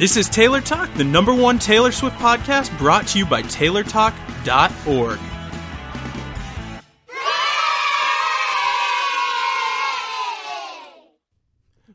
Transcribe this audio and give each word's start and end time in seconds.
This 0.00 0.16
is 0.16 0.30
Taylor 0.30 0.62
Talk, 0.62 0.90
the 0.94 1.04
number 1.04 1.34
one 1.34 1.58
Taylor 1.58 1.92
Swift 1.92 2.16
podcast 2.16 2.74
brought 2.78 3.06
to 3.08 3.18
you 3.18 3.26
by 3.26 3.42
TaylorTalk.org. 3.42 5.18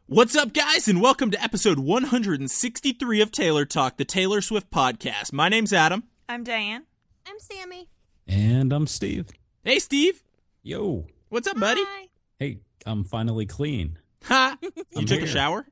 What's 0.06 0.36
up, 0.36 0.54
guys, 0.54 0.88
and 0.88 1.02
welcome 1.02 1.32
to 1.32 1.44
episode 1.44 1.80
163 1.80 3.22
of 3.22 3.32
Taylor 3.32 3.66
Talk, 3.66 3.98
the 3.98 4.06
Taylor 4.06 4.40
Swift 4.42 4.70
podcast. 4.70 5.34
My 5.34 5.50
name's 5.50 5.74
Adam. 5.74 6.04
I'm 6.30 6.44
Diane. 6.44 6.84
I'm 7.26 7.40
Sammy. 7.40 7.90
And 8.28 8.72
I'm 8.72 8.86
Steve. 8.86 9.32
Hey, 9.64 9.80
Steve. 9.80 10.22
Yo. 10.62 11.08
What's 11.30 11.48
up, 11.48 11.60
buddy? 11.60 11.82
Hi. 11.84 12.10
Hey, 12.38 12.60
I'm 12.86 13.04
finally 13.04 13.48
clean. 13.48 13.98
Ha! 14.26 14.60
You 14.62 14.74
I'm 14.96 15.06
took 15.08 15.24
a 15.24 15.28
shower? 15.28 15.66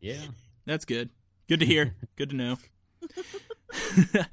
Yeah. 0.00 0.22
That's 0.64 0.86
good. 0.86 1.10
Good 1.46 1.60
to 1.60 1.66
hear. 1.66 1.94
good 2.16 2.30
to 2.30 2.36
know. 2.36 2.56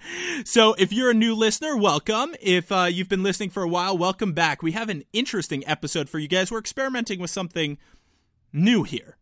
so, 0.45 0.73
if 0.75 0.93
you're 0.93 1.11
a 1.11 1.15
new 1.15 1.35
listener, 1.35 1.75
welcome. 1.75 2.35
If 2.41 2.71
uh, 2.71 2.84
you've 2.85 3.09
been 3.09 3.23
listening 3.23 3.49
for 3.49 3.63
a 3.63 3.67
while, 3.67 3.97
welcome 3.97 4.31
back. 4.31 4.63
We 4.63 4.71
have 4.71 4.87
an 4.87 5.03
interesting 5.11 5.67
episode 5.67 6.09
for 6.09 6.20
you 6.20 6.29
guys. 6.29 6.51
We're 6.51 6.59
experimenting 6.59 7.20
with 7.20 7.29
something 7.29 7.77
new 8.53 8.84
here. 8.84 9.17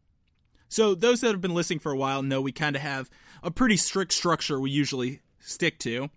So, 0.68 0.94
those 0.94 1.22
that 1.22 1.32
have 1.32 1.42
been 1.42 1.56
listening 1.56 1.80
for 1.80 1.92
a 1.92 1.98
while 1.98 2.22
know 2.22 2.42
we 2.42 2.52
kind 2.52 2.76
of 2.76 2.84
have 2.84 3.10
a 3.42 3.50
pretty 3.50 3.78
strict 3.78 4.14
structure 4.14 4.60
we 4.60 4.70
usually 4.70 5.22
stick 5.40 5.80
to. 5.80 6.10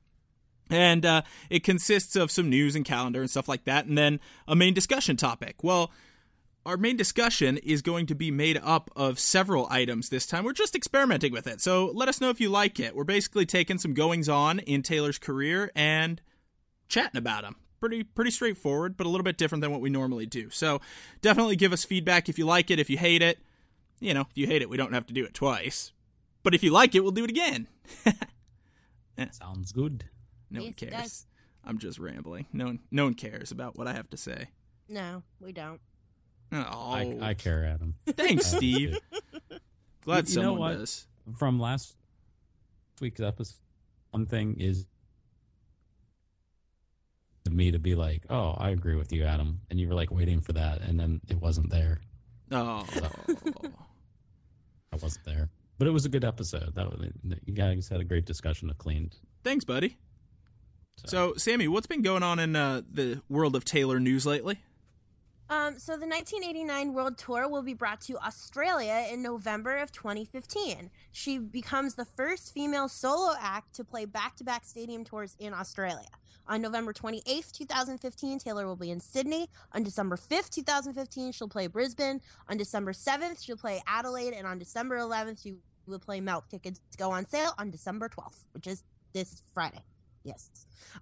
And 0.69 1.07
uh, 1.07 1.23
it 1.49 1.65
consists 1.65 2.17
of 2.17 2.31
some 2.31 2.51
news 2.51 2.77
and 2.77 2.85
calendar 2.85 3.23
and 3.23 3.31
stuff 3.31 3.49
like 3.49 3.65
that, 3.65 3.87
and 3.87 3.97
then 3.97 4.21
a 4.47 4.55
main 4.55 4.75
discussion 4.75 5.17
topic. 5.17 5.63
Well, 5.63 5.91
our 6.65 6.77
main 6.77 6.97
discussion 6.97 7.59
is 7.59 7.83
going 7.83 8.07
to 8.07 8.15
be 8.15 8.31
made 8.31 8.61
up 8.63 8.91
of 8.95 9.19
several 9.19 9.67
items 9.71 10.09
this 10.09 10.27
time. 10.27 10.45
We're 10.45 10.53
just 10.53 10.77
experimenting 10.77 11.33
with 11.33 11.47
it. 11.47 11.61
So 11.61 11.91
let 11.95 12.09
us 12.09 12.21
know 12.21 12.31
if 12.31 12.41
you 12.41 12.49
like 12.49 12.79
it. 12.79 12.95
We're 12.95 13.05
basically 13.05 13.47
taking 13.47 13.79
some 13.79 13.95
goings 13.95 14.29
on 14.29 14.61
in 14.61 14.83
Taylor's 14.83 15.19
career 15.19 15.73
and 15.75 16.21
chatting 16.89 17.19
about 17.19 17.43
them. 17.43 17.57
Pretty 17.81 18.05
pretty 18.05 18.31
straightforward, 18.31 18.97
but 18.97 19.07
a 19.07 19.11
little 19.11 19.25
bit 19.25 19.37
different 19.37 19.63
than 19.63 19.73
what 19.73 19.81
we 19.81 19.91
normally 19.91 20.27
do. 20.27 20.51
So 20.51 20.81
definitely 21.21 21.57
give 21.57 21.73
us 21.73 21.85
feedback 21.85 22.29
if 22.29 22.39
you 22.39 22.47
like 22.47 22.71
it, 22.71 22.79
if 22.79 22.89
you 22.89 22.97
hate 22.97 23.23
it. 23.23 23.39
You 23.99 24.15
know, 24.15 24.21
if 24.23 24.37
you 24.39 24.47
hate 24.47 24.63
it, 24.63 24.71
we 24.71 24.77
don't 24.77 24.93
have 24.93 25.07
to 25.07 25.13
do 25.13 25.25
it 25.25 25.35
twice. 25.35 25.93
But 26.45 26.55
if 26.55 26.63
you 26.63 26.71
like 26.71 26.95
it, 26.95 27.01
we'll 27.01 27.13
do 27.13 27.25
it 27.25 27.31
again. 27.31 27.67
Eh. 29.19 29.27
Sounds 29.31 29.73
good. 29.73 30.05
No 30.51 30.63
one 30.63 30.73
cares. 30.73 31.27
I'm 31.65 31.77
just 31.77 31.99
rambling. 31.99 32.47
No 32.51 32.65
one 32.65 32.79
no 32.91 33.05
one 33.05 33.15
cares 33.15 33.51
about 33.51 33.77
what 33.77 33.87
I 33.87 33.93
have 33.93 34.09
to 34.11 34.17
say. 34.17 34.49
No, 34.89 35.23
we 35.39 35.53
don't. 35.53 35.81
Oh, 36.53 36.93
I, 36.93 37.19
I 37.21 37.35
care, 37.35 37.65
Adam. 37.65 37.95
thanks, 38.07 38.47
Steve. 38.47 38.99
Glad 40.05 40.29
You 40.29 40.37
know 40.37 40.43
someone 40.43 40.59
what? 40.59 40.79
does. 40.79 41.07
From 41.39 41.59
last 41.61 41.97
week's 43.01 43.21
episode, 43.21 43.57
one 44.11 44.27
thing 44.27 44.57
is 44.59 44.87
to 47.45 47.51
me 47.51 47.71
to 47.71 47.79
be 47.79 47.95
like, 47.95 48.25
oh, 48.31 48.55
I 48.59 48.71
agree 48.71 48.97
with 48.97 49.13
you, 49.13 49.25
Adam. 49.25 49.61
And 49.71 49.81
you 49.81 49.89
were 49.89 49.95
like 49.95 50.11
waiting 50.11 50.41
for 50.41 50.53
that, 50.53 50.81
and 50.83 50.99
then 51.01 51.21
it 51.29 51.41
wasn't 51.41 51.71
there. 51.71 52.01
Oh. 52.51 52.87
I 54.93 54.97
wasn't 55.01 55.25
there. 55.25 55.49
But 55.79 55.89
it 55.89 55.93
was 55.93 56.05
a 56.05 56.09
good 56.09 56.25
episode. 56.25 56.75
That 56.75 56.91
was, 56.91 57.09
you 57.47 57.55
guys 57.55 57.89
had 57.89 58.01
a 58.01 58.05
great 58.05 58.27
discussion 58.27 58.69
of 58.71 58.79
cleaned. 58.79 59.17
Thanks, 59.43 59.65
buddy. 59.65 59.97
So, 61.07 61.35
Sammy, 61.37 61.67
what's 61.67 61.87
been 61.87 62.03
going 62.03 62.23
on 62.23 62.39
in 62.39 62.55
uh, 62.55 62.83
the 62.93 63.23
world 63.29 63.57
of 63.57 63.65
Taylor 63.65 63.99
news 63.99 64.27
lately? 64.27 64.61
Um, 65.53 65.79
so 65.79 65.99
the 65.99 66.07
1989 66.07 66.95
World 66.95 67.19
Tour 67.19 67.47
will 67.47 67.61
be 67.61 67.75
brought 67.75 68.01
to 68.03 68.17
Australia 68.25 69.07
in 69.13 69.23
November 69.23 69.77
of 69.77 69.93
2015. 69.93 70.89
She 71.11 71.37
becomes 71.37 71.95
the 71.95 72.07
first 72.07 72.55
female 72.55 72.89
solo 72.89 73.35
act 73.39 73.75
to 73.75 73.85
play 73.85 74.07
back-to-back 74.07 74.65
stadium 74.65 75.05
tours 75.05 75.37
in 75.39 75.53
Australia. 75.53 76.09
On 76.49 76.63
November 76.63 76.95
28th, 76.95 77.53
2015, 77.53 78.39
Taylor 78.39 78.67
will 78.67 78.77
be 78.77 78.91
in 78.91 78.99
Sydney. 78.99 79.51
On 79.73 79.83
December 79.83 80.17
5th, 80.17 80.49
2015, 80.49 81.33
she'll 81.33 81.49
play 81.49 81.67
Brisbane. 81.67 82.23
On 82.49 82.57
December 82.57 82.95
7th, 82.95 83.45
she'll 83.45 83.59
play 83.59 83.83
Adelaide, 83.87 84.33
and 84.33 84.47
on 84.47 84.59
December 84.59 84.97
11th, 84.97 85.43
she 85.43 85.57
will 85.87 85.99
play 85.99 86.23
Melt. 86.23 86.49
Tickets 86.49 86.81
go 86.97 87.11
on 87.11 87.27
sale 87.27 87.53
on 87.59 87.71
December 87.71 88.09
12th, 88.09 88.47
which 88.55 88.67
is 88.67 88.85
this 89.13 89.43
Friday. 89.53 89.85
Yes. 90.25 90.51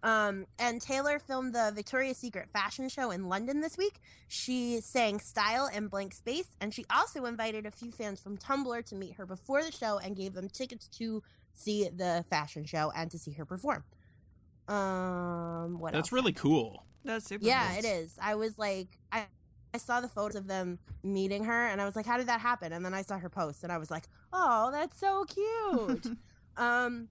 Um, 0.02 0.46
and 0.58 0.80
Taylor 0.80 1.18
filmed 1.18 1.54
the 1.54 1.72
Victoria's 1.74 2.16
Secret 2.16 2.48
fashion 2.50 2.88
show 2.88 3.10
in 3.10 3.28
London 3.28 3.60
this 3.60 3.76
week. 3.76 4.00
She 4.28 4.80
sang 4.80 5.20
Style 5.20 5.68
and 5.72 5.90
Blank 5.90 6.14
Space, 6.14 6.56
and 6.60 6.72
she 6.72 6.84
also 6.94 7.24
invited 7.24 7.66
a 7.66 7.70
few 7.70 7.90
fans 7.90 8.20
from 8.20 8.38
Tumblr 8.38 8.84
to 8.86 8.94
meet 8.94 9.14
her 9.14 9.26
before 9.26 9.62
the 9.62 9.72
show 9.72 9.98
and 9.98 10.16
gave 10.16 10.34
them 10.34 10.48
tickets 10.48 10.86
to 10.98 11.22
see 11.52 11.88
the 11.88 12.24
fashion 12.30 12.64
show 12.64 12.92
and 12.94 13.10
to 13.10 13.18
see 13.18 13.32
her 13.32 13.44
perform. 13.44 13.84
Um, 14.68 15.78
what 15.80 15.92
That's 15.92 16.08
else 16.08 16.12
really 16.12 16.32
cool. 16.32 16.84
That's 17.04 17.26
super. 17.26 17.44
Yeah, 17.44 17.68
cool. 17.70 17.78
it 17.78 17.84
is. 17.84 18.18
I 18.22 18.36
was 18.36 18.58
like, 18.58 18.88
I, 19.10 19.26
I 19.74 19.78
saw 19.78 20.00
the 20.00 20.08
photos 20.08 20.36
of 20.36 20.46
them 20.46 20.78
meeting 21.02 21.44
her, 21.44 21.66
and 21.66 21.80
I 21.80 21.84
was 21.84 21.96
like, 21.96 22.06
how 22.06 22.16
did 22.16 22.28
that 22.28 22.40
happen? 22.40 22.72
And 22.72 22.84
then 22.84 22.94
I 22.94 23.02
saw 23.02 23.18
her 23.18 23.28
post, 23.28 23.64
and 23.64 23.72
I 23.72 23.78
was 23.78 23.90
like, 23.90 24.04
oh, 24.32 24.70
that's 24.70 24.98
so 25.00 25.24
cute. 25.24 26.16
um, 26.56 27.08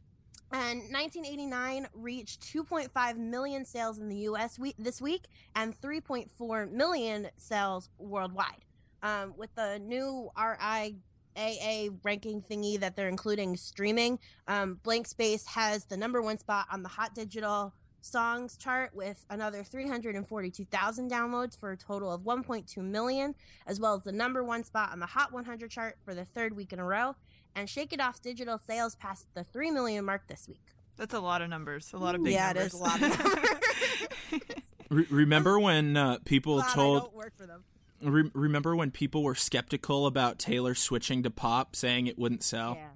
and 0.52 0.80
1989 0.92 1.88
reached 1.94 2.42
2.5 2.42 3.18
million 3.18 3.66
sales 3.66 4.00
in 4.00 4.10
the 4.10 4.16
U.S. 4.18 4.58
We- 4.58 4.76
this 4.80 5.02
week, 5.02 5.28
and 5.56 5.80
3.4 5.80 6.72
million 6.72 7.28
sales 7.38 7.90
worldwide. 7.98 8.66
Um, 9.02 9.34
with 9.38 9.54
the 9.56 9.80
new 9.80 10.30
RIAA 10.38 11.98
ranking 12.04 12.42
thingy 12.42 12.80
that 12.80 12.96
they're 12.96 13.08
including 13.08 13.56
streaming, 13.56 14.20
um, 14.48 14.80
Blank 14.84 15.08
Space 15.08 15.46
has 15.48 15.86
the 15.86 15.98
number 15.98 16.22
one 16.22 16.38
spot 16.38 16.66
on 16.72 16.84
the 16.84 16.90
Hot 16.90 17.14
Digital 17.16 17.74
songs 18.02 18.58
chart 18.58 18.92
with 18.94 19.26
another 19.30 19.64
342,000 19.64 21.12
downloads 21.12 21.58
for 21.58 21.72
a 21.72 21.78
total 21.78 22.12
of 22.12 22.22
1.2 22.22 22.78
million, 22.78 23.36
as 23.68 23.80
well 23.80 23.96
as 23.96 24.04
the 24.04 24.12
number 24.12 24.44
one 24.44 24.64
spot 24.64 24.92
on 24.92 25.00
the 25.00 25.06
Hot 25.06 25.32
100 25.32 25.70
chart 25.70 25.98
for 26.04 26.14
the 26.14 26.26
third 26.26 26.56
week 26.56 26.74
in 26.74 26.80
a 26.80 26.86
row. 26.86 27.16
And 27.56 27.70
Shake 27.70 27.92
It 27.94 28.00
Off 28.00 28.22
digital 28.22 28.58
sales 28.58 28.96
passed 28.96 29.28
the 29.34 29.44
3 29.44 29.72
million 29.72 30.06
mark 30.06 30.28
this 30.28 30.48
week. 30.48 30.62
That's 30.98 31.14
a 31.14 31.20
lot 31.20 31.42
of 31.42 31.50
numbers. 31.50 31.92
A 31.94 31.98
lot 31.98 32.16
of 32.16 32.24
big 32.24 32.34
yeah, 32.34 32.48
numbers. 32.54 32.64
it 32.64 32.68
is 32.68 32.74
a 32.74 32.78
lot 32.84 33.02
of 33.02 33.20
numbers. 34.32 34.44
Re- 34.90 35.08
remember 35.10 35.60
when 35.60 35.96
uh, 35.98 36.18
people 36.26 36.56
Glad 36.58 36.70
I 36.70 36.74
told? 36.74 37.02
don't 37.04 37.16
work 37.16 37.34
for 37.38 37.46
them. 37.48 37.64
Re- 38.02 38.32
remember 38.34 38.76
when 38.76 38.92
people 38.92 39.24
were 39.24 39.36
skeptical 39.36 40.06
about 40.08 40.40
Taylor 40.40 40.76
switching 40.76 41.24
to 41.24 41.30
pop, 41.30 41.76
saying 41.76 42.08
it 42.08 42.18
wouldn't 42.20 42.44
sell? 42.44 42.76
Yeah. 42.76 42.88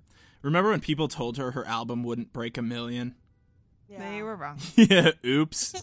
Remember 0.42 0.72
when 0.72 0.82
people 0.82 1.08
told 1.08 1.38
her 1.38 1.52
her 1.52 1.66
album 1.66 2.04
wouldn't 2.04 2.34
break 2.34 2.58
a 2.58 2.62
million? 2.62 3.16
yeah. 3.90 4.12
They 4.12 4.22
were 4.22 4.36
wrong. 4.36 4.60
yeah. 4.76 5.12
Oops. 5.26 5.76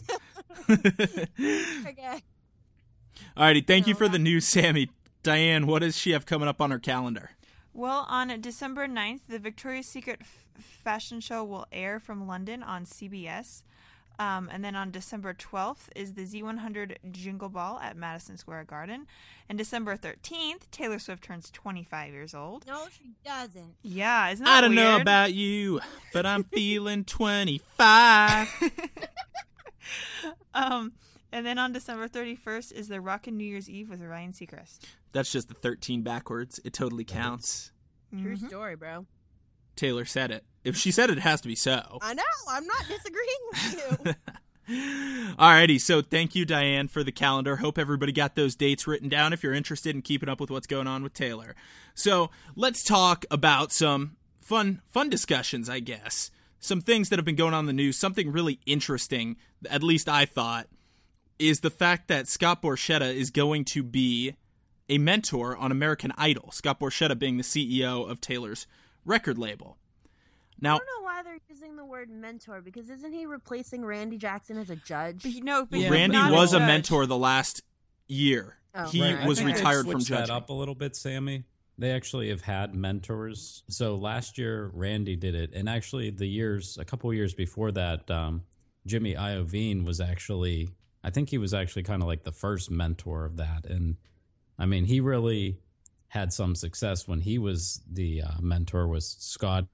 Okay. 0.69 2.21
Alrighty. 3.37 3.65
Thank 3.65 3.87
you 3.87 3.93
No, 3.93 3.97
for 3.97 4.07
the 4.09 4.19
news, 4.19 4.45
Sammy. 4.47 4.89
Diane, 5.23 5.67
what 5.67 5.79
does 5.79 5.97
she 5.97 6.11
have 6.11 6.25
coming 6.25 6.47
up 6.47 6.61
on 6.61 6.71
her 6.71 6.79
calendar? 6.79 7.31
Well, 7.73 8.05
on 8.09 8.39
December 8.41 8.87
9th, 8.87 9.21
the 9.29 9.39
Victoria's 9.39 9.87
Secret 9.87 10.19
f- 10.21 10.45
fashion 10.59 11.19
show 11.21 11.43
will 11.43 11.65
air 11.71 11.99
from 11.99 12.27
London 12.27 12.63
on 12.63 12.85
CBS. 12.85 13.63
Um, 14.19 14.49
and 14.51 14.63
then 14.63 14.75
on 14.75 14.91
December 14.91 15.33
12th 15.33 15.89
is 15.95 16.13
the 16.13 16.25
Z100 16.25 16.97
Jingle 17.11 17.49
Ball 17.49 17.79
at 17.79 17.95
Madison 17.97 18.37
Square 18.37 18.65
Garden. 18.65 19.07
And 19.49 19.57
December 19.57 19.97
13th, 19.97 20.69
Taylor 20.69 20.99
Swift 20.99 21.23
turns 21.23 21.49
25 21.49 22.11
years 22.13 22.35
old. 22.35 22.67
No, 22.67 22.85
she 22.91 23.11
doesn't. 23.25 23.75
Yeah, 23.81 24.29
isn't 24.29 24.45
that 24.45 24.57
I 24.57 24.61
don't 24.61 24.75
know 24.75 24.97
about 24.99 25.33
you, 25.33 25.79
but 26.13 26.25
I'm 26.25 26.43
feeling 26.43 27.03
25. 27.05 28.47
Um, 30.53 30.91
and 31.31 31.45
then 31.45 31.57
on 31.57 31.71
December 31.73 32.07
31st 32.07 32.71
is 32.73 32.87
the 32.87 33.01
Rockin' 33.01 33.37
New 33.37 33.45
Year's 33.45 33.69
Eve 33.69 33.89
with 33.89 34.01
Ryan 34.01 34.33
Seacrest. 34.33 34.79
That's 35.11 35.31
just 35.31 35.47
the 35.47 35.53
13 35.55 36.01
backwards. 36.01 36.59
It 36.63 36.73
totally 36.73 37.03
counts. 37.03 37.71
True 38.11 38.35
Mhm. 38.35 38.47
story, 38.47 38.75
bro. 38.75 39.05
Taylor 39.75 40.05
said 40.05 40.31
it. 40.31 40.43
If 40.63 40.75
she 40.77 40.91
said 40.91 41.09
it, 41.09 41.17
it 41.17 41.21
has 41.21 41.41
to 41.41 41.47
be 41.47 41.55
so. 41.55 41.97
I 42.01 42.13
know. 42.13 42.23
I'm 42.49 42.65
not 42.67 42.85
disagreeing 42.87 43.37
with 43.51 44.05
you. 44.07 44.15
Alrighty, 45.37 45.81
so 45.81 46.01
thank 46.01 46.35
you, 46.35 46.45
Diane, 46.45 46.87
for 46.87 47.03
the 47.03 47.11
calendar. 47.11 47.57
Hope 47.57 47.77
everybody 47.77 48.11
got 48.11 48.35
those 48.35 48.55
dates 48.55 48.87
written 48.87 49.09
down 49.09 49.33
if 49.33 49.43
you're 49.43 49.53
interested 49.53 49.95
in 49.95 50.01
keeping 50.01 50.29
up 50.29 50.39
with 50.39 50.49
what's 50.49 50.67
going 50.67 50.87
on 50.87 51.03
with 51.03 51.13
Taylor. 51.13 51.55
So 51.93 52.29
let's 52.55 52.83
talk 52.83 53.25
about 53.31 53.71
some 53.71 54.17
fun 54.39 54.81
fun 54.89 55.09
discussions, 55.09 55.67
I 55.69 55.79
guess. 55.79 56.31
Some 56.59 56.79
things 56.81 57.09
that 57.09 57.17
have 57.17 57.25
been 57.25 57.35
going 57.35 57.53
on 57.53 57.61
in 57.61 57.67
the 57.67 57.73
news. 57.73 57.97
Something 57.97 58.31
really 58.31 58.59
interesting, 58.65 59.35
at 59.69 59.81
least 59.83 60.07
I 60.07 60.25
thought, 60.25 60.67
is 61.41 61.61
the 61.61 61.69
fact 61.69 62.07
that 62.07 62.27
Scott 62.27 62.61
Borchetta 62.61 63.13
is 63.13 63.29
going 63.31 63.65
to 63.65 63.83
be 63.83 64.35
a 64.89 64.97
mentor 64.97 65.55
on 65.57 65.71
American 65.71 66.11
Idol. 66.17 66.51
Scott 66.51 66.79
Borchetta 66.79 67.17
being 67.17 67.37
the 67.37 67.43
CEO 67.43 68.09
of 68.09 68.21
Taylor's 68.21 68.67
record 69.05 69.37
label. 69.37 69.77
Now, 70.59 70.75
I 70.75 70.77
don't 70.77 70.87
know 70.99 71.03
why 71.05 71.23
they're 71.23 71.39
using 71.49 71.75
the 71.75 71.85
word 71.85 72.09
mentor 72.09 72.61
because 72.61 72.89
isn't 72.89 73.13
he 73.13 73.25
replacing 73.25 73.83
Randy 73.83 74.17
Jackson 74.17 74.57
as 74.57 74.69
a 74.69 74.75
judge? 74.75 75.23
But, 75.23 75.43
no, 75.43 75.65
but 75.65 75.79
Yeah, 75.79 75.89
Randy 75.89 76.17
was 76.17 76.53
a 76.53 76.59
judge. 76.59 76.67
mentor 76.67 77.05
the 77.07 77.17
last 77.17 77.63
year. 78.07 78.57
Oh, 78.75 78.85
he 78.85 79.01
right. 79.01 79.17
I 79.21 79.27
was 79.27 79.39
think 79.39 79.55
retired 79.55 79.85
from 79.85 80.01
switched 80.01 80.09
that 80.11 80.17
judging. 80.27 80.35
up 80.35 80.49
a 80.49 80.53
little 80.53 80.75
bit, 80.75 80.95
Sammy. 80.95 81.45
they 81.77 81.91
actually 81.91 82.29
have 82.29 82.41
had 82.41 82.75
mentors. 82.75 83.63
So 83.69 83.95
last 83.95 84.37
year, 84.37 84.69
Randy 84.73 85.15
did 85.15 85.33
it, 85.35 85.51
and 85.53 85.67
actually 85.67 86.09
the 86.11 86.27
years, 86.27 86.77
a 86.77 86.85
couple 86.85 87.11
years 87.13 87.33
before 87.33 87.71
that, 87.71 88.09
um, 88.11 88.43
Jimmy 88.85 89.15
Iovine 89.15 89.83
was 89.83 89.99
actually, 89.99 90.69
I 91.03 91.09
think 91.09 91.29
he 91.29 91.37
was 91.37 91.53
actually 91.53 91.83
kind 91.83 92.01
of 92.01 92.07
like 92.07 92.23
the 92.23 92.31
first 92.31 92.69
mentor 92.69 93.25
of 93.25 93.37
that, 93.37 93.65
and 93.65 93.97
I 94.59 94.65
mean, 94.65 94.85
he 94.85 94.99
really 94.99 95.59
had 96.09 96.33
some 96.33 96.55
success 96.55 97.07
when 97.07 97.21
he 97.21 97.37
was 97.37 97.81
the 97.89 98.21
uh, 98.21 98.41
mentor 98.41 98.87
was 98.87 99.15
Scott 99.19 99.65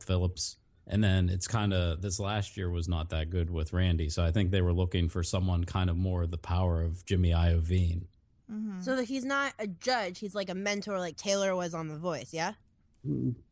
Phillips. 0.00 0.56
And 0.86 1.04
then 1.04 1.28
it's 1.28 1.46
kind 1.46 1.74
of 1.74 2.00
this 2.00 2.18
last 2.18 2.56
year 2.56 2.70
was 2.70 2.88
not 2.88 3.10
that 3.10 3.28
good 3.28 3.50
with 3.50 3.74
Randy. 3.74 4.08
So 4.08 4.24
I 4.24 4.30
think 4.30 4.50
they 4.50 4.62
were 4.62 4.72
looking 4.72 5.08
for 5.08 5.22
someone 5.22 5.64
kind 5.64 5.90
of 5.90 5.96
more 5.96 6.26
the 6.26 6.38
power 6.38 6.82
of 6.82 7.04
Jimmy 7.04 7.30
Iovine. 7.30 8.06
Mm-hmm. 8.50 8.80
So 8.80 8.96
that 8.96 9.04
he's 9.04 9.26
not 9.26 9.52
a 9.58 9.66
judge; 9.66 10.18
he's 10.18 10.34
like 10.34 10.48
a 10.48 10.54
mentor, 10.54 10.98
like 10.98 11.18
Taylor 11.18 11.54
was 11.54 11.74
on 11.74 11.88
The 11.88 11.98
Voice. 11.98 12.32
Yeah. 12.32 12.54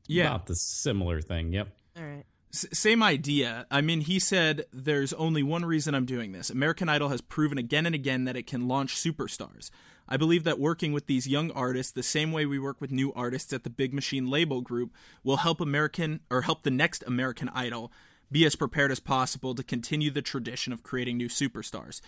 Yeah. 0.06 0.28
About 0.28 0.46
the 0.46 0.55
similar 0.55 1.20
thing. 1.20 1.52
Yep. 1.52 1.69
All 1.99 2.02
right. 2.02 2.25
Same 2.56 3.03
idea. 3.03 3.67
I 3.70 3.81
mean, 3.81 4.00
he 4.00 4.19
said, 4.19 4.64
There's 4.73 5.12
only 5.14 5.43
one 5.43 5.64
reason 5.64 5.94
I'm 5.94 6.06
doing 6.06 6.32
this. 6.32 6.50
American 6.50 6.88
Idol 6.88 7.08
has 7.11 7.20
proven 7.20 7.58
again 7.58 7.87
and 7.87 7.94
again 7.94 8.25
that 8.25 8.37
it 8.37 8.47
can 8.47 8.69
launch 8.69 8.97
superstars. 8.97 9.70
I 10.08 10.17
believe 10.17 10.44
that 10.44 10.61
working 10.61 10.93
with 10.93 11.06
these 11.06 11.26
young 11.26 11.50
artists, 11.50 11.93
the 11.93 12.03
same 12.03 12.31
way 12.31 12.47
we 12.47 12.58
work 12.58 12.81
with 12.81 12.93
new 12.93 13.12
artists 13.14 13.53
at 13.53 13.64
the 13.64 13.70
Big 13.70 13.93
Machine 13.93 14.29
label 14.29 14.61
group, 14.61 14.93
will 15.25 15.38
help 15.38 15.61
American 15.61 16.20
or 16.31 16.43
help 16.43 16.62
the 16.62 16.70
next 16.70 17.03
American 17.06 17.49
Idol 17.50 17.91
be 18.31 18.44
as 18.44 18.56
prepared 18.56 18.93
as 18.93 19.00
possible 19.00 19.55
to 19.55 19.62
continue 19.62 20.11
the 20.11 20.23
tradition 20.23 20.73
of 20.73 20.82
creating 20.82 21.17
new 21.17 21.29
superstars. 21.29 22.00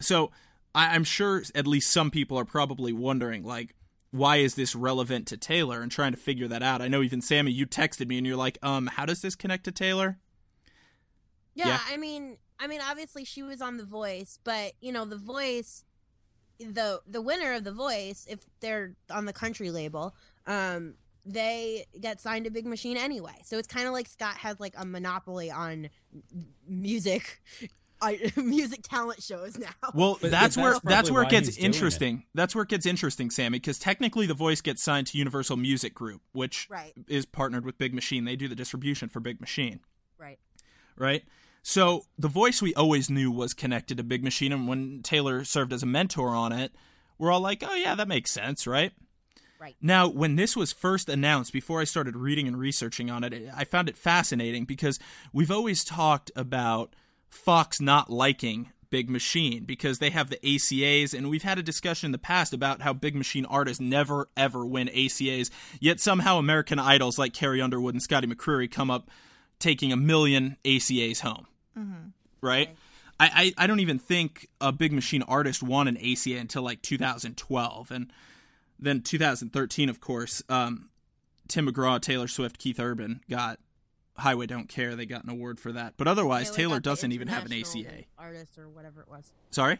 So 0.00 0.30
I'm 0.74 1.04
sure 1.04 1.42
at 1.54 1.66
least 1.66 1.90
some 1.90 2.10
people 2.10 2.38
are 2.38 2.44
probably 2.44 2.92
wondering, 2.92 3.44
like, 3.44 3.74
why 4.10 4.36
is 4.36 4.54
this 4.54 4.74
relevant 4.74 5.26
to 5.28 5.36
Taylor 5.36 5.82
and 5.82 5.92
trying 5.92 6.12
to 6.12 6.18
figure 6.18 6.48
that 6.48 6.62
out. 6.62 6.80
I 6.80 6.88
know 6.88 7.02
even 7.02 7.20
Sammy, 7.20 7.52
you 7.52 7.66
texted 7.66 8.08
me 8.08 8.18
and 8.18 8.26
you're 8.26 8.36
like, 8.36 8.58
um, 8.62 8.86
how 8.86 9.04
does 9.04 9.20
this 9.20 9.34
connect 9.34 9.64
to 9.64 9.72
Taylor? 9.72 10.18
Yeah, 11.54 11.68
Yeah. 11.68 11.80
I 11.90 11.96
mean, 11.96 12.38
I 12.58 12.66
mean, 12.66 12.80
obviously 12.80 13.24
she 13.24 13.42
was 13.42 13.60
on 13.60 13.76
The 13.76 13.84
Voice, 13.84 14.38
but 14.44 14.72
you 14.80 14.92
know, 14.92 15.04
The 15.04 15.16
Voice, 15.16 15.84
the 16.58 17.00
the 17.06 17.20
winner 17.20 17.52
of 17.54 17.64
The 17.64 17.72
Voice, 17.72 18.26
if 18.28 18.40
they're 18.60 18.94
on 19.10 19.26
the 19.26 19.32
country 19.32 19.70
label, 19.70 20.14
um, 20.46 20.94
they 21.26 21.84
get 22.00 22.20
signed 22.20 22.46
to 22.46 22.50
Big 22.50 22.66
Machine 22.66 22.96
anyway. 22.96 23.34
So 23.44 23.58
it's 23.58 23.68
kind 23.68 23.86
of 23.86 23.92
like 23.92 24.08
Scott 24.08 24.38
has 24.38 24.58
like 24.58 24.74
a 24.76 24.86
monopoly 24.86 25.50
on 25.50 25.90
music, 26.66 27.42
I, 28.00 28.32
music 28.36 28.80
talent 28.82 29.22
shows 29.22 29.58
now. 29.58 29.68
Well, 29.94 30.18
But- 30.20 30.30
that's 30.30 30.56
where 30.56 30.72
that's 30.72 30.84
that's 30.84 31.10
where 31.10 31.22
it 31.22 31.30
gets 31.30 31.48
he's 31.48 31.56
doing 31.56 31.64
it. 31.64 31.74
interesting. 31.74 32.24
That's 32.34 32.54
where 32.54 32.62
it 32.62 32.68
gets 32.68 32.86
interesting, 32.86 33.30
Sammy, 33.30 33.58
because 33.58 33.78
technically 33.78 34.26
the 34.26 34.34
voice 34.34 34.60
gets 34.60 34.82
signed 34.82 35.06
to 35.08 35.18
Universal 35.18 35.56
Music 35.56 35.94
Group, 35.94 36.22
which 36.32 36.68
right, 36.70 36.92
is 37.06 37.26
partnered 37.26 37.64
with 37.64 37.78
Big 37.78 37.94
Machine. 37.94 38.24
They 38.24 38.36
do 38.36 38.48
the 38.48 38.54
distribution 38.54 39.08
for 39.08 39.20
Big 39.20 39.40
Machine, 39.40 39.80
right. 40.18 40.38
right? 40.96 41.24
So 41.62 42.04
the 42.18 42.28
voice 42.28 42.62
we 42.62 42.74
always 42.74 43.10
knew 43.10 43.30
was 43.30 43.52
connected 43.52 43.96
to 43.98 44.02
Big 44.04 44.22
Machine, 44.24 44.52
and 44.52 44.68
when 44.68 45.02
Taylor 45.02 45.44
served 45.44 45.72
as 45.72 45.82
a 45.82 45.86
mentor 45.86 46.30
on 46.30 46.52
it, 46.52 46.72
we're 47.18 47.30
all 47.32 47.40
like, 47.40 47.62
"Oh 47.68 47.74
yeah, 47.74 47.94
that 47.94 48.08
makes 48.08 48.30
sense, 48.30 48.66
right?" 48.66 48.92
Right. 49.60 49.76
Now, 49.82 50.06
when 50.08 50.36
this 50.36 50.56
was 50.56 50.72
first 50.72 51.08
announced, 51.08 51.52
before 51.52 51.80
I 51.80 51.84
started 51.84 52.14
reading 52.14 52.46
and 52.46 52.56
researching 52.56 53.10
on 53.10 53.24
it, 53.24 53.50
I 53.54 53.64
found 53.64 53.88
it 53.88 53.98
fascinating 53.98 54.64
because 54.64 55.00
we've 55.32 55.50
always 55.50 55.82
talked 55.82 56.30
about 56.36 56.94
Fox 57.28 57.80
not 57.80 58.10
liking 58.10 58.70
Big 58.90 59.10
Machine 59.10 59.64
because 59.64 59.98
they 59.98 60.10
have 60.10 60.30
the 60.30 60.38
ACAs, 60.42 61.12
and 61.12 61.28
we've 61.28 61.42
had 61.42 61.58
a 61.58 61.62
discussion 61.62 62.06
in 62.06 62.12
the 62.12 62.18
past 62.18 62.52
about 62.52 62.82
how 62.82 62.92
Big 62.92 63.14
Machine 63.14 63.44
artists 63.44 63.80
never 63.80 64.28
ever 64.36 64.66
win 64.66 64.88
ACAs, 64.88 65.50
yet 65.80 66.00
somehow 66.00 66.38
American 66.38 66.78
idols 66.78 67.18
like 67.18 67.32
Carrie 67.32 67.60
Underwood 67.60 67.94
and 67.94 68.02
Scotty 68.02 68.26
McCreery 68.26 68.70
come 68.70 68.90
up 68.90 69.10
taking 69.58 69.92
a 69.92 69.96
million 69.96 70.56
ACAs 70.64 71.20
home. 71.20 71.46
Right? 72.40 72.76
I, 73.20 73.52
I, 73.58 73.64
I 73.64 73.66
don't 73.66 73.80
even 73.80 73.98
think 73.98 74.48
a 74.60 74.72
Big 74.72 74.92
Machine 74.92 75.22
artist 75.22 75.62
won 75.62 75.88
an 75.88 75.96
ACA 75.96 76.36
until 76.36 76.62
like 76.62 76.82
2012. 76.82 77.90
And 77.90 78.12
then 78.78 79.02
2013, 79.02 79.88
of 79.88 80.00
course, 80.00 80.42
um, 80.48 80.88
Tim 81.48 81.66
McGraw, 81.66 82.00
Taylor 82.00 82.28
Swift, 82.28 82.58
Keith 82.58 82.78
Urban 82.78 83.22
got 83.28 83.58
Highway 84.18 84.46
Don't 84.46 84.68
Care. 84.68 84.96
They 84.96 85.06
got 85.06 85.24
an 85.24 85.30
award 85.30 85.60
for 85.60 85.72
that. 85.72 85.94
But 85.96 86.08
otherwise, 86.08 86.50
Taylor, 86.50 86.76
the 86.76 86.82
doesn't 86.82 87.12
even 87.12 87.28
have 87.28 87.46
an 87.46 87.52
ACA. 87.52 88.04
artist 88.18 88.58
or 88.58 88.68
whatever 88.68 89.00
it 89.00 89.08
was. 89.08 89.32
Sorry? 89.50 89.78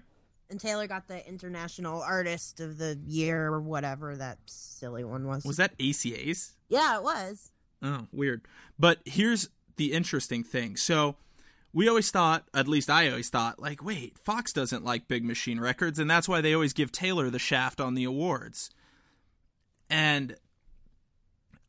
And 0.50 0.58
Taylor 0.58 0.86
got 0.86 1.08
the 1.08 1.26
international 1.28 2.00
artist 2.00 2.60
of 2.60 2.78
the 2.78 2.98
year 3.06 3.46
or 3.46 3.60
whatever 3.60 4.16
that 4.16 4.38
silly 4.46 5.04
one 5.04 5.26
was. 5.26 5.44
Was 5.44 5.58
that 5.58 5.76
ACAs? 5.78 6.52
Yeah, 6.68 6.96
it 6.96 7.02
was. 7.02 7.50
Oh, 7.82 8.06
weird. 8.12 8.42
But 8.78 9.00
here's 9.04 9.50
the 9.76 9.92
interesting 9.92 10.42
thing. 10.42 10.76
So 10.76 11.16
we 11.72 11.88
always 11.88 12.10
thought, 12.10 12.44
at 12.54 12.66
least 12.66 12.88
I 12.88 13.10
always 13.10 13.28
thought, 13.28 13.60
like, 13.60 13.84
wait, 13.84 14.18
Fox 14.18 14.52
doesn't 14.52 14.84
like 14.84 15.06
Big 15.06 15.24
Machine 15.24 15.60
Records, 15.60 15.98
and 15.98 16.10
that's 16.10 16.28
why 16.28 16.40
they 16.40 16.54
always 16.54 16.72
give 16.72 16.92
Taylor 16.92 17.28
the 17.28 17.38
shaft 17.38 17.80
on 17.80 17.94
the 17.94 18.04
awards. 18.04 18.70
And 19.90 20.36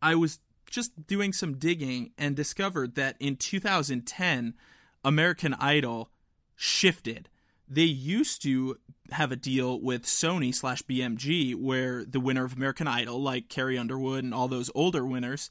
I 0.02 0.16
was 0.16 0.40
just 0.70 1.08
doing 1.08 1.34
some 1.34 1.58
digging 1.58 2.12
and 2.18 2.36
discovered 2.36 2.96
that 2.96 3.16
in 3.20 3.36
2010, 3.36 4.54
American 5.04 5.54
Idol 5.56 6.10
shifted. 6.56 7.30
They 7.68 7.84
used 7.84 8.42
to 8.44 8.78
have 9.12 9.32
a 9.32 9.36
deal 9.36 9.80
with 9.80 10.04
Sony 10.04 10.54
slash 10.54 10.82
BMG 10.84 11.56
where 11.56 12.04
the 12.04 12.20
winner 12.20 12.46
of 12.46 12.54
American 12.54 12.88
Idol, 12.88 13.22
like 13.22 13.50
Carrie 13.50 13.78
Underwood 13.78 14.24
and 14.24 14.34
all 14.34 14.48
those 14.48 14.72
older 14.76 15.06
winners, 15.06 15.50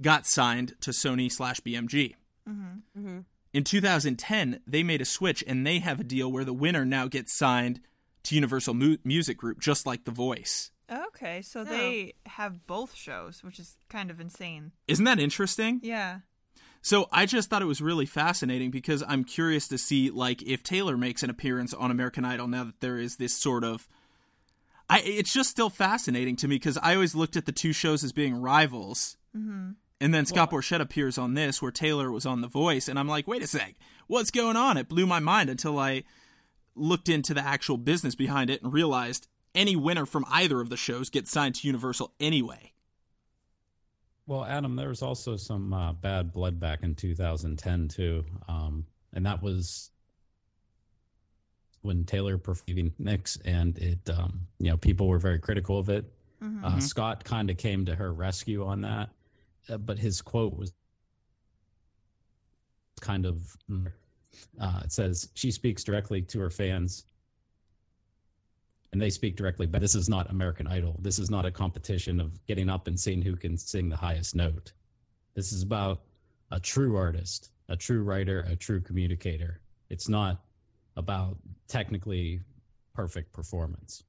got 0.00 0.26
signed 0.26 0.74
to 0.80 0.90
Sony 0.90 1.30
slash 1.30 1.60
BMG. 1.60 2.14
Mm-hmm. 2.48 3.20
In 3.52 3.64
2010, 3.64 4.60
they 4.66 4.82
made 4.82 5.00
a 5.00 5.06
switch 5.06 5.44
and 5.46 5.66
they 5.66 5.78
have 5.78 6.00
a 6.00 6.04
deal 6.04 6.30
where 6.30 6.44
the 6.44 6.52
winner 6.52 6.84
now 6.84 7.06
gets 7.06 7.32
signed 7.32 7.80
to 8.24 8.34
Universal 8.34 8.74
Mu- 8.74 8.96
Music 9.04 9.36
Group, 9.36 9.60
just 9.60 9.86
like 9.86 10.04
The 10.04 10.10
Voice. 10.10 10.72
Okay, 10.90 11.40
so 11.42 11.60
Oh. 11.60 11.64
they 11.64 12.14
have 12.26 12.66
both 12.66 12.94
shows, 12.94 13.42
which 13.42 13.58
is 13.58 13.76
kind 13.88 14.10
of 14.10 14.20
insane. 14.20 14.72
Isn't 14.86 15.04
that 15.06 15.18
interesting? 15.18 15.80
Yeah. 15.82 16.20
So 16.82 17.08
I 17.10 17.24
just 17.24 17.48
thought 17.48 17.62
it 17.62 17.66
was 17.66 17.80
really 17.80 18.04
fascinating 18.04 18.70
because 18.70 19.02
I'm 19.08 19.24
curious 19.24 19.66
to 19.68 19.78
see 19.78 20.10
like 20.10 20.42
if 20.42 20.62
Taylor 20.62 20.98
makes 20.98 21.22
an 21.22 21.30
appearance 21.30 21.72
on 21.72 21.90
American 21.90 22.26
Idol 22.26 22.46
now 22.46 22.64
that 22.64 22.80
there 22.80 22.98
is 22.98 23.16
this 23.16 23.34
sort 23.34 23.64
of 23.64 23.88
I 24.90 25.00
it's 25.00 25.32
just 25.32 25.48
still 25.48 25.70
fascinating 25.70 26.36
to 26.36 26.48
me 26.48 26.56
because 26.56 26.76
I 26.76 26.94
always 26.94 27.14
looked 27.14 27.36
at 27.36 27.46
the 27.46 27.52
two 27.52 27.72
shows 27.72 28.04
as 28.04 28.12
being 28.12 28.34
rivals. 28.34 29.16
Mm-hmm. 29.34 29.70
And 30.02 30.12
then 30.12 30.26
Scott 30.26 30.50
Borchetta 30.50 30.80
appears 30.80 31.16
on 31.16 31.32
this 31.32 31.62
where 31.62 31.70
Taylor 31.70 32.12
was 32.12 32.26
on 32.26 32.42
The 32.42 32.48
Voice 32.48 32.86
and 32.88 32.98
I'm 32.98 33.08
like, 33.08 33.26
"Wait 33.26 33.42
a 33.42 33.46
sec. 33.46 33.76
What's 34.06 34.30
going 34.30 34.56
on?" 34.56 34.76
It 34.76 34.86
blew 34.88 35.06
my 35.06 35.20
mind 35.20 35.48
until 35.48 35.78
I 35.78 36.04
looked 36.74 37.08
into 37.08 37.32
the 37.32 37.40
actual 37.40 37.78
business 37.78 38.14
behind 38.14 38.50
it 38.50 38.62
and 38.62 38.70
realized 38.74 39.26
any 39.54 39.76
winner 39.76 40.06
from 40.06 40.24
either 40.30 40.60
of 40.60 40.70
the 40.70 40.76
shows 40.76 41.10
gets 41.10 41.30
signed 41.30 41.56
to 41.56 41.66
Universal 41.66 42.12
anyway. 42.20 42.72
Well, 44.26 44.44
Adam, 44.44 44.74
there 44.76 44.88
was 44.88 45.02
also 45.02 45.36
some 45.36 45.72
uh, 45.72 45.92
bad 45.92 46.32
blood 46.32 46.58
back 46.58 46.82
in 46.82 46.94
2010 46.94 47.88
too, 47.88 48.24
um, 48.48 48.86
and 49.12 49.26
that 49.26 49.42
was 49.42 49.90
when 51.82 52.04
Taylor 52.04 52.38
performed 52.38 52.92
Nicks, 52.98 53.38
and 53.44 53.76
it, 53.76 54.08
um, 54.08 54.46
you 54.58 54.70
know, 54.70 54.78
people 54.78 55.06
were 55.06 55.18
very 55.18 55.38
critical 55.38 55.78
of 55.78 55.90
it. 55.90 56.10
Mm-hmm. 56.42 56.64
Uh, 56.64 56.80
Scott 56.80 57.24
kind 57.24 57.50
of 57.50 57.58
came 57.58 57.84
to 57.84 57.94
her 57.94 58.14
rescue 58.14 58.64
on 58.64 58.80
that, 58.80 59.10
uh, 59.68 59.76
but 59.76 59.98
his 59.98 60.22
quote 60.22 60.56
was 60.56 60.72
kind 63.00 63.26
of 63.26 63.54
uh, 64.60 64.80
it 64.82 64.92
says 64.92 65.28
she 65.34 65.50
speaks 65.50 65.84
directly 65.84 66.22
to 66.22 66.40
her 66.40 66.50
fans 66.50 67.04
and 68.94 69.02
they 69.02 69.10
speak 69.10 69.36
directly 69.36 69.66
but 69.66 69.80
this 69.80 69.96
is 69.96 70.08
not 70.08 70.30
american 70.30 70.66
idol 70.68 70.96
this 71.02 71.18
is 71.18 71.28
not 71.28 71.44
a 71.44 71.50
competition 71.50 72.20
of 72.20 72.44
getting 72.46 72.70
up 72.70 72.86
and 72.86 72.98
seeing 72.98 73.20
who 73.20 73.34
can 73.36 73.58
sing 73.58 73.88
the 73.88 73.96
highest 73.96 74.36
note 74.36 74.72
this 75.34 75.52
is 75.52 75.62
about 75.62 76.02
a 76.52 76.60
true 76.60 76.96
artist 76.96 77.50
a 77.68 77.76
true 77.76 78.04
writer 78.04 78.46
a 78.48 78.56
true 78.56 78.80
communicator 78.80 79.60
it's 79.90 80.08
not 80.08 80.44
about 80.96 81.36
technically 81.68 82.40
perfect 82.94 83.32
performance 83.32 84.04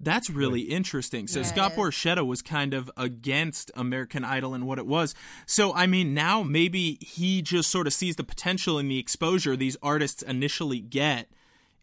That's 0.00 0.28
really 0.28 0.62
interesting. 0.62 1.28
So 1.28 1.40
Yeah, 1.40 1.46
Scott 1.46 1.72
it 1.72 1.74
is. 1.74 1.78
Borchetta 1.78 2.26
was 2.26 2.42
kind 2.42 2.74
of 2.74 2.90
against 2.96 3.70
American 3.76 4.24
Idol 4.24 4.52
and 4.52 4.66
what 4.66 4.78
it 4.78 4.86
was. 4.86 5.14
So 5.46 5.72
I 5.72 5.86
mean, 5.86 6.12
now 6.12 6.42
maybe 6.42 6.98
he 7.00 7.40
just 7.42 7.70
sort 7.70 7.86
of 7.86 7.92
sees 7.92 8.16
the 8.16 8.24
potential 8.24 8.78
in 8.78 8.88
the 8.88 8.98
exposure 8.98 9.56
these 9.56 9.76
artists 9.82 10.20
initially 10.22 10.80
get, 10.80 11.28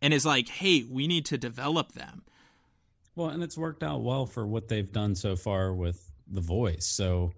and 0.02 0.14
is 0.14 0.26
like, 0.26 0.50
"Hey, 0.50 0.84
we 0.84 1.08
need 1.08 1.26
to 1.26 1.38
develop 1.38 1.94
them." 1.94 2.24
Well, 3.16 3.30
and 3.30 3.44
it's 3.44 3.58
worked 3.58 3.84
out 3.84 4.02
well 4.02 4.26
for 4.26 4.48
what 4.48 4.68
they've 4.68 4.92
done 4.92 5.16
so 5.16 5.36
far 5.36 5.74
with 5.74 6.12
The 6.28 6.42
Voice. 6.42 6.86
So 6.86 7.34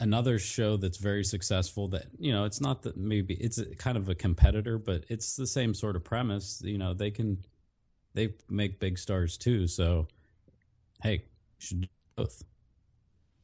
another 0.00 0.38
show 0.38 0.76
that's 0.76 0.98
very 0.98 1.22
successful 1.22 1.86
that, 1.88 2.06
you 2.18 2.32
know, 2.32 2.44
it's 2.44 2.60
not 2.60 2.82
that 2.82 2.96
maybe 2.96 3.34
it's 3.34 3.58
a, 3.58 3.66
kind 3.76 3.96
of 3.96 4.08
a 4.08 4.14
competitor, 4.14 4.78
but 4.78 5.04
it's 5.08 5.36
the 5.36 5.46
same 5.46 5.74
sort 5.74 5.96
of 5.96 6.02
premise. 6.02 6.60
You 6.64 6.78
know, 6.78 6.94
they 6.94 7.10
can 7.10 7.44
they 8.14 8.34
make 8.50 8.80
big 8.80 8.98
stars 8.98 9.36
too. 9.36 9.66
So 9.68 10.08
hey, 11.02 11.24
should 11.58 11.82
do 11.82 11.88
both. 12.16 12.42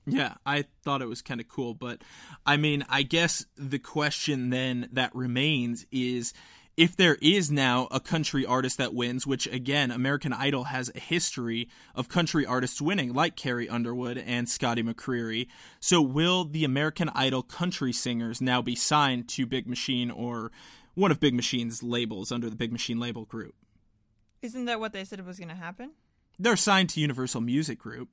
Yeah, 0.06 0.34
I 0.46 0.64
thought 0.82 1.02
it 1.02 1.08
was 1.08 1.20
kind 1.20 1.40
of 1.40 1.48
cool, 1.48 1.74
but 1.74 2.02
I 2.46 2.56
mean, 2.56 2.84
I 2.88 3.02
guess 3.02 3.44
the 3.56 3.78
question 3.78 4.48
then 4.50 4.88
that 4.92 5.14
remains 5.14 5.84
is 5.92 6.32
if 6.78 6.96
there 6.96 7.16
is 7.20 7.50
now 7.50 7.88
a 7.90 7.98
country 8.00 8.46
artist 8.46 8.78
that 8.78 8.94
wins, 8.94 9.26
which 9.26 9.46
again, 9.48 9.90
American 9.90 10.32
Idol 10.32 10.64
has 10.64 10.90
a 10.94 11.00
history 11.00 11.68
of 11.94 12.08
country 12.08 12.46
artists 12.46 12.80
winning, 12.80 13.12
like 13.12 13.34
Carrie 13.36 13.68
Underwood 13.68 14.16
and 14.16 14.48
Scotty 14.48 14.82
McCreery. 14.82 15.48
So, 15.80 16.00
will 16.00 16.44
the 16.44 16.64
American 16.64 17.10
Idol 17.14 17.42
country 17.42 17.92
singers 17.92 18.40
now 18.40 18.62
be 18.62 18.76
signed 18.76 19.28
to 19.30 19.44
Big 19.44 19.66
Machine 19.66 20.10
or 20.10 20.52
one 20.94 21.10
of 21.10 21.18
Big 21.20 21.34
Machine's 21.34 21.82
labels 21.82 22.30
under 22.30 22.48
the 22.48 22.56
Big 22.56 22.70
Machine 22.72 23.00
label 23.00 23.24
group? 23.24 23.54
Isn't 24.40 24.66
that 24.66 24.78
what 24.78 24.92
they 24.92 25.04
said 25.04 25.24
was 25.26 25.38
going 25.38 25.48
to 25.48 25.54
happen? 25.56 25.90
They're 26.38 26.56
signed 26.56 26.90
to 26.90 27.00
Universal 27.00 27.40
Music 27.40 27.78
Group, 27.80 28.08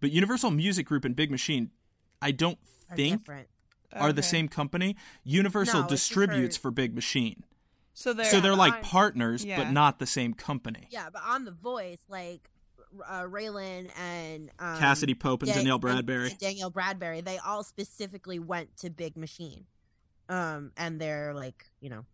but 0.00 0.10
Universal 0.10 0.50
Music 0.50 0.84
Group 0.86 1.06
and 1.06 1.16
Big 1.16 1.30
Machine, 1.30 1.70
I 2.20 2.32
don't 2.32 2.58
Are 2.90 2.96
think 2.96 3.20
different. 3.20 3.48
are 3.92 4.12
the 4.12 4.22
same 4.22 4.48
company. 4.48 4.94
Universal 5.24 5.82
No, 5.84 5.88
distributes 5.88 6.58
for- 6.58 6.64
for 6.68 6.70
Big 6.72 6.94
Machine. 6.94 7.44
So 7.94 8.12
they're 8.12 8.26
so 8.26 8.40
they're 8.40 8.56
like 8.56 8.74
I'm- 8.74 8.82
partners, 8.82 9.44
Yeah. 9.44 9.56
but 9.62 9.70
not 9.72 9.98
the 9.98 10.06
same 10.06 10.34
company. 10.34 10.88
Yeah, 10.90 11.08
but 11.12 11.22
on 11.24 11.44
The 11.44 11.52
Voice, 11.52 12.00
like 12.08 12.50
uh, 13.08 13.22
RaeLynn 13.22 13.90
and 13.98 14.50
um, 14.58 14.78
Cassadee 14.78 15.18
Pope 15.18 15.42
and 15.42 15.48
Dan- 15.48 15.58
Danielle 15.58 15.74
and- 15.76 15.80
Bradbury. 15.82 16.30
and 16.30 16.38
Danielle 16.38 16.70
Bradbury, 16.70 17.20
they 17.22 17.38
all 17.38 17.62
specifically 17.64 18.38
went 18.38 18.76
to 18.78 18.90
Big 18.90 19.16
Machine, 19.16 19.66
um, 20.28 20.72
and 20.76 21.00
they're 21.00 21.32
like, 21.34 21.64
you 21.80 21.88
know. 21.90 22.04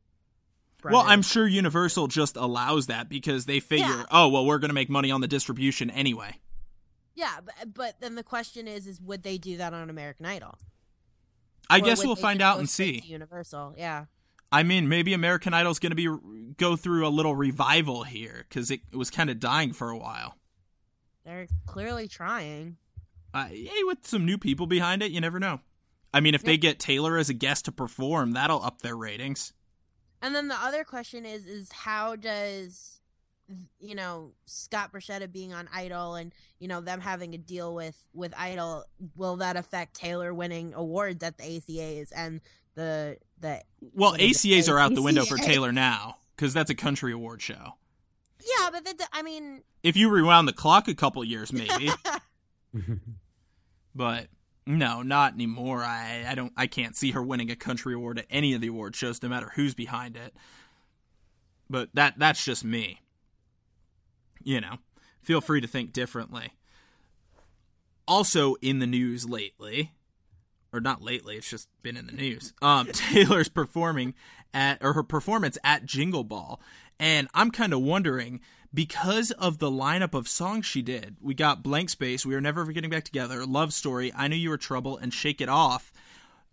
Well. 0.82 1.02
I'm 1.06 1.20
sure 1.20 1.46
Universal 1.46 2.06
just 2.06 2.37
allows 2.38 2.87
that 2.87 3.10
because 3.10 3.44
they 3.44 3.60
figure, 3.60 3.87
Yeah. 3.87 4.04
oh, 4.10 4.28
well, 4.30 4.46
we're 4.46 4.58
going 4.58 4.70
to 4.70 4.75
make 4.75 4.88
money 4.88 5.10
on 5.10 5.20
the 5.20 5.28
distribution 5.28 5.90
anyway. 5.90 6.38
Yeah, 7.14 7.40
but 7.44 7.75
but 7.75 8.00
then 8.00 8.14
the 8.14 8.22
question 8.22 8.66
is, 8.66 8.87
is 8.87 8.99
would 8.99 9.22
they 9.22 9.37
do 9.37 9.58
that 9.58 9.75
on 9.75 9.90
American 9.90 10.25
Idol? 10.25 10.56
I 11.68 11.78
Or 11.78 11.82
guess 11.82 12.02
we'll 12.02 12.16
find 12.16 12.40
out 12.40 12.58
and 12.58 12.68
see. 12.68 13.02
Universal, 13.04 13.75
yeah. 13.76 14.06
I 14.52 14.62
mean, 14.62 14.88
maybe 14.88 15.12
American 15.12 15.54
Idol's 15.54 15.78
going 15.78 15.95
to 15.95 15.97
be 15.97 16.09
go 16.57 16.76
through 16.76 17.07
a 17.07 17.09
little 17.09 17.35
revival 17.35 18.02
here 18.02 18.45
because 18.49 18.71
it, 18.71 18.80
it 18.92 18.97
was 18.97 19.11
kind 19.11 19.30
of 19.30 19.38
dying 19.38 19.73
for 19.73 19.90
a 19.90 19.97
while. 19.97 20.37
They're 21.25 21.47
clearly 21.66 22.09
trying. 22.09 22.76
Uh, 23.33 23.47
hey, 23.47 23.85
with 23.85 24.07
some 24.07 24.26
new 24.26 24.38
people 24.38 24.66
behind 24.66 25.02
it, 25.02 25.12
you 25.12 25.21
never 25.21 25.38
know. 25.38 25.61
I 26.12 26.21
mean, 26.21 26.35
if 26.35 26.42
they 26.42 26.57
get 26.57 26.80
Taylor 26.80 27.16
as 27.16 27.28
a 27.28 27.35
guest 27.35 27.66
to 27.66 27.73
perform, 27.73 28.33
that'll 28.33 28.62
up 28.62 28.83
their 28.83 28.97
ratings. 28.97 29.52
And 30.21 30.35
then 30.35 30.49
the 30.49 30.57
other 30.57 30.83
question 30.83 31.25
is, 31.25 31.47
is 31.47 31.71
how 31.71 32.16
does, 32.16 33.00
you 33.78 33.95
know, 33.95 34.33
Scott 34.47 34.92
Borchetta 34.92 35.30
being 35.30 35.54
on 35.54 35.69
Idol 35.73 36.16
and 36.16 36.33
you 36.59 36.66
know 36.66 36.80
them 36.80 37.00
having 37.00 37.35
a 37.35 37.38
deal 37.38 37.75
with 37.75 37.97
with 38.12 38.35
Idol, 38.37 38.85
will 39.14 39.37
that 39.37 39.57
affect 39.57 39.95
Taylor 39.95 40.35
winning 40.35 40.75
awards 40.75 41.23
at 41.23 41.38
the 41.38 41.45
ACAs 41.45 42.11
and 42.14 42.40
the 42.75 43.16
the 43.40 43.62
Well, 43.94 44.12
What 44.12 44.20
is 44.20 44.44
it? 44.44 44.49
ACAs 44.49 44.68
are 44.73 44.78
out 44.78 44.94
the 44.94 45.02
window 45.02 45.25
for 45.25 45.37
Taylor 45.37 45.73
now 45.73 46.16
because 46.37 46.52
that's 46.54 46.70
a 46.70 46.75
country 46.75 47.12
award 47.12 47.42
show. 47.42 47.75
yeah, 48.40 48.70
but 48.70 48.85
that, 48.85 49.09
I 49.12 49.23
mean, 49.23 49.62
If 49.82 49.97
you 49.97 50.09
rewound 50.11 50.49
the 50.49 50.52
clock 50.52 50.88
a 50.88 50.94
couple 50.94 51.23
years, 51.25 51.52
maybe, 51.52 51.90
but 53.94 54.28
no, 54.66 55.02
not 55.02 55.35
anymore. 55.35 55.82
I, 55.82 56.25
I 56.28 56.35
don't. 56.35 56.52
I 56.56 56.66
can't 56.66 56.97
see 56.97 57.11
her 57.12 57.23
winning 57.23 57.50
a 57.50 57.56
country 57.56 57.94
award 57.94 58.18
at 58.18 58.26
any 58.30 58.54
of 58.54 58.61
the 58.61 58.68
award 58.68 58.94
shows, 58.94 59.23
no 59.23 59.28
matter 59.28 59.50
who's 59.54 59.75
behind 59.75 60.16
it. 60.16 60.35
But 61.68 61.88
that 61.94 62.14
that's 62.18 62.44
just 62.44 62.64
me. 62.64 63.00
You 64.42 64.61
know, 64.61 64.76
feel 65.23 65.40
free 65.40 65.61
to 65.61 65.66
think 65.66 65.92
differently. 65.92 66.52
Also 68.06 68.54
in 68.56 68.78
the 68.80 68.87
news 68.87 69.28
lately, 69.28 69.92
or 70.72 70.80
not 70.80 71.02
lately, 71.02 71.36
it's 71.36 71.50
just 71.50 71.68
been 71.82 71.96
in 71.96 72.06
the 72.06 72.12
news. 72.12 72.52
Um, 72.62 72.86
Taylor's 72.92 73.48
performing 73.48 74.14
at 74.52 74.78
or 74.82 74.92
her 74.94 75.02
performance 75.02 75.58
at 75.64 75.84
Jingle 75.84 76.24
Ball, 76.24 76.60
and 76.98 77.28
I'm 77.34 77.50
kind 77.50 77.72
of 77.72 77.80
wondering 77.80 78.40
because 78.72 79.30
of 79.32 79.58
the 79.58 79.70
lineup 79.70 80.14
of 80.14 80.28
songs 80.28 80.66
she 80.66 80.82
did. 80.82 81.16
We 81.20 81.34
got 81.34 81.62
Blank 81.62 81.90
Space, 81.90 82.24
We 82.24 82.34
Are 82.34 82.40
Never 82.40 82.60
Ever 82.60 82.72
Getting 82.72 82.90
Back 82.90 83.04
Together, 83.04 83.44
Love 83.44 83.72
Story, 83.72 84.12
I 84.14 84.28
Knew 84.28 84.36
You 84.36 84.50
Were 84.50 84.56
Trouble, 84.56 84.96
and 84.96 85.12
Shake 85.12 85.40
It 85.40 85.48
Off. 85.48 85.92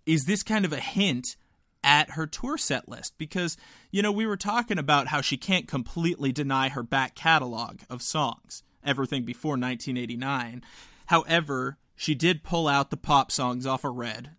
Is 0.06 0.26
this 0.26 0.42
kind 0.42 0.66
of 0.66 0.74
a 0.74 0.80
hint 0.80 1.36
at 1.84 2.12
her 2.12 2.26
tour 2.26 2.58
set 2.58 2.90
list? 2.90 3.18
Because 3.18 3.58
you 3.92 4.02
know 4.02 4.12
we 4.12 4.26
were 4.26 4.38
talking 4.38 4.80
about 4.80 5.08
how 5.08 5.22
she 5.22 5.38
can't 5.38 5.68
completely 5.68 6.32
deny 6.32 6.70
her 6.70 6.84
back 6.84 7.14
catalog 7.14 7.82
of 7.90 8.02
songs, 8.02 8.64
everything 8.84 9.24
before 9.24 9.52
1989. 9.52 10.64
However, 11.08 11.78
she 11.98 12.16
did 12.16 12.44
pull 12.44 12.68
out 12.70 12.90
the 12.92 12.96
pop 12.98 13.32
songs 13.32 13.66
off 13.66 13.84
of 13.84 13.96
Red, 13.96 14.32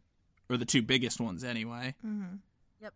or 0.48 0.56
the 0.56 0.64
two 0.64 0.80
biggest 0.80 1.20
ones 1.20 1.44
anyway. 1.44 1.94
Mm-hmm. 2.06 2.36
Yep. 2.80 2.94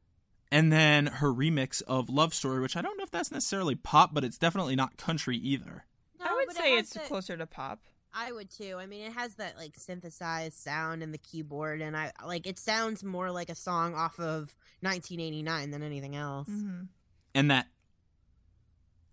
And 0.51 0.73
then 0.73 1.07
her 1.07 1.29
remix 1.33 1.83
of 1.83 2.09
Love 2.09 2.33
Story, 2.33 2.61
which 2.61 2.77
I 2.77 2.81
don't 2.81 2.97
know 2.97 3.05
if 3.05 3.11
that's 3.11 3.31
necessarily 3.33 3.75
pop, 3.75 4.15
but 4.15 4.25
it's 4.25 4.39
definitely 4.39 4.77
not 4.77 4.97
country 4.97 5.37
either. 5.37 5.85
no, 6.19 6.27
I 6.31 6.33
would 6.35 6.47
but 6.47 6.57
it 6.57 6.59
say 6.63 6.75
it's 6.79 6.95
that- 6.95 7.05
closer 7.09 7.37
to 7.37 7.47
pop. 7.47 7.81
I 8.15 8.31
would 8.31 8.51
too. 8.51 8.77
I 8.79 8.85
mean, 8.85 9.07
it 9.07 9.13
has 9.15 9.37
that 9.37 9.57
like 9.57 9.73
synthesized 9.77 10.59
sound 10.59 11.03
in 11.03 11.13
the 11.13 11.19
keyboard, 11.19 11.81
and 11.81 11.97
I 11.97 12.13
like 12.27 12.47
it 12.47 12.59
sounds 12.59 13.03
more 13.03 13.31
like 13.31 13.49
a 13.49 13.55
song 13.55 13.95
off 13.95 14.21
of 14.21 14.55
1989 14.81 15.71
than 15.71 15.83
anything 15.83 16.15
else. 16.15 16.47
Mm-hmm. 16.47 16.83
And 17.35 17.51
that 17.51 17.69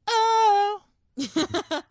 oh 0.07 0.81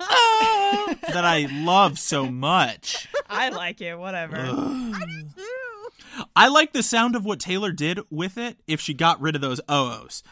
oh 0.00 0.95
that 1.12 1.25
I 1.25 1.49
love 1.50 1.99
so 1.99 2.27
much. 2.27 3.09
I 3.28 3.49
like 3.50 3.80
it. 3.80 3.99
Whatever. 3.99 4.37
Ugh. 4.37 4.97
Ooh. 5.38 6.25
I 6.35 6.49
like 6.49 6.73
the 6.73 6.82
sound 6.82 7.16
of 7.16 7.25
what 7.25 7.40
Taylor 7.40 7.73
did 7.73 8.00
with 8.11 8.38
it 8.38 8.58
if 8.66 8.80
she 8.80 8.94
got 8.94 9.20
rid 9.20 9.35
of 9.35 9.40
those 9.40 9.61
OOs. 9.70 10.23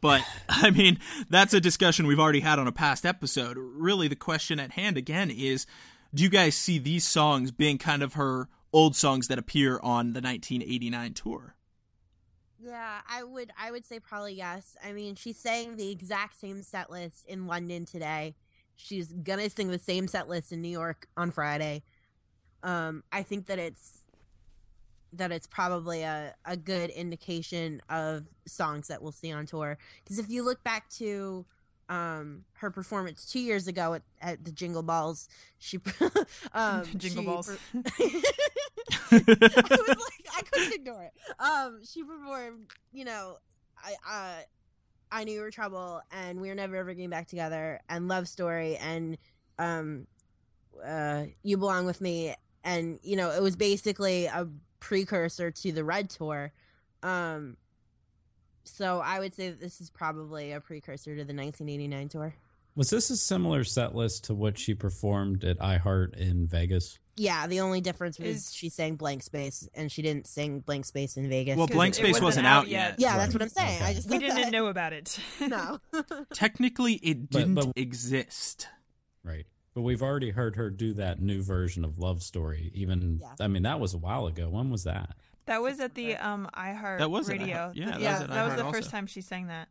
But 0.00 0.22
I 0.48 0.70
mean, 0.70 0.98
that's 1.28 1.54
a 1.54 1.60
discussion 1.60 2.06
we've 2.06 2.20
already 2.20 2.40
had 2.40 2.58
on 2.58 2.66
a 2.66 2.72
past 2.72 3.06
episode. 3.06 3.56
Really, 3.58 4.08
the 4.08 4.16
question 4.16 4.60
at 4.60 4.72
hand 4.72 4.96
again 4.96 5.30
is 5.30 5.66
do 6.14 6.22
you 6.22 6.28
guys 6.28 6.54
see 6.54 6.78
these 6.78 7.06
songs 7.06 7.50
being 7.50 7.78
kind 7.78 8.02
of 8.02 8.14
her 8.14 8.48
old 8.72 8.94
songs 8.94 9.28
that 9.28 9.38
appear 9.38 9.80
on 9.82 10.12
the 10.12 10.20
1989 10.20 11.14
tour? 11.14 11.54
Yeah, 12.62 13.00
I 13.08 13.22
would. 13.24 13.50
I 13.58 13.70
would 13.70 13.84
say 13.84 14.00
probably 14.00 14.34
yes. 14.34 14.76
I 14.82 14.92
mean, 14.92 15.16
she's 15.16 15.38
saying 15.38 15.76
the 15.76 15.90
exact 15.90 16.40
same 16.40 16.62
set 16.62 16.90
list 16.90 17.26
in 17.26 17.46
London 17.46 17.84
today. 17.84 18.36
She's 18.76 19.12
gonna 19.12 19.50
sing 19.50 19.68
the 19.68 19.78
same 19.78 20.08
set 20.08 20.28
list 20.28 20.50
in 20.52 20.62
New 20.62 20.68
York 20.70 21.06
on 21.16 21.30
Friday. 21.30 21.82
Um, 22.64 23.04
I 23.12 23.22
think 23.22 23.46
that 23.46 23.60
it's 23.60 24.00
that 25.12 25.30
it's 25.30 25.46
probably 25.46 26.02
a, 26.02 26.34
a 26.44 26.56
good 26.56 26.90
indication 26.90 27.80
of 27.88 28.26
songs 28.46 28.88
that 28.88 29.00
we'll 29.00 29.12
see 29.12 29.30
on 29.30 29.46
tour. 29.46 29.78
Because 30.02 30.18
if 30.18 30.28
you 30.28 30.44
look 30.44 30.62
back 30.64 30.88
to 30.90 31.46
um 31.90 32.44
her 32.54 32.70
performance 32.70 33.26
two 33.26 33.40
years 33.40 33.68
ago 33.68 33.92
at, 33.92 34.02
at 34.20 34.44
the 34.44 34.50
Jingle 34.50 34.82
Balls, 34.82 35.28
she 35.58 35.78
um 36.52 36.84
Jingle 36.96 37.22
she 37.22 37.26
balls. 37.26 37.58
I 39.12 39.20
was 39.20 39.28
like, 39.28 40.26
I 40.36 40.42
couldn't 40.50 40.74
ignore 40.74 41.02
it. 41.02 41.12
Um, 41.38 41.80
she 41.84 42.02
performed, 42.02 42.66
you 42.92 43.04
know, 43.04 43.36
I, 43.78 43.94
uh, 44.10 44.42
I 45.12 45.24
knew 45.24 45.34
you 45.34 45.40
were 45.40 45.50
trouble, 45.50 46.00
and 46.10 46.40
we 46.40 46.48
were 46.48 46.54
never 46.54 46.76
ever 46.76 46.94
getting 46.94 47.10
back 47.10 47.28
together, 47.28 47.80
and 47.88 48.08
love 48.08 48.26
story, 48.26 48.76
and 48.78 49.16
um, 49.58 50.06
uh, 50.84 51.24
you 51.42 51.56
belong 51.56 51.86
with 51.86 52.00
me, 52.00 52.34
and 52.64 52.98
you 53.02 53.14
know, 53.16 53.30
it 53.30 53.40
was 53.42 53.54
basically 53.54 54.26
a 54.26 54.48
precursor 54.80 55.50
to 55.52 55.70
the 55.72 55.84
Red 55.84 56.10
Tour. 56.10 56.52
Um, 57.02 57.56
so 58.64 59.00
I 59.00 59.18
would 59.20 59.34
say 59.34 59.50
that 59.50 59.60
this 59.60 59.80
is 59.80 59.90
probably 59.90 60.52
a 60.52 60.60
precursor 60.60 61.10
to 61.16 61.24
the 61.24 61.34
1989 61.34 62.08
tour. 62.08 62.34
Was 62.76 62.90
this 62.90 63.08
a 63.10 63.16
similar 63.16 63.62
set 63.62 63.94
list 63.94 64.24
to 64.24 64.34
what 64.34 64.58
she 64.58 64.74
performed 64.74 65.44
at 65.44 65.58
iHeart 65.58 66.16
in 66.16 66.46
Vegas? 66.48 66.98
Yeah, 67.16 67.46
the 67.46 67.60
only 67.60 67.80
difference 67.80 68.18
was 68.18 68.28
Is- 68.48 68.52
she 68.54 68.68
sang 68.68 68.96
Blank 68.96 69.22
Space, 69.22 69.68
and 69.74 69.92
she 69.92 70.02
didn't 70.02 70.26
sing 70.26 70.58
Blank 70.60 70.84
Space 70.86 71.16
in 71.16 71.28
Vegas. 71.28 71.56
Well, 71.56 71.68
Blank 71.68 71.94
Space 71.94 72.06
wasn't 72.14 72.24
wasn't 72.24 72.46
out 72.48 72.62
out 72.64 72.68
yet. 72.68 72.90
yet. 72.92 73.00
yeah, 73.00 73.10
Right. 73.12 73.18
that's 73.18 73.32
what 73.34 73.42
I'm 73.42 73.48
saying. 73.50 73.82
I 73.82 73.94
just 73.94 74.10
we 74.10 74.18
didn't 74.18 74.34
that. 74.36 74.50
know 74.50 74.66
about 74.66 74.92
it. 74.92 75.16
No. 75.40 75.78
Technically, 76.32 76.94
it 76.94 77.30
didn't 77.30 77.54
but- 77.54 77.72
exist. 77.76 78.66
Right. 79.22 79.46
But 79.74 79.82
we've 79.82 80.02
already 80.02 80.30
heard 80.30 80.56
her 80.56 80.70
do 80.70 80.92
that 80.94 81.20
new 81.20 81.42
version 81.42 81.84
of 81.84 81.98
Love 81.98 82.22
Story. 82.22 82.70
Even 82.74 83.18
Yeah. 83.20 83.34
I 83.40 83.48
mean, 83.48 83.64
that 83.64 83.80
was 83.80 83.92
a 83.94 83.98
while 83.98 84.26
ago. 84.26 84.48
When 84.48 84.70
was 84.70 84.84
that? 84.84 85.16
That 85.46 85.60
was 85.62 85.80
at 85.80 85.94
the 85.94 86.16
um 86.16 86.48
iHeart 86.54 86.98
That 86.98 87.10
was 87.10 87.28
radio. 87.28 87.56
iHeart- 87.56 87.74
yeah, 87.74 87.84
Th- 87.96 87.98
that 87.98 88.12
was 88.12 88.20
at 88.22 88.28
that 88.30 88.44
was 88.44 88.52
iHeart 88.52 88.56
the 88.56 88.64
also. 88.64 88.78
first 88.78 88.90
time 88.90 89.06
she 89.06 89.20
sang 89.20 89.48
that. 89.48 89.68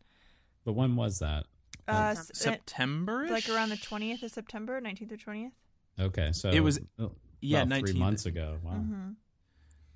But 0.65 0.73
when 0.73 0.95
was 0.95 1.19
that? 1.19 1.45
Uh, 1.87 2.15
s- 2.17 2.31
September, 2.33 3.27
like 3.29 3.49
around 3.49 3.69
the 3.69 3.77
twentieth 3.77 4.23
of 4.23 4.31
September, 4.31 4.79
nineteenth 4.79 5.11
or 5.11 5.17
twentieth. 5.17 5.51
Okay, 5.99 6.31
so 6.31 6.49
It 6.49 6.59
was- 6.61 6.79
uh, 6.99 7.07
Yeah, 7.41 7.59
about 7.59 7.67
19 7.69 7.85
three 7.93 7.99
months 7.99 8.25
ago. 8.25 8.59
Wow. 8.63 8.71
Mm-hmm. 8.75 9.11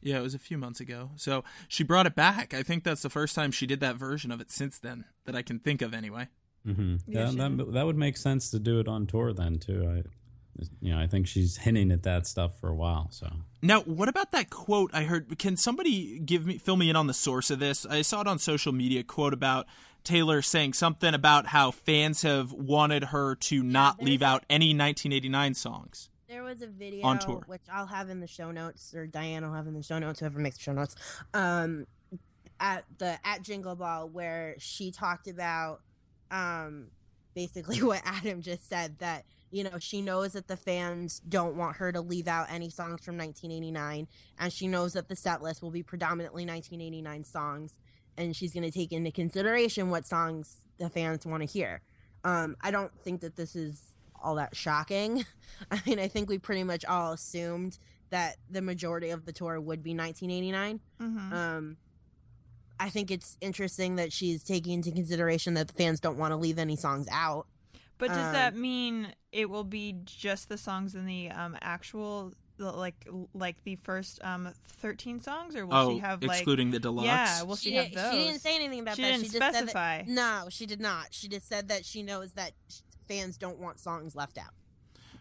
Yeah, 0.02 0.18
it 0.20 0.22
was 0.22 0.36
a 0.36 0.40
few 0.40 0.58
months 0.58 0.80
ago. 0.80 1.12
So 1.16 1.44
she 1.70 1.84
brought 1.84 2.06
it 2.06 2.14
back. 2.16 2.54
I 2.54 2.62
think 2.64 2.84
that's 2.84 3.02
the 3.02 3.10
first 3.10 3.36
time 3.36 3.52
she 3.52 3.66
did 3.66 3.80
that 3.80 3.96
version 3.96 4.32
of 4.32 4.42
it 4.42 4.52
since 4.52 4.78
then 4.80 5.06
that 5.26 5.36
I 5.36 5.42
can 5.42 5.60
think 5.60 5.82
of 5.82 5.94
anyway. 5.94 6.28
Hmm 6.74 6.96
Yeah, 7.08 7.32
Yeah, 7.32 7.50
that, 7.50 7.72
that 7.74 7.86
would 7.86 7.98
make 7.98 8.18
sense 8.18 8.50
to 8.52 8.60
do 8.60 8.80
it 8.80 8.88
on 8.88 9.08
tour 9.08 9.34
then 9.34 9.58
too. 9.60 9.88
I, 9.90 10.64
You 10.82 10.94
know, 10.94 11.00
I 11.00 11.08
think 11.08 11.28
she's 11.28 11.58
hinting 11.58 11.92
at 11.92 12.04
that 12.04 12.26
stuff 12.28 12.60
for 12.60 12.70
a 12.70 12.76
while. 12.76 13.08
So 13.12 13.28
Now, 13.62 13.82
what 13.82 14.10
about 14.10 14.32
that 14.32 14.50
quote 14.50 14.92
I 14.94 15.04
heard? 15.04 15.38
Can 15.40 15.56
somebody 15.58 16.20
give 16.20 16.46
me 16.46 16.58
fill 16.58 16.78
me 16.78 16.90
in 16.90 16.96
on 16.96 17.08
the 17.08 17.14
source 17.14 17.50
of 17.52 17.60
this? 17.60 17.86
I 17.86 18.02
saw 18.02 18.22
it 18.22 18.28
on 18.28 18.40
social 18.40 18.74
media. 18.74 19.04
Quote 19.04 19.34
about 19.34 19.68
Taylor 20.04 20.42
saying 20.42 20.74
something 20.74 21.14
about 21.14 21.48
how 21.48 21.72
fans 21.72 22.22
have 22.22 22.52
wanted 22.54 23.06
her 23.06 23.36
to 23.36 23.62
not 23.64 23.98
there's 23.98 24.08
leave 24.10 24.22
out 24.22 24.46
any 24.50 24.68
1989 24.68 25.54
songs. 25.54 26.10
There 26.30 26.44
was 26.44 26.62
a 26.62 26.68
video 26.68 27.06
On 27.06 27.20
tour. 27.20 27.44
which 27.48 27.62
I'll 27.72 27.86
have 27.88 28.10
in 28.10 28.20
the 28.20 28.28
show 28.28 28.52
notes, 28.52 28.94
or 28.94 29.08
Diane 29.08 29.46
will 29.46 29.54
have 29.54 29.68
in 29.68 29.74
the 29.74 29.84
show 29.84 29.98
notes, 30.00 30.20
whoever 30.20 30.40
makes 30.40 30.58
the 30.58 30.64
show 30.64 30.74
notes. 30.74 30.96
Um, 31.34 31.88
at 32.60 32.84
the 32.98 33.18
at 33.26 33.44
Jingle 33.44 33.76
Ball, 33.76 34.10
where 34.10 34.56
she 34.58 34.92
talked 34.92 35.28
about, 35.28 35.82
um, 36.32 36.88
basically 37.34 37.82
what 37.84 38.02
Adam 38.06 38.42
just 38.42 38.68
said 38.68 39.00
that 39.00 39.26
you 39.52 39.64
know 39.64 39.80
she 39.80 40.02
knows 40.02 40.34
that 40.34 40.48
the 40.48 40.58
fans 40.58 41.22
don't 41.28 41.56
want 41.56 41.78
her 41.78 41.92
to 41.92 42.02
leave 42.02 42.28
out 42.28 42.48
any 42.50 42.70
songs 42.70 43.04
from 43.04 43.18
1989, 43.18 44.08
and 44.40 44.54
she 44.54 44.68
knows 44.68 44.94
that 44.94 45.08
the 45.08 45.16
set 45.16 45.42
list 45.42 45.62
will 45.62 45.72
be 45.72 45.84
predominantly 45.84 46.46
1989 46.46 47.24
songs, 47.24 47.74
and 48.18 48.36
she's 48.36 48.54
going 48.54 48.64
to 48.64 48.72
take 48.72 48.92
into 48.92 49.12
consideration 49.12 49.90
what 49.90 50.06
songs 50.06 50.58
the 50.78 50.90
fans 50.90 51.26
want 51.26 51.42
to 51.42 51.48
hear. 51.48 51.82
Um, 52.24 52.56
I 52.62 52.72
don't 52.72 52.92
think 53.00 53.22
that 53.22 53.36
this 53.36 53.56
is 53.56 53.82
all 54.22 54.36
that 54.36 54.56
shocking. 54.56 55.26
I 55.72 55.82
mean, 55.86 56.00
I 56.00 56.08
think 56.08 56.30
we 56.30 56.40
pretty 56.40 56.64
much 56.64 56.84
all 56.86 57.14
assumed 57.14 57.78
that 58.10 58.38
the 58.50 58.62
majority 58.62 59.10
of 59.12 59.26
the 59.26 59.32
tour 59.32 59.60
would 59.60 59.84
be 59.84 59.94
1989. 59.96 60.80
hmm 61.00 61.34
Um, 61.34 61.78
I 62.80 62.90
think 62.90 63.10
it's 63.12 63.38
interesting 63.42 63.96
that 63.96 64.14
she's 64.14 64.44
taking 64.44 64.74
into 64.74 64.92
consideration 64.92 65.56
that 65.56 65.68
the 65.68 65.74
fans 65.74 66.00
don't 66.00 66.18
want 66.18 66.32
to 66.32 66.36
leave 66.36 66.60
any 66.60 66.76
songs 66.76 67.08
out. 67.12 67.48
But 67.98 68.10
does 68.10 68.18
Um, 68.28 68.34
that 68.34 68.56
mean 68.56 69.14
it 69.32 69.50
will 69.50 69.64
be 69.64 69.96
just 70.06 70.50
the 70.50 70.58
songs 70.58 70.94
in 70.96 71.06
the 71.06 71.32
um 71.32 71.58
actual 71.62 72.34
like 72.60 73.08
like 73.34 73.64
the 73.64 73.76
first 73.84 74.20
um 74.24 74.50
13 74.68 75.20
songs 75.20 75.56
or 75.56 75.66
will 75.66 75.74
oh, 75.76 75.94
she 75.94 76.00
have 76.00 76.22
like 76.24 76.38
excluding 76.38 76.72
the 76.72 76.80
deluxe. 76.80 77.06
Yeah, 77.06 77.44
will 77.44 77.56
she, 77.56 77.74
have 77.74 77.86
didn't- 77.86 77.96
those? 77.96 78.12
she 78.14 78.24
didn't 78.28 78.42
say 78.42 78.56
anything 78.56 78.80
about 78.82 78.96
She 78.96 79.02
that. 79.04 79.08
didn't 79.12 79.24
she 79.26 79.30
just 79.30 79.34
said 79.40 79.54
that- 79.54 79.54
specify. 79.56 80.04
no, 80.08 80.48
she 80.50 80.66
did 80.68 80.80
not. 80.80 81.08
She 81.12 81.28
just 81.28 81.48
said 81.48 81.68
that 81.70 81.86
she 81.86 82.04
knows 82.04 82.34
that 82.34 82.52
fans 83.08 83.38
don't 83.38 83.58
want 83.60 83.80
songs 83.80 84.16
left 84.16 84.38
out. 84.38 84.52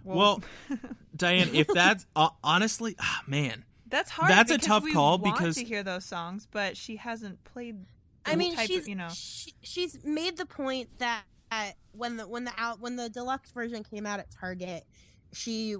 Well, 0.04 0.42
Diane, 1.16 1.50
if 1.54 1.66
that's 1.66 2.06
uh, 2.14 2.28
honestly, 2.44 2.94
ah, 3.00 3.22
man, 3.26 3.64
that's 3.88 4.10
hard. 4.10 4.30
that's 4.30 4.50
a 4.50 4.54
because 4.54 4.66
tough 4.66 4.84
we 4.84 4.92
call 4.92 5.18
want 5.18 5.36
because- 5.36 5.56
to 5.56 5.64
hear 5.64 5.82
those 5.82 6.04
songs, 6.04 6.46
but 6.50 6.76
she 6.76 6.96
hasn't 6.96 7.42
played. 7.44 7.86
I 8.24 8.34
mean, 8.34 8.54
type 8.56 8.66
she's 8.66 8.82
of, 8.82 8.88
you 8.88 8.96
know. 8.96 9.08
she, 9.14 9.54
she's 9.62 10.04
made 10.04 10.36
the 10.36 10.46
point 10.46 10.98
that 10.98 11.22
when 11.92 12.16
the 12.16 12.26
when 12.26 12.44
the 12.44 12.52
out 12.56 12.80
when 12.80 12.96
the 12.96 13.08
deluxe 13.08 13.50
version 13.50 13.84
came 13.84 14.04
out 14.04 14.18
at 14.18 14.30
Target, 14.30 14.84
she 15.32 15.76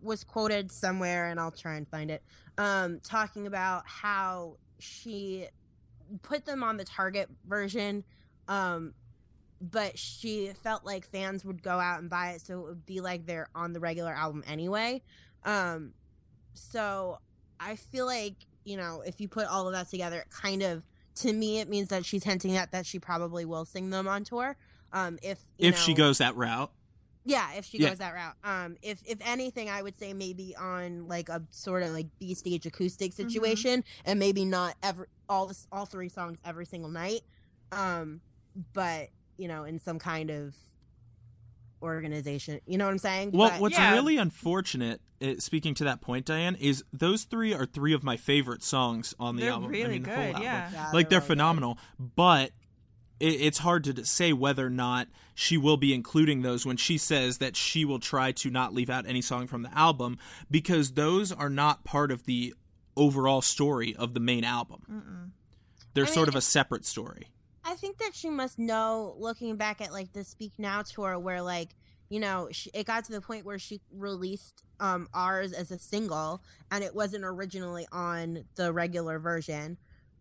was 0.00 0.24
quoted 0.24 0.72
somewhere, 0.72 1.28
and 1.28 1.38
I'll 1.38 1.50
try 1.52 1.74
and 1.76 1.86
find 1.86 2.10
it, 2.10 2.22
um, 2.58 2.98
talking 3.00 3.46
about 3.46 3.82
how 3.86 4.56
she 4.78 5.46
put 6.22 6.44
them 6.44 6.62
on 6.64 6.76
the 6.76 6.84
Target 6.84 7.28
version, 7.46 8.02
um, 8.48 8.94
but 9.60 9.96
she 9.98 10.48
felt 10.62 10.84
like 10.84 11.06
fans 11.06 11.44
would 11.44 11.62
go 11.62 11.78
out 11.78 12.00
and 12.00 12.10
buy 12.10 12.30
it, 12.30 12.40
so 12.40 12.58
it 12.60 12.64
would 12.64 12.86
be 12.86 13.00
like 13.00 13.26
they're 13.26 13.48
on 13.54 13.72
the 13.72 13.80
regular 13.80 14.12
album 14.12 14.42
anyway. 14.46 15.02
Um, 15.44 15.92
so 16.54 17.18
I 17.64 17.76
feel 17.76 18.06
like 18.06 18.34
you 18.64 18.76
know 18.76 19.02
if 19.04 19.20
you 19.20 19.28
put 19.28 19.46
all 19.46 19.66
of 19.66 19.72
that 19.74 19.88
together, 19.88 20.20
it 20.20 20.30
kind 20.30 20.62
of 20.62 20.82
to 21.16 21.32
me 21.32 21.60
it 21.60 21.68
means 21.68 21.88
that 21.88 22.04
she's 22.04 22.24
hinting 22.24 22.56
at 22.56 22.72
that 22.72 22.86
she 22.86 22.98
probably 22.98 23.44
will 23.44 23.64
sing 23.64 23.90
them 23.90 24.08
on 24.08 24.24
tour. 24.24 24.56
Um, 24.92 25.18
if 25.22 25.38
you 25.58 25.68
if 25.68 25.78
she 25.78 25.94
goes 25.94 26.18
that 26.18 26.36
route, 26.36 26.70
yeah, 27.24 27.52
if 27.54 27.64
she 27.66 27.78
Yeah. 27.78 27.90
goes 27.90 27.98
that 27.98 28.14
route. 28.14 28.34
Um, 28.44 28.76
if 28.82 29.02
if 29.06 29.18
anything, 29.26 29.68
I 29.70 29.82
would 29.82 29.96
say 29.96 30.12
maybe 30.12 30.54
on 30.56 31.08
like 31.08 31.28
a 31.28 31.42
sort 31.50 31.82
of 31.82 31.90
like 31.90 32.06
B 32.18 32.34
stage 32.34 32.66
acoustic 32.66 33.12
Mm-hmm. 33.12 33.28
situation, 33.28 33.84
and 34.04 34.18
maybe 34.18 34.44
not 34.44 34.74
every 34.82 35.06
all 35.28 35.46
this 35.46 35.66
all 35.72 35.86
three 35.86 36.08
songs 36.08 36.38
every 36.44 36.66
single 36.66 36.90
night. 36.90 37.22
Um, 37.72 38.20
but 38.74 39.08
you 39.38 39.48
know, 39.48 39.64
in 39.64 39.78
some 39.78 39.98
kind 39.98 40.30
of 40.30 40.54
organization, 41.82 42.60
you 42.66 42.78
know 42.78 42.84
what 42.84 42.92
I'm 42.92 42.98
saying? 42.98 43.30
Well, 43.32 43.50
But- 43.50 43.60
what's 43.60 43.78
Yeah. 43.78 43.92
really 43.92 44.16
unfortunate, 44.16 45.00
Uh, 45.22 45.34
speaking 45.38 45.74
to 45.74 45.84
that 45.84 46.00
point, 46.00 46.26
Diane, 46.26 46.56
is 46.56 46.82
those 46.92 47.24
three 47.24 47.54
are 47.54 47.66
three 47.66 47.92
of 47.92 48.02
my 48.02 48.16
favorite 48.16 48.62
songs 48.62 49.14
on 49.20 49.36
the 49.36 49.42
They're 49.42 49.52
album. 49.52 49.68
I 49.68 49.72
really 49.72 49.88
mean, 49.94 50.02
the 50.02 50.08
whole 50.10 50.18
good, 50.18 50.26
album. 50.34 50.42
yeah. 50.42 50.70
Yeah, 50.72 50.90
like 50.92 51.08
they're 51.08 51.18
really 51.18 51.20
good. 51.20 51.26
phenomenal, 51.26 51.78
but 51.98 52.50
it, 53.20 53.40
it's 53.40 53.58
hard 53.58 53.84
to 53.84 54.04
say 54.04 54.32
whether 54.32 54.66
or 54.66 54.70
not 54.70 55.08
she 55.34 55.56
will 55.56 55.76
be 55.76 55.94
including 55.94 56.42
those 56.42 56.66
when 56.66 56.76
she 56.76 56.98
says 56.98 57.38
that 57.38 57.56
she 57.56 57.84
will 57.84 58.00
try 58.00 58.32
to 58.32 58.50
not 58.50 58.74
leave 58.74 58.90
out 58.90 59.06
any 59.06 59.22
song 59.22 59.46
from 59.46 59.62
the 59.62 59.78
album 59.78 60.18
because 60.50 60.92
those 60.92 61.30
are 61.30 61.50
not 61.50 61.84
part 61.84 62.10
of 62.10 62.24
the 62.24 62.52
overall 62.96 63.40
story 63.42 63.94
of 63.96 64.14
the 64.14 64.20
main 64.20 64.44
album. 64.44 64.82
Mm-mm. 64.90 65.30
They're 65.94 66.04
I 66.04 66.08
sort 66.08 66.26
mean, 66.26 66.30
of 66.30 66.36
a 66.36 66.40
separate 66.40 66.84
story. 66.84 67.28
I 67.64 67.74
think 67.74 67.98
that 67.98 68.14
she 68.14 68.28
must 68.28 68.58
know, 68.58 69.14
looking 69.18 69.56
back 69.56 69.80
at 69.80 69.92
like 69.92 70.12
the 70.12 70.24
Speak 70.24 70.52
Now 70.58 70.82
tour, 70.82 71.18
where 71.18 71.40
like 71.42 71.70
you 72.12 72.20
know 72.20 72.48
she, 72.52 72.70
it 72.74 72.84
got 72.84 73.04
to 73.06 73.12
the 73.12 73.22
point 73.22 73.46
where 73.46 73.58
she 73.58 73.80
released 73.90 74.64
um 74.80 75.08
ours 75.14 75.52
as 75.54 75.70
a 75.70 75.78
single, 75.78 76.42
and 76.70 76.84
it 76.84 76.94
wasn't 76.94 77.24
originally 77.24 77.86
on 77.90 78.44
the 78.56 78.70
regular 78.70 79.18
version. 79.18 79.78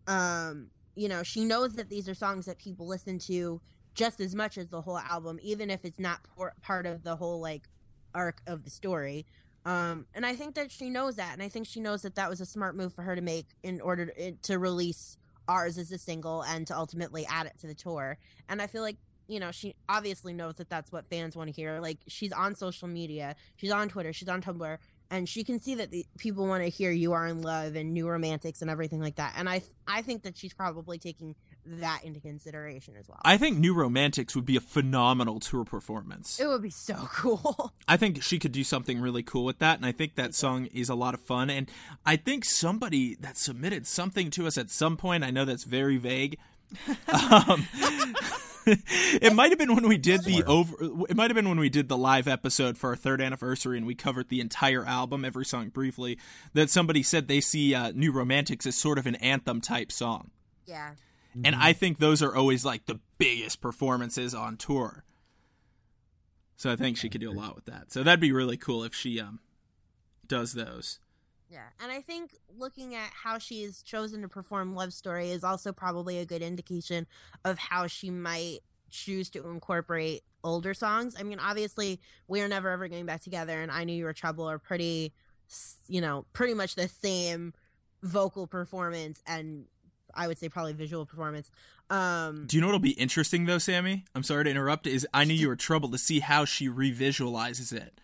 Um, 0.07 0.69
you 0.95 1.09
know, 1.09 1.23
she 1.23 1.43
knows 1.43 1.75
that 1.75 1.89
these 1.89 2.07
are 2.07 2.13
songs 2.13 2.45
that 2.45 2.57
people 2.57 2.87
listen 2.87 3.19
to 3.19 3.59
just 3.93 4.21
as 4.21 4.33
much 4.33 4.57
as 4.57 4.69
the 4.69 4.79
whole 4.81 4.99
album, 4.99 5.37
even 5.41 5.69
if 5.69 5.83
it's 5.83 5.99
not 5.99 6.19
por- 6.35 6.53
part 6.61 6.85
of 6.85 7.03
the 7.03 7.17
whole 7.17 7.41
like 7.41 7.67
arc 8.15 8.41
of 8.47 8.63
the 8.63 8.69
story. 8.69 9.25
Um, 9.65 10.05
and 10.15 10.25
I 10.25 10.35
think 10.35 10.55
that 10.55 10.71
she 10.71 10.89
knows 10.89 11.17
that, 11.17 11.33
and 11.33 11.43
I 11.43 11.49
think 11.49 11.67
she 11.67 11.81
knows 11.81 12.03
that 12.03 12.15
that 12.15 12.29
was 12.29 12.39
a 12.39 12.45
smart 12.45 12.75
move 12.75 12.93
for 12.93 13.03
her 13.03 13.15
to 13.15 13.21
make 13.21 13.47
in 13.63 13.81
order 13.81 14.05
to, 14.07 14.31
to 14.31 14.59
release 14.59 15.17
ours 15.47 15.77
as 15.77 15.91
a 15.91 15.97
single 15.97 16.41
and 16.43 16.65
to 16.67 16.77
ultimately 16.77 17.25
add 17.29 17.47
it 17.47 17.59
to 17.59 17.67
the 17.67 17.75
tour. 17.75 18.17
And 18.47 18.61
I 18.61 18.67
feel 18.67 18.81
like 18.81 18.97
you 19.31 19.39
know 19.39 19.51
she 19.51 19.75
obviously 19.87 20.33
knows 20.33 20.57
that 20.57 20.69
that's 20.69 20.91
what 20.91 21.07
fans 21.09 21.35
want 21.35 21.47
to 21.47 21.53
hear. 21.53 21.79
Like 21.79 21.99
she's 22.07 22.33
on 22.33 22.53
social 22.53 22.87
media, 22.87 23.35
she's 23.55 23.71
on 23.71 23.87
Twitter, 23.87 24.11
she's 24.11 24.27
on 24.27 24.41
Tumblr, 24.41 24.77
and 25.09 25.27
she 25.27 25.45
can 25.45 25.59
see 25.59 25.75
that 25.75 25.89
the 25.89 26.05
people 26.17 26.45
want 26.45 26.63
to 26.63 26.69
hear 26.69 26.91
"You 26.91 27.13
Are 27.13 27.25
in 27.25 27.41
Love" 27.41 27.75
and 27.75 27.93
"New 27.93 28.09
Romantics" 28.09 28.61
and 28.61 28.69
everything 28.69 28.99
like 28.99 29.15
that. 29.15 29.33
And 29.37 29.47
I 29.49 29.61
I 29.87 30.01
think 30.01 30.23
that 30.23 30.37
she's 30.37 30.53
probably 30.53 30.99
taking 30.99 31.35
that 31.65 32.01
into 32.03 32.19
consideration 32.19 32.95
as 32.99 33.07
well. 33.07 33.19
I 33.23 33.37
think 33.37 33.57
New 33.57 33.73
Romantics 33.73 34.35
would 34.35 34.45
be 34.45 34.57
a 34.57 34.61
phenomenal 34.61 35.39
tour 35.39 35.63
performance. 35.63 36.39
it 36.39 36.47
would 36.47 36.61
be 36.61 36.69
so 36.69 36.95
cool. 37.13 37.71
I 37.87 37.95
think 37.95 38.21
she 38.23 38.37
could 38.37 38.51
do 38.51 38.65
something 38.65 38.99
really 38.99 39.23
cool 39.23 39.45
with 39.45 39.59
that, 39.59 39.77
and 39.77 39.85
I 39.85 39.93
think 39.93 40.15
that 40.15 40.35
song 40.35 40.65
is 40.73 40.89
a 40.89 40.95
lot 40.95 41.13
of 41.13 41.21
fun. 41.21 41.49
And 41.49 41.71
I 42.05 42.17
think 42.17 42.43
somebody 42.43 43.15
that 43.15 43.37
submitted 43.37 43.87
something 43.87 44.29
to 44.31 44.45
us 44.45 44.57
at 44.57 44.69
some 44.69 44.97
point. 44.97 45.23
I 45.23 45.31
know 45.31 45.45
that's 45.45 45.63
very 45.63 45.97
vague. 45.97 46.37
um, 47.47 47.67
it 49.21 49.33
might 49.33 49.51
have 49.51 49.59
been 49.59 49.75
when 49.75 49.87
we 49.87 49.97
did 49.97 50.23
the 50.23 50.43
over. 50.43 50.75
It 51.09 51.15
might 51.15 51.29
have 51.29 51.35
been 51.35 51.49
when 51.49 51.59
we 51.59 51.69
did 51.69 51.89
the 51.89 51.97
live 51.97 52.27
episode 52.27 52.77
for 52.77 52.91
our 52.91 52.95
third 52.95 53.21
anniversary, 53.21 53.77
and 53.77 53.85
we 53.85 53.95
covered 53.95 54.29
the 54.29 54.41
entire 54.41 54.85
album, 54.85 55.25
every 55.25 55.45
song 55.45 55.69
briefly. 55.69 56.17
That 56.53 56.69
somebody 56.69 57.03
said 57.03 57.27
they 57.27 57.41
see 57.41 57.73
uh, 57.73 57.91
"New 57.95 58.11
Romantics" 58.11 58.65
as 58.65 58.75
sort 58.75 58.97
of 58.97 59.07
an 59.07 59.15
anthem 59.15 59.61
type 59.61 59.91
song, 59.91 60.31
yeah. 60.65 60.91
and 61.43 61.55
I 61.55 61.73
think 61.73 61.99
those 61.99 62.21
are 62.21 62.35
always 62.35 62.63
like 62.65 62.85
the 62.85 62.99
biggest 63.17 63.61
performances 63.61 64.33
on 64.33 64.57
tour. 64.57 65.03
So 66.57 66.71
I 66.71 66.75
think 66.75 66.97
she 66.97 67.09
could 67.09 67.21
do 67.21 67.31
a 67.31 67.33
lot 67.33 67.55
with 67.55 67.65
that. 67.65 67.91
So 67.91 68.03
that'd 68.03 68.19
be 68.19 68.31
really 68.31 68.57
cool 68.57 68.83
if 68.83 68.93
she 68.93 69.19
um 69.19 69.39
does 70.27 70.53
those. 70.53 70.99
Yeah, 71.51 71.67
and 71.81 71.91
I 71.91 71.99
think 71.99 72.31
looking 72.57 72.95
at 72.95 73.09
how 73.11 73.37
she's 73.37 73.81
chosen 73.81 74.21
to 74.21 74.29
perform 74.29 74.73
Love 74.73 74.93
Story 74.93 75.31
is 75.31 75.43
also 75.43 75.73
probably 75.73 76.19
a 76.19 76.25
good 76.25 76.41
indication 76.41 77.05
of 77.43 77.59
how 77.59 77.87
she 77.87 78.09
might 78.09 78.59
choose 78.89 79.29
to 79.31 79.45
incorporate 79.49 80.23
older 80.45 80.73
songs. 80.73 81.15
I 81.19 81.23
mean, 81.23 81.39
obviously, 81.39 81.99
We 82.27 82.39
Are 82.41 82.47
Never 82.47 82.69
Ever 82.69 82.87
Getting 82.87 83.05
Back 83.05 83.21
Together 83.21 83.61
and 83.61 83.69
I 83.69 83.83
Knew 83.83 83.93
You 83.93 84.05
Were 84.05 84.13
Trouble 84.13 84.49
are 84.49 84.59
pretty, 84.59 85.13
you 85.89 85.99
know, 85.99 86.25
pretty 86.31 86.53
much 86.53 86.75
the 86.75 86.87
same 86.87 87.53
vocal 88.01 88.47
performance 88.47 89.21
and 89.27 89.65
I 90.13 90.27
would 90.27 90.37
say 90.37 90.49
probably 90.49 90.73
visual 90.73 91.05
performance. 91.05 91.51
Um, 91.89 92.45
Do 92.47 92.55
you 92.55 92.61
know 92.61 92.67
what'll 92.67 92.79
be 92.79 92.91
interesting 92.91 93.45
though, 93.45 93.57
Sammy? 93.57 94.05
I'm 94.15 94.23
sorry 94.23 94.45
to 94.45 94.49
interrupt. 94.49 94.87
Is 94.87 95.07
I 95.13 95.25
knew 95.25 95.33
you 95.35 95.47
were 95.49 95.55
trouble 95.55 95.89
to 95.91 95.97
see 95.97 96.19
how 96.19 96.45
she 96.45 96.69
revisualizes 96.69 97.73
it. 97.73 97.99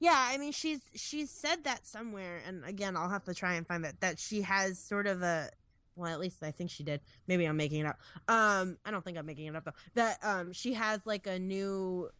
Yeah, 0.00 0.16
I 0.16 0.38
mean 0.38 0.52
she's 0.52 0.80
she's 0.94 1.30
said 1.30 1.64
that 1.64 1.86
somewhere, 1.86 2.40
and 2.46 2.64
again 2.64 2.96
I'll 2.96 3.08
have 3.10 3.24
to 3.24 3.34
try 3.34 3.54
and 3.54 3.66
find 3.66 3.84
that 3.84 4.00
that 4.00 4.18
she 4.18 4.42
has 4.42 4.78
sort 4.78 5.06
of 5.06 5.22
a 5.22 5.50
well 5.96 6.12
at 6.12 6.20
least 6.20 6.42
I 6.42 6.50
think 6.50 6.70
she 6.70 6.82
did. 6.82 7.00
Maybe 7.28 7.44
I'm 7.44 7.56
making 7.56 7.80
it 7.80 7.86
up. 7.86 7.98
Um, 8.28 8.78
I 8.84 8.90
don't 8.90 9.04
think 9.04 9.16
I'm 9.18 9.26
making 9.26 9.46
it 9.46 9.56
up 9.56 9.64
though. 9.64 9.72
That 9.94 10.18
um 10.22 10.52
she 10.52 10.74
has 10.74 11.06
like 11.06 11.26
a 11.26 11.38
new 11.38 12.10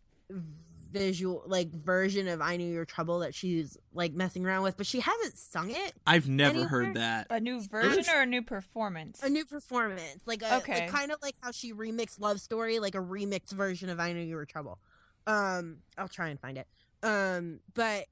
visual 0.90 1.42
like 1.46 1.72
version 1.72 2.28
of 2.28 2.40
I 2.40 2.56
Knew 2.56 2.70
Your 2.72 2.84
Trouble 2.84 3.18
that 3.20 3.34
she's 3.34 3.76
like 3.92 4.12
messing 4.12 4.46
around 4.46 4.62
with, 4.62 4.76
but 4.76 4.86
she 4.86 5.00
hasn't 5.00 5.36
sung 5.36 5.70
it. 5.70 5.92
I've 6.06 6.28
never 6.28 6.50
Anywhere? 6.50 6.68
heard 6.68 6.94
that. 6.94 7.26
A 7.30 7.40
new 7.40 7.60
version 7.66 8.04
or 8.14 8.22
a 8.22 8.26
new 8.26 8.42
performance? 8.42 9.20
A 9.22 9.28
new 9.28 9.44
performance, 9.44 10.22
like 10.26 10.42
a 10.42 10.56
Okay. 10.58 10.82
like, 10.82 10.90
kind 10.90 11.10
of 11.10 11.18
like 11.20 11.34
how 11.40 11.50
she 11.50 11.72
remixed 11.72 12.20
Love 12.20 12.40
Story, 12.40 12.78
like 12.78 12.94
a 12.94 12.98
remixed 12.98 13.52
version 13.52 13.88
of 13.88 13.98
I 13.98 14.12
Knew 14.12 14.20
You 14.22 14.36
Were 14.36 14.46
Trouble. 14.46 14.78
Um, 15.26 15.78
I'll 15.98 16.06
try 16.08 16.28
and 16.28 16.38
find 16.38 16.58
it. 16.58 16.68
Um, 17.04 17.60
but 17.74 18.06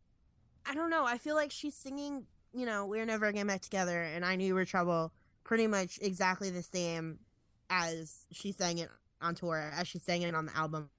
I 0.66 0.74
don't 0.74 0.90
know. 0.90 1.04
I 1.04 1.18
feel 1.18 1.34
like 1.34 1.50
she's 1.50 1.74
singing, 1.74 2.26
you 2.52 2.66
know, 2.66 2.86
We're 2.86 3.06
Never 3.06 3.32
Getting 3.32 3.48
Back 3.48 3.62
Together 3.62 4.02
and 4.02 4.24
I 4.24 4.36
Knew 4.36 4.46
You 4.46 4.54
Were 4.54 4.66
Trouble 4.66 5.12
pretty 5.44 5.66
much 5.66 5.98
exactly 6.02 6.50
the 6.50 6.62
same 6.62 7.18
as 7.70 8.26
she 8.30 8.52
sang 8.52 8.78
it 8.78 8.90
on 9.22 9.34
tour, 9.34 9.72
as 9.74 9.88
she 9.88 9.98
sang 9.98 10.22
it 10.22 10.34
on 10.34 10.46
the 10.46 10.56
album. 10.56 10.90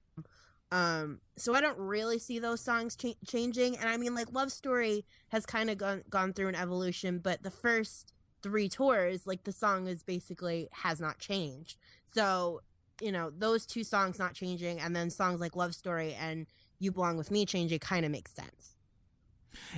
Um, 0.72 1.20
so 1.38 1.54
I 1.54 1.62
don't 1.62 1.78
really 1.78 2.18
see 2.18 2.40
those 2.40 2.60
songs 2.60 2.96
cha- 2.96 3.14
changing. 3.28 3.78
And 3.78 3.88
I 3.88 3.98
mean, 3.98 4.16
like, 4.16 4.34
Love 4.34 4.52
Story 4.52 5.06
has 5.30 5.46
kind 5.46 5.70
of 5.70 5.78
gone, 5.78 6.04
gone 6.10 6.34
through 6.34 6.48
an 6.48 6.56
evolution, 6.56 7.20
but 7.20 7.44
the 7.44 7.52
first 7.52 8.12
three 8.42 8.68
tours, 8.68 9.28
like, 9.28 9.44
the 9.44 9.52
song 9.52 9.86
is 9.88 10.02
basically 10.02 10.68
has 10.72 11.00
not 11.00 11.20
changed. 11.20 11.78
So, 12.16 12.62
you 13.02 13.12
know, 13.12 13.32
those 13.38 13.68
two 13.68 13.84
songs 13.84 14.18
not 14.18 14.34
changing, 14.34 14.80
and 14.80 14.96
then 14.96 15.12
songs 15.12 15.40
like 15.40 15.56
Love 15.56 15.76
Story 15.76 16.16
and 16.20 16.48
You 16.84 16.92
Belong 16.92 17.18
With 17.18 17.32
Me 17.32 17.46
change, 17.46 17.72
it 17.72 17.82
kind 17.82 18.06
of 18.06 18.12
makes 18.12 18.32
sense. 18.34 18.76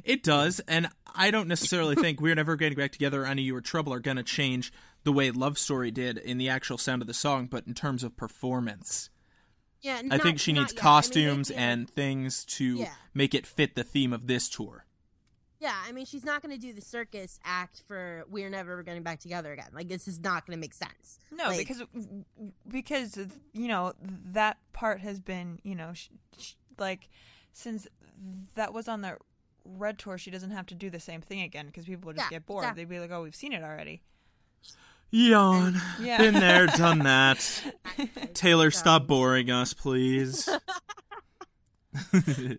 It 0.03 0.23
does, 0.23 0.61
and 0.67 0.89
I 1.13 1.31
don't 1.31 1.47
necessarily 1.47 1.95
think 2.03 2.19
we're 2.21 2.35
never 2.35 2.55
getting 2.55 2.77
back 2.77 2.91
together. 2.91 3.25
I 3.25 3.33
knew 3.33 3.41
you 3.41 3.53
were 3.53 3.61
trouble 3.61 3.93
are 3.93 3.99
going 3.99 4.17
to 4.17 4.23
change 4.23 4.71
the 5.03 5.11
way 5.11 5.31
Love 5.31 5.57
Story 5.57 5.91
did 5.91 6.17
in 6.17 6.37
the 6.37 6.49
actual 6.49 6.77
sound 6.77 7.01
of 7.01 7.07
the 7.07 7.13
song, 7.13 7.47
but 7.47 7.67
in 7.67 7.73
terms 7.73 8.03
of 8.03 8.15
performance, 8.17 9.09
Yeah, 9.81 10.01
I 10.09 10.17
think 10.17 10.39
she 10.39 10.51
needs 10.53 10.73
costumes 10.73 11.51
and 11.51 11.89
things 11.89 12.43
to 12.45 12.77
Yeah. 12.77 12.93
make 13.13 13.35
it 13.35 13.45
fit 13.45 13.75
the 13.75 13.83
theme 13.83 14.13
of 14.13 14.25
this 14.27 14.49
tour. 14.49 14.85
yeah. 15.59 15.75
I 15.87 15.91
mean, 15.91 16.05
she's 16.05 16.23
not 16.25 16.41
going 16.41 16.53
to 16.53 16.59
do 16.61 16.73
the 16.73 16.81
circus 16.81 17.39
act 17.43 17.81
for 17.87 18.23
"We're 18.29 18.49
Never 18.49 18.81
Getting 18.83 19.03
Back 19.03 19.19
Together" 19.19 19.51
again. 19.51 19.69
Like, 19.73 19.87
this 19.89 20.07
is 20.07 20.19
not 20.19 20.45
going 20.45 20.57
to 20.57 20.61
make 20.61 20.73
sense. 20.73 21.19
No, 21.31 21.45
Like- 21.47 21.57
because 21.67 21.83
because 22.67 23.17
you 23.53 23.67
know 23.67 23.93
that 24.31 24.57
part 24.73 25.01
has 25.01 25.19
been 25.19 25.59
you 25.63 25.75
know 25.75 25.93
sh- 25.93 26.09
sh- 26.39 26.53
like 26.79 27.09
since 27.53 27.87
that 28.55 28.73
was 28.73 28.87
on 28.87 29.01
the 29.01 29.17
red 29.65 29.97
tour, 29.97 30.17
she 30.17 30.29
doesn't 30.31 30.51
have 30.51 30.65
to 30.67 30.75
do 30.75 30.89
the 30.89 30.99
same 30.99 31.21
thing 31.21 31.41
again 31.41 31.67
because 31.67 31.85
people 31.85 32.07
would 32.07 32.17
just 32.17 32.31
Yeah, 32.31 32.37
get 32.37 32.45
bored. 32.45 32.63
exactly. 32.63 32.83
They'd 32.83 32.89
be 32.89 32.99
like, 32.99 33.11
"Oh, 33.11 33.23
we've 33.23 33.35
seen 33.35 33.53
it 33.53 33.63
already." 33.63 34.01
Yawn. 35.11 35.79
Yeah. 36.01 36.17
Been 36.17 36.33
there, 36.33 36.65
done 36.67 36.99
that. 36.99 37.63
Taylor, 38.33 38.71
So- 38.71 38.79
stop 38.79 39.07
boring 39.07 39.49
us, 39.51 39.73
please. 39.73 40.49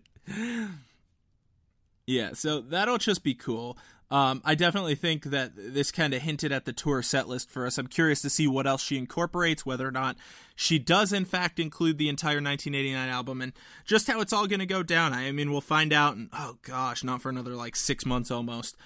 yeah, 2.05 2.31
so 2.33 2.61
that'll 2.61 2.97
just 2.97 3.23
be 3.23 3.33
cool. 3.33 3.77
Um, 4.09 4.41
I 4.45 4.55
definitely 4.55 4.95
think 4.95 5.25
that 5.25 5.51
this 5.55 5.91
kind 5.91 6.13
of 6.13 6.21
hinted 6.21 6.53
at 6.53 6.63
the 6.63 6.71
tour 6.71 7.01
set 7.01 7.27
list 7.27 7.49
for 7.49 7.65
us. 7.65 7.77
I'm 7.77 7.87
curious 7.87 8.21
to 8.21 8.29
see 8.29 8.47
what 8.47 8.65
else 8.65 8.81
she 8.81 8.97
incorporates, 8.97 9.65
whether 9.65 9.85
or 9.85 9.91
not 9.91 10.15
she 10.55 10.79
does, 10.79 11.11
in 11.11 11.25
fact, 11.25 11.59
include 11.59 11.97
the 11.97 12.07
entire 12.07 12.41
1989 12.41 13.09
album, 13.09 13.41
and 13.41 13.51
just 13.85 14.07
how 14.07 14.21
it's 14.21 14.31
all 14.31 14.47
going 14.47 14.61
to 14.61 14.65
go 14.65 14.81
down. 14.81 15.11
I 15.11 15.31
mean, 15.33 15.51
we'll 15.51 15.59
find 15.59 15.91
out, 15.91 16.15
and 16.15 16.29
oh 16.31 16.57
gosh, 16.61 17.03
not 17.03 17.21
for 17.21 17.29
another 17.29 17.51
like 17.51 17.75
six 17.75 18.05
months 18.05 18.31
almost. 18.31 18.77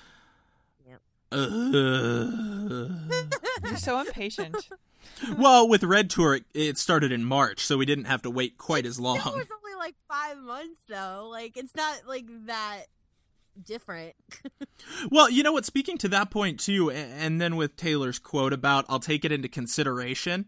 Yep. 0.89 1.01
Ugh. 1.33 2.91
You're 3.63 3.77
so 3.77 3.99
impatient. 3.99 4.69
well, 5.37 5.69
with 5.69 5.83
Red 5.83 6.09
Tour, 6.09 6.35
it, 6.35 6.45
it 6.55 6.77
started 6.79 7.11
in 7.11 7.23
March, 7.23 7.63
so 7.63 7.77
we 7.77 7.85
didn't 7.85 8.05
have 8.05 8.23
to 8.23 8.31
wait 8.31 8.57
quite 8.57 8.87
as 8.87 8.99
long. 8.99 9.17
It 9.17 9.25
was 9.25 9.33
only 9.35 9.75
like 9.77 9.93
five 10.09 10.39
months, 10.39 10.81
though. 10.89 11.29
Like, 11.31 11.57
it's 11.57 11.75
not 11.75 12.07
like 12.07 12.25
that 12.47 12.85
different. 13.61 14.15
Well, 15.11 15.29
you 15.29 15.43
know 15.43 15.51
what? 15.51 15.65
Speaking 15.65 15.97
to 15.99 16.07
that 16.09 16.31
point 16.31 16.59
too, 16.59 16.89
and 16.89 17.39
then 17.39 17.55
with 17.55 17.75
Taylor's 17.77 18.17
quote 18.17 18.51
about 18.53 18.85
"I'll 18.89 18.99
take 18.99 19.23
it 19.23 19.31
into 19.31 19.47
consideration," 19.47 20.45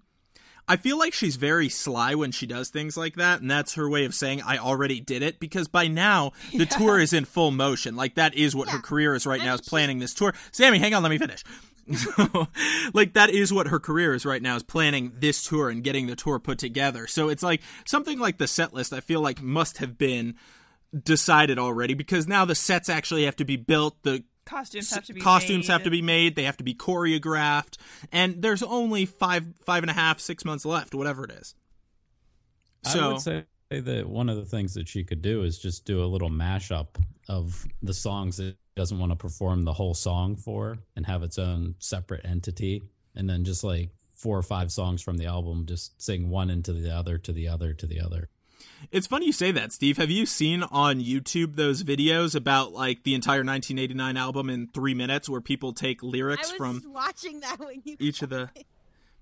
I 0.68 0.76
feel 0.76 0.98
like 0.98 1.14
she's 1.14 1.36
very 1.36 1.70
sly 1.70 2.16
when 2.16 2.32
she 2.32 2.48
does 2.48 2.70
things 2.70 2.98
like 2.98 3.16
that, 3.16 3.42
and 3.42 3.50
that's 3.52 3.76
her 3.76 3.88
way 3.90 4.06
of 4.06 4.16
saying 4.16 4.42
"I 4.42 4.58
already 4.58 5.00
did 5.00 5.22
it." 5.22 5.40
Because 5.40 5.68
by 5.68 5.88
now 5.88 6.32
the 6.52 6.66
tour 6.66 7.00
is 7.00 7.14
in 7.14 7.26
full 7.26 7.52
motion. 7.52 7.96
Like 7.96 8.16
that 8.16 8.34
is 8.34 8.56
what 8.56 8.70
her 8.70 8.80
career 8.80 9.14
is 9.14 9.26
right 9.28 9.42
I 9.42 9.46
now. 9.46 9.54
Is 9.56 9.62
she- 9.64 9.70
planning 9.70 10.00
this 10.00 10.14
tour. 10.16 10.34
Sammy, 10.52 10.80
hang 10.80 10.94
on, 10.96 11.04
let 11.04 11.10
me 11.10 11.18
finish. 11.20 11.44
So, 11.96 12.48
like 12.94 13.12
that 13.14 13.30
is 13.30 13.52
what 13.52 13.68
her 13.68 13.78
career 13.80 14.14
is 14.14 14.26
right 14.26 14.42
now 14.42 14.56
is 14.56 14.64
planning 14.64 15.12
this 15.20 15.44
tour 15.44 15.70
and 15.70 15.84
getting 15.84 16.08
the 16.08 16.16
tour 16.16 16.40
put 16.40 16.58
together. 16.58 17.08
So 17.08 17.28
it's 17.28 17.44
like 17.44 17.62
something 17.86 18.20
like 18.20 18.38
the 18.38 18.48
set 18.48 18.74
list 18.74 18.94
I 18.94 19.02
feel 19.02 19.20
like 19.20 19.42
must 19.42 19.80
have 19.80 19.98
been 19.98 20.36
decided 21.04 21.60
already 21.60 21.94
because 21.94 22.28
now 22.28 22.46
the 22.46 22.56
sets 22.56 22.90
actually 22.90 23.26
have 23.26 23.36
to 23.38 23.46
be 23.46 23.56
built, 23.56 24.02
the 24.04 24.24
Costumes 24.46 24.94
have 24.94 25.06
to 25.06 25.14
be 25.14 25.22
costumes 25.22 25.68
made. 25.68 25.74
have 25.74 25.84
to 25.84 25.90
be 25.90 26.02
made, 26.02 26.36
they 26.36 26.44
have 26.44 26.58
to 26.58 26.66
be 26.66 26.76
choreographed, 26.76 27.78
and 28.12 28.42
there's 28.42 28.62
only 28.62 29.06
five 29.06 29.46
five 29.66 29.84
and 29.84 29.90
a 29.90 29.94
half, 29.94 30.20
six 30.20 30.44
months 30.44 30.66
left, 30.66 30.94
whatever 30.94 31.24
it 31.24 31.32
is. 31.32 31.56
So, 32.84 33.00
I 33.00 33.08
would 33.08 33.22
say 33.22 33.46
that 33.70 34.08
one 34.08 34.30
of 34.30 34.36
the 34.36 34.46
things 34.46 34.74
that 34.74 34.88
she 34.88 35.04
could 35.04 35.22
do 35.22 35.44
is 35.44 35.58
just 35.58 35.86
do 35.86 36.04
a 36.04 36.06
little 36.06 36.30
mashup 36.30 36.88
of 37.30 37.66
the 37.82 37.94
songs 37.94 38.38
that 38.38 38.52
she 38.52 38.56
doesn't 38.76 39.00
want 39.00 39.12
to 39.12 39.16
perform 39.16 39.64
the 39.64 39.74
whole 39.74 39.94
song 39.94 40.36
for 40.36 40.78
and 40.96 41.06
have 41.06 41.24
its 41.24 41.38
own 41.38 41.76
separate 41.80 42.26
entity. 42.26 42.84
And 43.16 43.30
then 43.30 43.46
just 43.46 43.64
like 43.64 43.92
four 44.12 44.38
or 44.38 44.44
five 44.44 44.72
songs 44.72 45.02
from 45.02 45.18
the 45.18 45.26
album, 45.26 45.66
just 45.66 46.02
sing 46.02 46.30
one 46.30 46.50
into 46.50 46.74
the 46.74 46.94
other, 46.94 47.18
to 47.20 47.32
the 47.32 47.48
other, 47.48 47.74
to 47.74 47.88
the 47.88 48.02
other. 48.02 48.30
It's 48.92 49.08
funny 49.08 49.28
you 49.28 49.32
say 49.32 49.52
that, 49.52 49.72
Steve. 49.72 49.98
Have 49.98 50.10
you 50.12 50.26
seen 50.26 50.64
on 50.64 51.00
YouTube 51.00 51.56
those 51.56 51.84
videos 51.84 52.36
about 52.36 52.74
like 52.74 53.04
the 53.04 53.16
entire 53.16 53.40
1989 53.44 54.18
album 54.18 54.50
in 54.50 54.68
three 54.68 54.94
minutes 54.94 55.30
where 55.30 55.42
people 55.42 55.74
take 55.74 56.04
I 56.04 56.08
lyrics 56.08 56.50
was 56.52 56.58
from 56.58 56.84
watching 56.94 57.40
that 57.42 57.60
when 57.60 57.82
you 57.86 57.96
each 58.00 58.22
of 58.22 58.30
the 58.30 58.50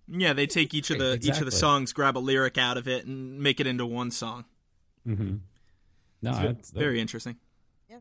yeah 0.07 0.33
they 0.33 0.47
take 0.47 0.73
each 0.73 0.89
of 0.89 0.97
the 0.99 1.19
each 1.21 1.39
of 1.39 1.45
the 1.45 1.51
songs 1.51 1.93
grab 1.93 2.17
a 2.17 2.19
lyric 2.19 2.57
out 2.57 2.75
of 2.77 2.87
it 2.87 3.05
and 3.05 3.39
make 3.39 3.59
it 3.59 3.67
into 3.67 3.85
one 3.85 4.11
song 4.11 4.45
Mm-hmm. 5.07 5.35
No, 6.21 6.31
it's 6.31 6.59
it's 6.59 6.71
very 6.71 6.99
interesting 6.99 7.37
Yeah. 7.89 7.97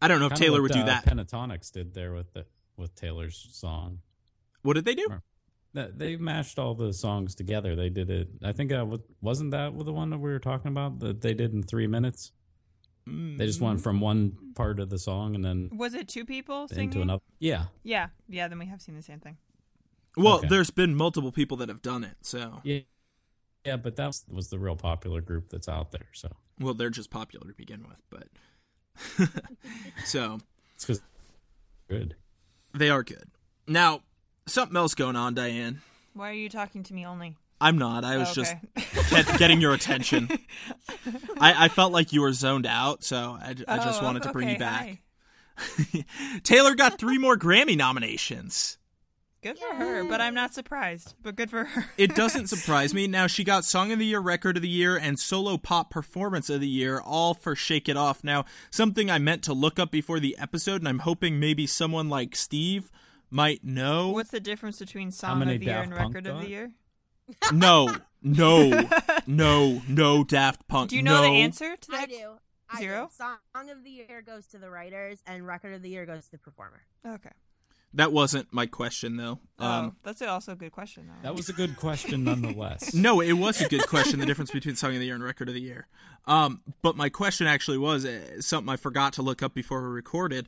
i 0.00 0.08
don't 0.08 0.20
know 0.20 0.26
if 0.26 0.34
taylor 0.34 0.60
what, 0.62 0.70
would 0.70 0.72
do 0.72 0.80
uh, 0.80 0.86
that 0.86 1.04
Pentatonix 1.06 1.70
did 1.72 1.94
there 1.94 2.12
with 2.12 2.32
the 2.32 2.44
with 2.76 2.94
Taylor's 2.94 3.48
song. 3.52 4.00
what 4.62 4.74
did 4.74 4.84
they 4.84 4.94
do 4.94 5.06
That 5.08 5.22
they 5.72 6.16
mashed 6.16 6.58
all 6.58 6.74
the 6.74 6.92
songs 6.92 7.34
together. 7.34 7.76
They 7.76 7.88
did 7.90 8.10
it. 8.10 8.28
I 8.42 8.52
think 8.52 8.72
uh, 8.72 8.84
wasn't 9.20 9.52
that 9.52 9.76
the 9.84 9.92
one 9.92 10.10
that 10.10 10.18
we 10.18 10.30
were 10.30 10.38
talking 10.38 10.70
about 10.70 10.98
that 11.00 11.20
they 11.20 11.34
did 11.34 11.52
in 11.52 11.62
three 11.62 11.86
minutes. 11.86 12.32
They 13.06 13.46
just 13.46 13.58
Mm. 13.60 13.62
went 13.64 13.80
from 13.80 14.00
one 14.00 14.36
part 14.54 14.78
of 14.78 14.90
the 14.90 14.98
song 14.98 15.34
and 15.34 15.44
then 15.44 15.70
Was 15.72 15.94
it 15.94 16.06
two 16.06 16.24
people 16.24 16.68
singing? 16.68 16.84
into 16.90 17.00
another. 17.02 17.22
Yeah, 17.40 17.64
Yeah, 17.82 18.08
yeah. 18.28 18.46
Then 18.46 18.58
we 18.58 18.66
have 18.66 18.80
seen 18.82 18.94
the 18.94 19.02
same 19.02 19.18
thing. 19.20 19.38
well 20.16 20.36
Okay. 20.38 20.48
there's 20.48 20.70
been 20.70 20.94
multiple 20.94 21.32
people 21.32 21.56
that 21.56 21.68
have 21.68 21.82
done 21.82 22.04
it 22.04 22.16
so 22.20 22.60
yeah, 22.62 22.80
yeah. 23.64 23.76
But 23.78 23.96
that 23.96 24.06
was, 24.08 24.24
was 24.28 24.48
the 24.50 24.58
real 24.58 24.76
popular 24.76 25.20
group 25.22 25.48
that's 25.48 25.68
out 25.68 25.90
there. 25.92 26.08
So 26.12 26.28
well 26.60 26.74
they're 26.74 26.90
just 26.90 27.10
popular 27.10 27.48
to 27.48 27.54
begin 27.54 27.84
with 27.88 28.02
but 28.10 28.28
so 30.04 30.38
it's 30.74 30.84
because 30.84 31.02
good. 31.88 32.16
they 32.74 32.90
are 32.90 33.02
good 33.02 33.28
now 33.66 34.02
something 34.46 34.76
else 34.76 34.94
going 34.94 35.16
on 35.16 35.34
diane 35.34 35.80
Why 36.14 36.30
are 36.30 36.34
you 36.34 36.48
talking 36.48 36.82
to 36.84 36.94
me 36.94 37.06
only? 37.06 37.36
i'm 37.60 37.76
not 37.78 38.04
i 38.04 38.16
was 38.16 38.30
Oh, 38.30 38.34
just 38.34 38.54
okay. 38.76 39.22
get, 39.22 39.38
getting 39.38 39.60
your 39.60 39.74
attention 39.74 40.28
I, 41.40 41.66
I 41.66 41.68
felt 41.68 41.92
like 41.92 42.12
you 42.12 42.22
were 42.22 42.32
zoned 42.32 42.66
out 42.66 43.04
so 43.04 43.36
i, 43.40 43.54
I 43.68 43.76
just 43.78 44.02
Oh, 44.02 44.04
wanted 44.04 44.22
to 44.24 44.32
bring 44.32 44.48
you 44.48 44.58
back 44.58 45.02
taylor 46.42 46.74
got 46.74 46.98
three 46.98 47.18
more 47.18 47.36
grammy 47.36 47.76
nominations 47.76 48.76
Good 49.42 49.58
for 49.58 49.74
her, 49.74 50.04
but 50.04 50.20
I'm 50.20 50.34
not 50.34 50.52
surprised. 50.52 51.14
But 51.22 51.34
good 51.34 51.48
for 51.48 51.64
her. 51.64 51.86
It 51.96 52.14
doesn't 52.14 52.48
surprise 52.48 52.92
me. 52.92 53.06
Now 53.06 53.26
she 53.26 53.42
got 53.42 53.64
Song 53.64 53.90
of 53.90 53.98
the 53.98 54.04
Year, 54.04 54.20
Record 54.20 54.56
of 54.58 54.62
the 54.62 54.68
Year, 54.68 54.98
and 54.98 55.18
Solo 55.18 55.56
Pop 55.56 55.88
Performance 55.90 56.50
of 56.50 56.60
the 56.60 56.68
Year, 56.68 57.00
all 57.00 57.32
for 57.32 57.56
Shake 57.56 57.88
It 57.88 57.96
Off. 57.96 58.22
Now, 58.22 58.44
something 58.70 59.10
I 59.10 59.18
meant 59.18 59.42
to 59.44 59.54
look 59.54 59.78
up 59.78 59.90
before 59.90 60.20
the 60.20 60.36
episode, 60.38 60.82
and 60.82 60.88
I'm 60.88 60.98
hoping 60.98 61.40
maybe 61.40 61.66
someone 61.66 62.10
like 62.10 62.36
Steve 62.36 62.90
might 63.30 63.64
know. 63.64 64.10
What's 64.10 64.30
the 64.30 64.40
difference 64.40 64.78
between 64.78 65.10
song 65.10 65.42
of 65.42 65.48
the 65.48 65.64
year 65.64 65.78
and 65.78 65.92
Punk 65.92 66.14
record 66.14 66.26
of 66.26 66.40
the 66.40 66.48
year? 66.48 66.72
No, 67.52 67.94
no, 68.22 68.88
no, 69.26 69.82
no, 69.88 70.24
Daft 70.24 70.66
Punk. 70.68 70.90
Do 70.90 70.96
you 70.96 71.02
know 71.02 71.22
no. 71.22 71.22
the 71.22 71.40
answer 71.40 71.76
to 71.76 71.90
that? 71.92 72.00
I 72.00 72.06
do. 72.06 72.30
I 72.68 72.78
Zero? 72.78 73.06
Do. 73.06 73.14
Song 73.16 73.70
of 73.70 73.84
the 73.84 73.90
year 73.90 74.22
goes 74.22 74.46
to 74.48 74.58
the 74.58 74.70
writers, 74.70 75.22
and 75.26 75.46
record 75.46 75.74
of 75.74 75.82
the 75.82 75.88
year 75.88 76.06
goes 76.06 76.24
to 76.26 76.32
the 76.32 76.38
performer. 76.38 76.82
Okay. 77.06 77.30
That 77.94 78.12
wasn't 78.12 78.52
my 78.52 78.66
question, 78.66 79.16
though. 79.16 79.40
oh, 79.58 79.66
Um, 79.66 79.96
that's 80.04 80.22
also 80.22 80.52
a 80.52 80.56
good 80.56 80.70
question. 80.70 81.08
Though. 81.08 81.28
That 81.28 81.34
was 81.34 81.48
a 81.48 81.52
good 81.52 81.76
question, 81.76 82.22
nonetheless. 82.22 82.94
No, 83.00 83.20
it 83.20 83.32
was 83.32 83.60
a 83.60 83.68
good 83.68 83.86
question. 83.88 84.20
The 84.20 84.26
difference 84.26 84.52
between 84.52 84.76
Song 84.76 84.92
of 84.94 85.00
the 85.00 85.06
Year 85.06 85.16
and 85.16 85.24
Record 85.24 85.48
of 85.48 85.54
the 85.54 85.60
Year. 85.60 85.88
Um, 86.26 86.62
but 86.82 86.96
my 86.96 87.08
question 87.08 87.48
actually 87.48 87.78
was 87.78 88.04
uh, 88.04 88.40
something 88.40 88.72
I 88.72 88.76
forgot 88.76 89.14
to 89.14 89.22
look 89.22 89.42
up 89.42 89.54
before 89.54 89.82
we 89.82 89.88
recorded. 89.88 90.46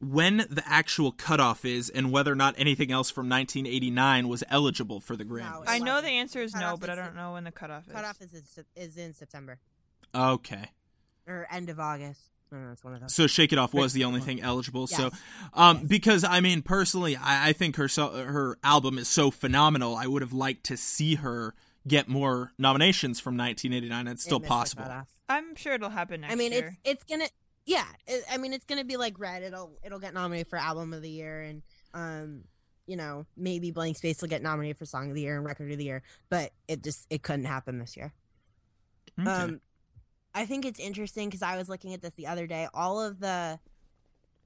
When 0.00 0.36
the 0.38 0.62
actual 0.64 1.10
cutoff 1.10 1.64
is, 1.64 1.90
and 1.90 2.12
whether 2.12 2.32
or 2.32 2.36
not 2.36 2.54
anything 2.56 2.92
else 2.92 3.10
from 3.10 3.28
1989 3.28 4.28
was 4.28 4.44
eligible 4.48 5.00
for 5.00 5.16
the 5.16 5.24
Grammys. 5.24 5.64
I 5.66 5.80
know 5.80 6.00
the 6.00 6.08
answer 6.08 6.40
is 6.40 6.54
no, 6.54 6.60
Cutoff 6.60 6.80
but 6.80 6.90
I 6.90 6.94
don't 6.94 7.16
know 7.16 7.32
when 7.32 7.42
the 7.44 7.50
cutoff 7.50 7.86
is. 7.88 7.92
Cutoff 7.92 8.20
is 8.20 8.32
in, 8.34 8.64
is 8.76 8.96
in 8.96 9.12
September 9.14 9.58
Okay, 10.14 10.70
or 11.26 11.46
end 11.50 11.68
of 11.68 11.80
August. 11.80 12.30
I 12.52 12.54
don't 12.56 12.64
know. 12.64 12.74
One 12.82 12.94
of 12.94 13.00
those. 13.00 13.14
so 13.14 13.26
Shake 13.26 13.52
It 13.52 13.58
Off 13.58 13.74
was 13.74 13.92
the 13.92 14.04
only 14.04 14.20
thing 14.20 14.40
eligible. 14.40 14.86
So, 14.86 15.02
Yes. 15.12 15.20
um, 15.52 15.86
because 15.86 16.24
I 16.24 16.40
mean, 16.40 16.62
personally, 16.62 17.14
I, 17.16 17.48
I 17.48 17.52
think 17.52 17.76
her 17.76 17.88
so- 17.88 18.24
her 18.24 18.56
album 18.64 18.98
is 18.98 19.08
so 19.08 19.30
phenomenal. 19.30 19.96
I 19.96 20.06
would 20.06 20.22
have 20.22 20.32
liked 20.32 20.64
to 20.66 20.76
see 20.76 21.16
her 21.16 21.54
get 21.86 22.08
more 22.08 22.52
nominations 22.56 23.18
from 23.20 23.36
1989. 23.36 24.06
It's 24.12 24.22
still 24.22 24.38
missed 24.38 24.48
possible. 24.48 24.84
I'm 25.28 25.56
sure 25.56 25.74
it'll 25.74 25.90
happen 25.90 26.22
next 26.22 26.32
I 26.32 26.36
mean, 26.36 26.52
year. 26.52 26.68
it's 26.84 27.02
it's 27.02 27.04
gonna 27.04 27.28
yeah. 27.68 27.84
It, 28.06 28.24
I 28.32 28.38
mean, 28.38 28.54
it's 28.54 28.64
gonna 28.64 28.82
be 28.82 28.96
like 28.96 29.20
Red. 29.20 29.42
It'll 29.42 29.78
it'll 29.84 29.98
get 29.98 30.14
nominated 30.14 30.48
for 30.48 30.56
album 30.56 30.94
of 30.94 31.02
the 31.02 31.10
year, 31.10 31.42
and 31.42 31.62
um, 31.92 32.44
you 32.86 32.96
know, 32.96 33.26
maybe 33.36 33.70
Blank 33.70 33.98
Space 33.98 34.22
will 34.22 34.28
get 34.28 34.42
nominated 34.42 34.78
for 34.78 34.86
song 34.86 35.10
of 35.10 35.14
the 35.14 35.20
year 35.20 35.36
and 35.36 35.44
record 35.44 35.70
of 35.70 35.76
the 35.76 35.84
year. 35.84 36.02
But 36.30 36.52
it 36.66 36.82
just 36.82 37.06
it 37.10 37.22
couldn't 37.22 37.44
happen 37.44 37.78
this 37.78 37.94
year. 37.94 38.14
Okay. 39.20 39.30
Um, 39.30 39.60
I 40.34 40.46
think 40.46 40.64
it's 40.64 40.80
interesting 40.80 41.28
because 41.28 41.42
I 41.42 41.58
was 41.58 41.68
looking 41.68 41.92
at 41.92 42.00
this 42.00 42.14
the 42.14 42.26
other 42.26 42.46
day. 42.46 42.68
All 42.72 43.02
of 43.02 43.20
the 43.20 43.60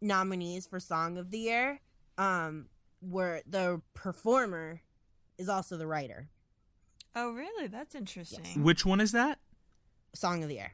nominees 0.00 0.66
for 0.66 0.80
song 0.80 1.16
of 1.16 1.30
the 1.30 1.38
year, 1.38 1.80
um, 2.18 2.66
were 3.00 3.40
the 3.46 3.80
performer 3.94 4.82
is 5.38 5.48
also 5.48 5.76
the 5.76 5.86
writer. 5.86 6.28
oh, 7.14 7.30
really? 7.32 7.68
That's 7.68 7.94
interesting. 7.94 8.64
Which 8.64 8.84
one 8.84 9.00
is 9.00 9.12
that? 9.12 9.38
Song 10.12 10.42
of 10.42 10.48
the 10.48 10.56
year. 10.56 10.72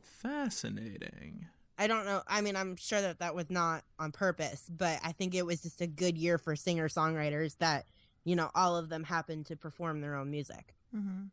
Fascinating. 0.00 1.46
I 1.78 1.86
don't 1.86 2.04
know. 2.04 2.22
I 2.26 2.40
mean, 2.40 2.56
I'm 2.56 2.76
sure 2.76 3.00
that 3.00 3.20
that 3.20 3.34
was 3.34 3.50
not 3.50 3.84
on 3.98 4.10
purpose, 4.10 4.68
but 4.68 4.98
I 5.04 5.12
think 5.12 5.34
it 5.34 5.46
was 5.46 5.62
just 5.62 5.80
a 5.80 5.86
good 5.86 6.18
year 6.18 6.36
for 6.36 6.56
singer 6.56 6.88
songwriters 6.88 7.56
that, 7.58 7.86
you 8.24 8.34
know, 8.34 8.50
all 8.54 8.76
of 8.76 8.88
them 8.88 9.04
happened 9.04 9.46
to 9.46 9.56
perform 9.56 10.00
their 10.00 10.16
own 10.16 10.30
music. 10.30 10.74
hmm 10.92 11.26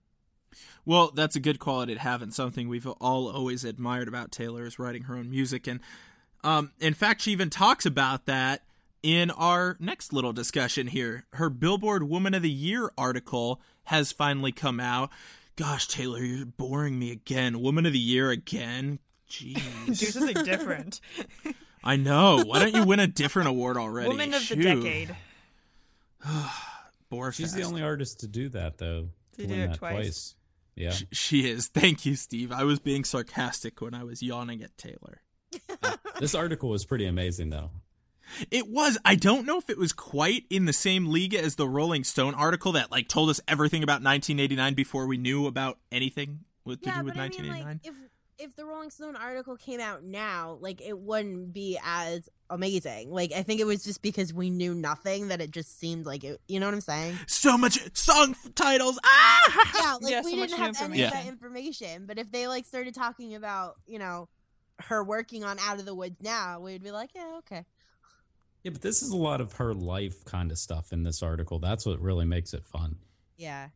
Well, 0.86 1.12
that's 1.12 1.36
a 1.36 1.40
good 1.40 1.60
quality 1.60 1.96
to 1.96 2.00
have, 2.00 2.22
and 2.22 2.34
something 2.34 2.70
we've 2.70 2.86
all 2.88 3.28
always 3.30 3.64
admired 3.66 4.08
about 4.08 4.32
Taylor 4.32 4.66
is 4.66 4.78
writing 4.78 5.04
her 5.04 5.16
own 5.16 5.30
music. 5.32 5.66
And 5.66 5.80
um, 6.44 6.72
in 6.80 6.94
fact, 6.94 7.22
she 7.22 7.32
even 7.32 7.50
talks 7.50 7.86
about 7.86 8.28
that 8.28 8.62
in 9.02 9.32
our 9.32 9.78
next 9.80 10.14
little 10.14 10.34
discussion 10.34 10.88
here. 10.88 11.26
Her 11.34 11.50
Billboard 11.50 12.04
Woman 12.04 12.36
of 12.36 12.44
the 12.44 12.52
Year 12.52 12.92
article 12.98 13.62
has 13.86 14.12
finally 14.12 14.52
come 14.52 14.80
out. 14.80 15.10
Gosh, 15.56 15.88
Taylor, 15.88 16.20
you're 16.20 16.46
boring 16.46 17.00
me 17.00 17.12
again. 17.12 17.62
Woman 17.62 17.86
of 17.86 17.94
the 17.94 18.00
Year 18.00 18.30
again? 18.30 19.00
Do 19.30 19.54
Jeez. 19.54 20.12
something 20.14 20.44
different. 20.46 21.02
I 21.84 21.96
know. 21.96 22.44
Why 22.46 22.60
don't 22.60 22.76
you 22.76 22.84
win 22.84 23.00
a 23.00 23.08
different 23.08 23.48
award 23.50 23.78
already? 23.78 24.10
Woman 24.10 24.34
of 24.34 24.48
the 24.48 24.56
decade. 24.56 25.16
Bore 27.10 27.32
She's 27.32 27.54
the 27.54 27.64
only 27.64 27.82
artist 27.84 28.22
to 28.22 28.28
do 28.28 28.50
that, 28.50 28.78
though. 28.78 29.10
To 29.34 29.42
To 29.42 29.48
do 29.48 29.54
win 29.54 29.62
it 29.62 29.68
that 29.70 29.78
twice. 29.78 29.94
twice. 29.96 30.36
Yeah. 30.76 30.92
Sh- 30.92 31.04
She 31.12 31.50
is. 31.50 31.68
Thank 31.68 32.06
you, 32.06 32.16
Steve. 32.16 32.52
I 32.52 32.64
was 32.64 32.80
being 32.80 33.04
sarcastic 33.04 33.82
when 33.82 33.94
I 33.94 34.04
was 34.04 34.22
yawning 34.24 34.62
at 34.64 34.78
Taylor. 34.78 35.22
this 36.20 36.36
article 36.36 36.70
was 36.70 36.86
pretty 36.86 37.06
amazing, 37.06 37.50
though. 37.50 37.70
It 38.50 38.68
was. 38.68 38.98
I 39.06 39.16
don't 39.16 39.46
know 39.46 39.58
if 39.60 39.70
it 39.70 39.78
was 39.78 39.94
quite 39.94 40.46
in 40.50 40.66
the 40.66 40.74
same 40.74 41.08
league 41.12 41.36
as 41.36 41.56
the 41.56 41.70
Rolling 41.70 42.04
Stone 42.04 42.34
article 42.34 42.72
that 42.74 42.92
like 42.92 43.08
told 43.08 43.30
us 43.30 43.40
everything 43.48 43.84
about 43.84 44.02
1989 44.02 44.74
before 44.74 45.06
we 45.06 45.18
knew 45.18 45.46
about 45.46 45.78
anything 45.92 46.40
with 46.66 46.82
to 46.82 46.90
do 46.92 47.04
with 47.04 47.14
but 47.14 47.22
I 47.22 47.28
mean, 47.30 47.48
1989. 47.52 47.66
like, 47.66 47.86
if 47.86 48.05
if 48.38 48.56
the 48.56 48.66
Rolling 48.66 48.90
Stone 48.92 49.16
article 49.16 49.56
came 49.56 49.80
out 49.80 50.04
now, 50.04 50.58
like, 50.60 50.82
it 50.82 50.98
wouldn't 50.98 51.54
be 51.54 51.80
as 51.84 52.30
amazing. 52.50 53.12
Like, 53.12 53.32
I 53.32 53.44
think 53.44 53.60
it 53.62 53.66
was 53.66 53.84
just 53.84 54.02
because 54.02 54.34
we 54.34 54.50
knew 54.50 54.74
nothing 54.76 55.30
that 55.30 55.42
it 55.42 55.52
just 55.52 55.80
seemed 55.80 56.06
like 56.06 56.24
it. 56.24 56.40
You 56.48 56.60
know 56.60 56.68
what 56.68 56.74
I'm 56.76 56.82
saying? 56.82 57.18
so 57.28 57.58
much 57.58 57.80
song 57.98 58.36
titles. 58.56 59.00
Ah! 59.04 59.40
Yeah, 59.76 59.94
like 60.02 60.12
Yeah, 60.12 60.22
we 60.24 60.32
so 60.32 60.38
didn't 60.38 60.58
have 60.58 60.82
any 60.82 61.04
of 61.04 61.12
information. 61.12 61.12
that 61.12 61.28
information. 61.28 62.06
But 62.06 62.18
if 62.20 62.32
they 62.32 62.48
like 62.48 62.66
started 62.66 62.94
talking 62.96 63.36
about, 63.36 63.76
you 63.88 64.00
know, 64.00 64.28
her 64.80 65.04
working 65.04 65.44
on 65.44 65.58
Out 65.60 65.80
of 65.80 65.86
the 65.86 65.96
Woods 65.96 66.18
now, 66.22 66.60
we'd 66.60 66.84
be 66.84 66.92
like, 66.92 67.12
yeah, 67.16 67.36
okay. 67.40 67.66
Yeah, 68.64 68.72
but 68.72 68.82
this 68.82 69.02
is 69.04 69.10
a 69.12 69.18
lot 69.18 69.42
of 69.42 69.54
her 69.54 69.74
life 69.74 70.26
kind 70.26 70.52
of 70.52 70.58
stuff 70.58 70.92
in 70.92 71.04
this 71.04 71.22
article. 71.22 71.60
That's 71.60 71.86
what 71.86 72.00
really 72.02 72.26
makes 72.26 72.54
it 72.54 72.66
fun. 72.66 72.98
Yeah. 73.38 73.70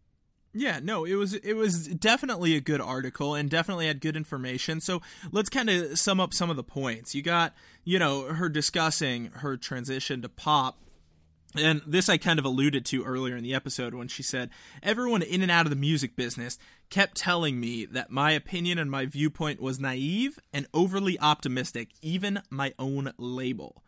Yeah, 0.53 0.79
no, 0.81 1.05
it 1.05 1.13
was 1.13 1.35
it 1.35 1.53
was 1.53 1.87
definitely 1.87 2.55
a 2.55 2.61
good 2.61 2.81
article 2.81 3.35
and 3.35 3.49
definitely 3.49 3.85
had 3.85 4.01
good 4.01 4.15
information. 4.15 4.81
So 4.81 5.01
let's 5.31 5.49
kind 5.49 5.69
of 5.69 5.99
sum 5.99 6.19
up 6.19 6.33
some 6.33 6.49
of 6.49 6.55
the 6.55 6.63
points. 6.63 7.13
You 7.13 7.21
got, 7.21 7.53
you 7.83 7.99
know, 7.99 8.23
her 8.33 8.49
discussing 8.49 9.27
her 9.35 9.57
transition 9.57 10.21
to 10.23 10.29
pop. 10.29 10.79
And 11.55 11.81
this 11.85 12.09
I 12.09 12.17
kind 12.17 12.37
of 12.37 12.45
alluded 12.45 12.85
to 12.87 13.03
earlier 13.03 13.35
in 13.35 13.43
the 13.43 13.55
episode 13.55 13.93
when 13.93 14.07
she 14.07 14.21
said, 14.21 14.49
Everyone 14.83 15.21
in 15.21 15.41
and 15.41 15.51
out 15.51 15.65
of 15.65 15.71
the 15.71 15.75
music 15.75 16.15
business 16.15 16.57
kept 16.89 17.17
telling 17.17 17.59
me 17.59 17.85
that 17.85 18.11
my 18.11 18.31
opinion 18.31 18.77
and 18.77 18.89
my 18.89 19.05
viewpoint 19.05 19.59
was 19.59 19.79
naive 19.79 20.39
and 20.53 20.67
overly 20.73 21.19
optimistic, 21.19 21.89
even 22.01 22.41
my 22.49 22.73
own 22.77 23.13
label. 23.17 23.83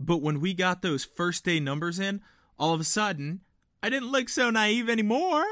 But 0.00 0.22
when 0.22 0.40
we 0.40 0.54
got 0.54 0.82
those 0.82 1.04
first 1.04 1.44
day 1.44 1.60
numbers 1.60 1.98
in, 1.98 2.20
all 2.58 2.74
of 2.74 2.80
a 2.80 2.84
sudden, 2.84 3.40
I 3.82 3.90
didn't 3.90 4.12
look 4.12 4.28
so 4.28 4.50
naive 4.50 4.88
anymore. 4.88 5.44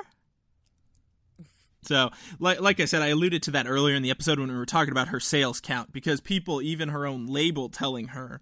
So, 1.86 2.10
like, 2.40 2.60
like 2.60 2.80
I 2.80 2.84
said, 2.84 3.02
I 3.02 3.08
alluded 3.08 3.42
to 3.44 3.50
that 3.52 3.66
earlier 3.68 3.94
in 3.94 4.02
the 4.02 4.10
episode 4.10 4.38
when 4.40 4.50
we 4.50 4.56
were 4.56 4.66
talking 4.66 4.90
about 4.92 5.08
her 5.08 5.20
sales 5.20 5.60
count 5.60 5.92
because 5.92 6.20
people, 6.20 6.60
even 6.60 6.88
her 6.88 7.06
own 7.06 7.26
label, 7.26 7.68
telling 7.68 8.08
her, 8.08 8.40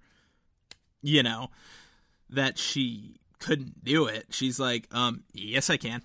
you 1.02 1.22
know, 1.22 1.48
that 2.30 2.58
she 2.58 3.16
couldn't 3.40 3.84
do 3.84 4.06
it. 4.06 4.26
She's 4.30 4.58
like, 4.58 4.88
um, 4.92 5.24
yes, 5.34 5.68
I 5.68 5.76
can. 5.76 6.02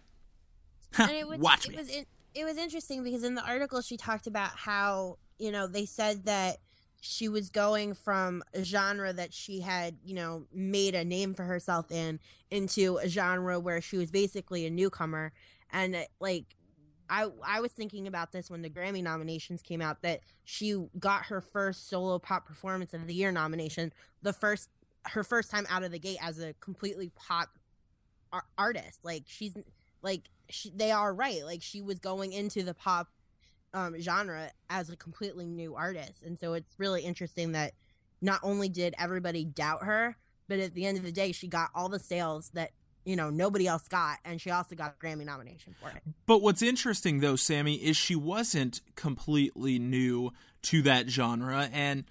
and 0.97 1.11
it 1.11 1.27
was 1.27 1.39
Watch 1.39 1.65
it 1.65 1.71
me. 1.71 1.77
was 1.77 1.89
in, 1.89 2.05
it 2.35 2.43
was 2.43 2.57
interesting 2.57 3.03
because 3.03 3.23
in 3.23 3.35
the 3.35 3.45
article 3.45 3.81
she 3.81 3.95
talked 3.95 4.27
about 4.27 4.49
how 4.51 5.17
you 5.37 5.51
know 5.51 5.67
they 5.67 5.85
said 5.85 6.25
that 6.25 6.57
she 7.01 7.29
was 7.29 7.49
going 7.49 7.93
from 7.93 8.43
a 8.53 8.63
genre 8.63 9.13
that 9.13 9.33
she 9.33 9.61
had 9.61 9.97
you 10.03 10.15
know 10.15 10.45
made 10.51 10.95
a 10.95 11.05
name 11.05 11.33
for 11.33 11.43
herself 11.43 11.91
in 11.91 12.19
into 12.49 12.97
a 12.97 13.07
genre 13.07 13.59
where 13.59 13.81
she 13.81 13.97
was 13.97 14.09
basically 14.11 14.65
a 14.65 14.69
newcomer 14.69 15.31
and 15.71 15.95
like 16.19 16.55
I 17.09 17.27
I 17.45 17.61
was 17.61 17.71
thinking 17.71 18.07
about 18.07 18.31
this 18.31 18.49
when 18.49 18.61
the 18.61 18.69
Grammy 18.69 19.03
nominations 19.03 19.61
came 19.61 19.81
out 19.81 20.01
that 20.01 20.21
she 20.45 20.75
got 20.99 21.25
her 21.25 21.41
first 21.41 21.89
solo 21.89 22.19
pop 22.19 22.45
performance 22.45 22.93
of 22.93 23.07
the 23.07 23.13
year 23.13 23.31
nomination 23.31 23.93
the 24.21 24.33
first 24.33 24.69
her 25.05 25.23
first 25.23 25.49
time 25.49 25.65
out 25.69 25.83
of 25.83 25.91
the 25.91 25.99
gate 25.99 26.17
as 26.21 26.39
a 26.39 26.53
completely 26.59 27.11
pop 27.15 27.49
ar- 28.31 28.45
artist. 28.57 28.99
Like 29.03 29.23
she's 29.27 29.55
like 30.01 30.29
she, 30.49 30.71
they 30.75 30.91
are 30.91 31.13
right. 31.13 31.43
Like 31.43 31.61
she 31.61 31.81
was 31.81 31.99
going 31.99 32.33
into 32.33 32.63
the 32.63 32.73
pop 32.73 33.07
um, 33.73 33.99
genre 33.99 34.51
as 34.69 34.89
a 34.89 34.95
completely 34.95 35.45
new 35.45 35.75
artist. 35.75 36.23
And 36.23 36.39
so 36.39 36.53
it's 36.53 36.73
really 36.77 37.03
interesting 37.03 37.51
that 37.53 37.73
not 38.21 38.39
only 38.43 38.69
did 38.69 38.93
everybody 38.97 39.45
doubt 39.45 39.83
her 39.83 40.17
but 40.49 40.59
at 40.59 40.73
the 40.73 40.85
end 40.85 40.97
of 40.97 41.03
the 41.03 41.11
day 41.11 41.31
she 41.31 41.47
got 41.47 41.69
all 41.73 41.87
the 41.87 41.99
sales 41.99 42.49
that 42.55 42.71
you 43.09 43.15
know 43.15 43.29
nobody 43.29 43.67
else 43.67 43.87
got 43.87 44.17
and 44.23 44.39
she 44.39 44.51
also 44.51 44.75
got 44.75 44.95
a 44.95 45.05
grammy 45.05 45.25
nomination 45.25 45.73
for 45.81 45.89
it 45.89 46.01
But 46.25 46.43
what's 46.43 46.61
interesting, 46.61 47.21
though, 47.21 47.35
Sammy, 47.35 47.75
is 47.75 47.97
she 47.97 48.15
wasn't 48.15 48.81
completely 48.95 49.79
new 49.79 50.31
to 50.63 50.81
that 50.83 51.09
genre. 51.09 51.67
And, 51.73 52.05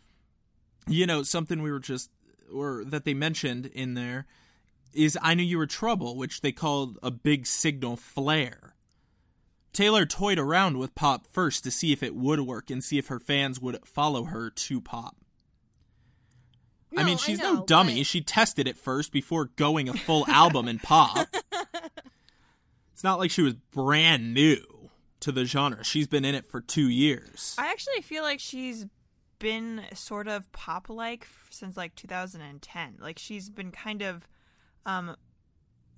you 0.88 1.06
know, 1.06 1.22
something 1.22 1.62
we 1.62 1.70
were 1.70 1.78
just, 1.78 2.10
or 2.52 2.84
that 2.84 3.04
they 3.04 3.14
mentioned 3.14 3.66
in 3.66 3.94
there 3.94 4.26
is 4.92 5.16
I 5.22 5.34
Knew 5.34 5.44
You 5.44 5.58
Were 5.58 5.66
Trouble, 5.66 6.16
which 6.16 6.40
they 6.40 6.50
called 6.50 6.98
a 7.00 7.10
big 7.10 7.46
signal 7.46 7.96
flare. 7.96 8.74
Taylor 9.72 10.04
toyed 10.04 10.38
around 10.38 10.78
with 10.78 10.96
pop 10.96 11.26
first 11.30 11.62
to 11.62 11.70
see 11.70 11.92
if 11.92 12.02
it 12.02 12.16
would 12.16 12.40
work 12.40 12.70
and 12.70 12.82
see 12.82 12.98
if 12.98 13.06
her 13.06 13.20
fans 13.20 13.60
would 13.60 13.78
follow 13.86 14.24
her 14.24 14.50
to 14.50 14.80
pop. 14.80 15.16
I 16.96 17.02
mean, 17.04 17.14
No, 17.14 17.16
she's 17.18 17.38
know, 17.38 17.54
no 17.56 17.64
dummy. 17.66 17.98
but- 17.98 18.06
She 18.06 18.20
tested 18.22 18.66
it 18.66 18.76
first 18.76 19.12
before 19.12 19.46
going 19.56 19.88
a 19.88 19.94
full 19.94 20.26
album 20.28 20.68
in 20.68 20.78
pop. 20.78 21.26
It's 22.92 23.04
not 23.04 23.20
like 23.20 23.30
she 23.30 23.42
was 23.42 23.54
brand 23.54 24.34
new 24.34 24.90
to 25.20 25.30
the 25.30 25.44
genre. 25.44 25.84
She's 25.84 26.08
been 26.08 26.24
in 26.24 26.34
it 26.34 26.46
for 26.46 26.60
two 26.60 26.88
years. 26.88 27.54
I 27.56 27.70
actually 27.70 28.02
feel 28.02 28.24
like 28.24 28.40
she's 28.40 28.86
been 29.38 29.82
sort 29.94 30.26
of 30.26 30.50
pop 30.50 30.88
like 30.88 31.28
since 31.50 31.76
like 31.76 31.94
2010. 31.94 32.96
Like 33.00 33.16
she's 33.20 33.50
been 33.50 33.70
kind 33.70 34.02
of 34.02 34.26
um 34.84 35.14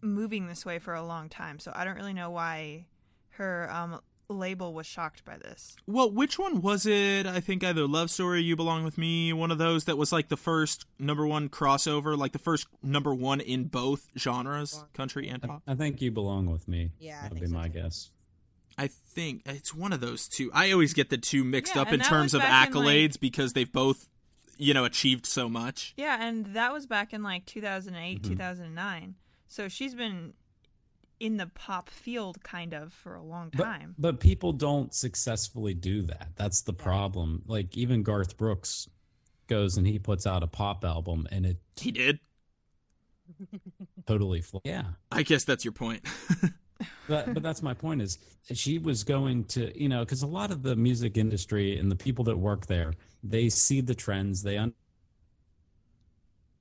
moving 0.03 0.47
this 0.47 0.67
way 0.67 0.79
for 0.79 0.93
a 0.93 1.03
long 1.03 1.31
time. 1.31 1.59
So 1.59 1.73
I 1.75 1.87
don't 1.87 1.97
really 1.97 2.13
know 2.13 2.29
why 2.29 2.85
her 3.31 3.73
um 3.73 4.01
label 4.35 4.73
was 4.73 4.87
shocked 4.87 5.25
by 5.25 5.37
this. 5.37 5.77
Well, 5.87 6.11
which 6.11 6.39
one 6.39 6.61
was 6.63 6.87
it? 6.87 7.27
I 7.27 7.41
think 7.41 7.63
either 7.65 7.87
Love 7.87 8.11
Story, 8.11 8.43
You 8.43 8.57
Belong 8.57 8.85
with 8.85 8.97
Me, 8.99 9.33
one 9.33 9.51
of 9.51 9.59
those 9.59 9.85
that 9.85 9.97
was 9.99 10.13
like 10.13 10.29
the 10.29 10.37
first 10.37 10.87
number 10.99 11.27
one 11.27 11.49
crossover, 11.49 12.17
like 12.17 12.33
the 12.33 12.39
first 12.39 12.67
number 12.83 13.15
one 13.15 13.41
in 13.41 13.65
both 13.65 14.09
genres, 14.19 14.85
country 14.95 15.29
and 15.29 15.43
pop. 15.43 15.63
I 15.67 15.75
think 15.75 16.01
you 16.01 16.11
belong 16.11 16.47
with 16.51 16.69
me. 16.69 16.91
Yeah, 16.99 17.23
That'd 17.23 17.41
be 17.41 17.47
so 17.47 17.53
my 17.55 17.69
too. 17.69 17.75
guess. 17.81 18.11
I 18.79 18.87
think 18.87 19.43
it's 19.47 19.75
one 19.75 19.93
of 19.93 20.01
those 20.01 20.29
two. 20.29 20.51
I 20.55 20.71
always 20.73 20.95
get 20.95 21.11
the 21.11 21.19
two 21.19 21.45
mixed 21.45 21.75
Yeah, 21.75 21.83
up 21.83 21.93
in 21.93 22.01
terms 22.01 22.33
of 22.35 22.41
back 22.41 22.69
in, 22.71 22.75
like- 22.77 22.87
accolades 22.87 23.21
because 23.21 23.53
they've 23.53 23.71
both, 23.71 24.09
you 24.57 24.73
know, 24.73 24.85
achieved 24.85 25.27
so 25.27 25.49
much. 25.49 25.93
Yeah, 25.97 26.17
and 26.27 26.47
that 26.55 26.73
was 26.73 26.87
back 26.87 27.13
in 27.13 27.23
like 27.23 27.45
2008, 27.47 28.23
Mhm. 28.23 28.29
2009. 28.29 29.17
So 29.49 29.69
she's 29.69 29.95
been 29.95 30.33
in 31.21 31.37
the 31.37 31.47
pop 31.49 31.91
field 31.91 32.43
kind 32.43 32.73
of 32.73 32.93
for 32.93 33.15
a 33.15 33.23
long 33.23 33.51
time. 33.51 33.95
but 33.99 34.19
people 34.21 34.53
don't 34.53 34.93
successfully 34.95 35.75
do 35.75 36.03
that. 36.03 36.29
That's 36.37 36.63
the 36.63 36.73
Yeah. 36.77 36.83
problem. 36.83 37.43
Like 37.47 37.77
even 37.77 38.03
Garth 38.03 38.37
Brooks 38.39 38.89
goes 39.47 39.77
and 39.77 39.87
he 39.87 39.99
puts 39.99 40.27
out 40.27 40.43
a 40.43 40.47
pop 40.47 40.85
album 40.85 41.29
and 41.31 41.45
it 41.45 41.59
He 41.79 41.91
did. 41.93 42.19
totally 44.07 44.41
fl- 44.41 44.59
yeah. 44.65 44.85
I 45.13 45.23
guess 45.23 45.45
that's 45.45 45.65
your 45.65 45.73
point. 45.73 46.05
but, 47.09 47.35
but 47.35 47.43
that's 47.43 47.63
my 47.63 47.75
point 47.75 48.01
is 48.01 48.19
she 48.55 48.79
was 48.79 49.05
going 49.05 49.45
to 49.45 49.79
you 49.81 49.89
know 49.89 50.01
because 50.01 50.23
a 50.23 50.27
lot 50.27 50.51
of 50.51 50.63
the 50.63 50.75
music 50.75 51.17
industry 51.19 51.79
and 51.79 51.91
the 51.91 51.97
people 51.97 52.25
that 52.25 52.39
work 52.39 52.67
there 52.67 52.95
they 53.23 53.49
see 53.51 53.81
the 53.83 53.95
trends 53.95 54.43
they 54.43 54.59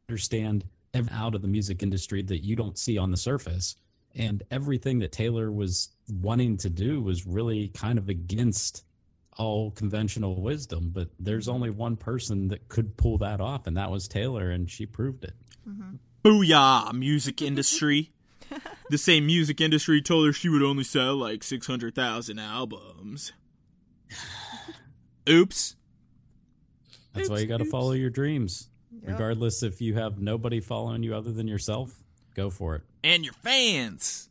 understand 0.09 0.65
out 1.11 1.35
of 1.35 1.41
the 1.41 1.47
music 1.47 1.81
industry 1.83 2.21
that 2.23 2.43
you 2.43 2.55
don't 2.55 2.77
see 2.77 2.97
on 2.97 3.11
the 3.11 3.17
surface 3.17 3.75
and 4.15 4.43
everything 4.51 4.99
that 4.99 5.11
taylor 5.11 5.51
was 5.51 5.89
wanting 6.21 6.57
to 6.57 6.69
do 6.69 7.01
was 7.01 7.25
really 7.25 7.69
kind 7.69 7.97
of 7.97 8.09
against 8.09 8.85
all 9.37 9.71
conventional 9.71 10.41
wisdom 10.41 10.89
but 10.93 11.07
there's 11.19 11.45
mm-hmm. 11.45 11.55
only 11.55 11.69
one 11.69 11.95
person 11.95 12.47
that 12.47 12.67
could 12.67 12.95
pull 12.97 13.17
that 13.17 13.39
off 13.39 13.67
and 13.67 13.77
that 13.77 13.89
was 13.89 14.07
taylor 14.07 14.51
and 14.51 14.69
she 14.69 14.85
proved 14.85 15.23
it 15.23 15.33
mm-hmm. 15.67 15.95
Booyah, 16.23 16.93
music 16.93 17.41
industry. 17.41 18.11
the 18.89 18.97
same 18.97 19.25
music 19.25 19.61
industry 19.61 20.01
told 20.01 20.25
her 20.25 20.33
she 20.33 20.49
would 20.49 20.63
only 20.63 20.83
sell 20.83 21.15
like 21.15 21.43
600,000 21.43 22.39
albums. 22.39 23.31
Oops. 25.29 25.75
That's 27.13 27.29
why 27.29 27.39
you 27.39 27.47
got 27.47 27.57
to 27.57 27.65
follow 27.65 27.91
your 27.91 28.09
dreams. 28.09 28.69
Yep. 29.01 29.11
Regardless 29.11 29.63
if 29.63 29.81
you 29.81 29.95
have 29.95 30.19
nobody 30.19 30.59
following 30.59 31.03
you 31.03 31.15
other 31.15 31.31
than 31.31 31.47
yourself, 31.47 32.03
go 32.35 32.49
for 32.49 32.75
it. 32.75 32.81
And 33.03 33.23
your 33.23 33.33
fans. 33.33 34.29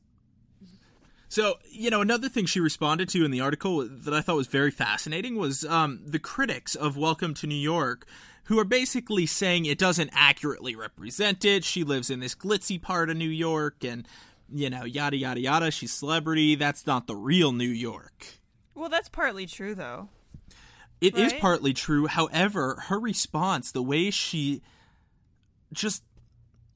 So, 1.31 1.59
you 1.71 1.91
know, 1.91 2.01
another 2.01 2.29
thing 2.29 2.47
she 2.47 2.59
responded 2.61 3.09
to 3.11 3.25
in 3.25 3.31
the 3.31 3.41
article 3.41 3.87
that 3.87 4.15
I 4.15 4.23
thought 4.23 4.37
was 4.37 4.47
very 4.47 4.71
fascinating 4.71 5.37
was 5.37 5.65
um, 5.65 6.01
the 6.07 6.19
critics 6.19 6.75
of 6.75 6.97
Welcome 6.97 7.35
to 7.35 7.47
New 7.47 7.55
York, 7.55 8.07
who 8.45 8.59
are 8.59 8.65
basically 8.65 9.27
saying 9.27 9.67
it 9.67 9.79
doesn't 9.79 10.11
accurately 10.15 10.75
represent 10.75 11.45
it. 11.45 11.65
She 11.65 11.85
lives 11.85 12.09
in 12.09 12.21
this 12.21 12.35
glitzy 12.35 12.81
part 12.81 13.11
of 13.11 13.17
New 13.19 13.29
York, 13.29 13.85
and, 13.85 14.09
you 14.51 14.71
know, 14.71 14.85
yada, 14.85 15.19
yada, 15.19 15.41
yada. 15.41 15.71
She's 15.71 15.93
celebrity. 15.93 16.55
That's 16.55 16.87
not 16.87 17.07
the 17.07 17.17
real 17.17 17.53
New 17.53 17.69
York. 17.69 18.27
Well, 18.75 18.89
that's 18.89 19.11
partly 19.11 19.45
true, 19.45 19.75
though. 19.75 20.09
It 21.03 21.15
is 21.17 21.33
Right? 21.33 21.41
partly 21.43 21.75
true. 21.75 22.07
However, 22.07 22.85
her 22.89 22.99
response, 22.99 23.71
the 23.71 23.83
way 23.83 24.11
she 24.11 24.63
just 25.75 26.03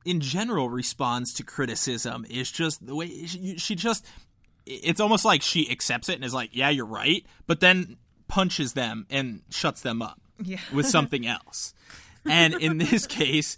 in 0.04 0.20
general 0.20 0.68
responds 0.68 1.32
to 1.34 1.42
criticism 1.42 2.24
is 2.28 2.50
just 2.50 2.84
the 2.86 2.94
way 2.94 3.24
she, 3.26 3.56
she 3.58 3.74
just 3.74 4.04
it's 4.66 5.00
almost 5.00 5.24
like 5.24 5.42
she 5.42 5.70
accepts 5.70 6.08
it 6.08 6.14
and 6.16 6.24
is 6.24 6.34
like, 6.34 6.50
"Yeah, 6.52 6.70
you're 6.70 6.86
right," 6.86 7.24
but 7.46 7.60
then 7.60 7.96
punches 8.28 8.72
them 8.74 9.06
and 9.10 9.42
shuts 9.50 9.82
them 9.82 10.00
up 10.02 10.20
Yeah. 10.42 10.60
with 10.72 10.86
something 10.86 11.26
else. 11.26 11.74
And 12.24 12.54
in 12.54 12.78
this 12.78 13.06
case, 13.22 13.56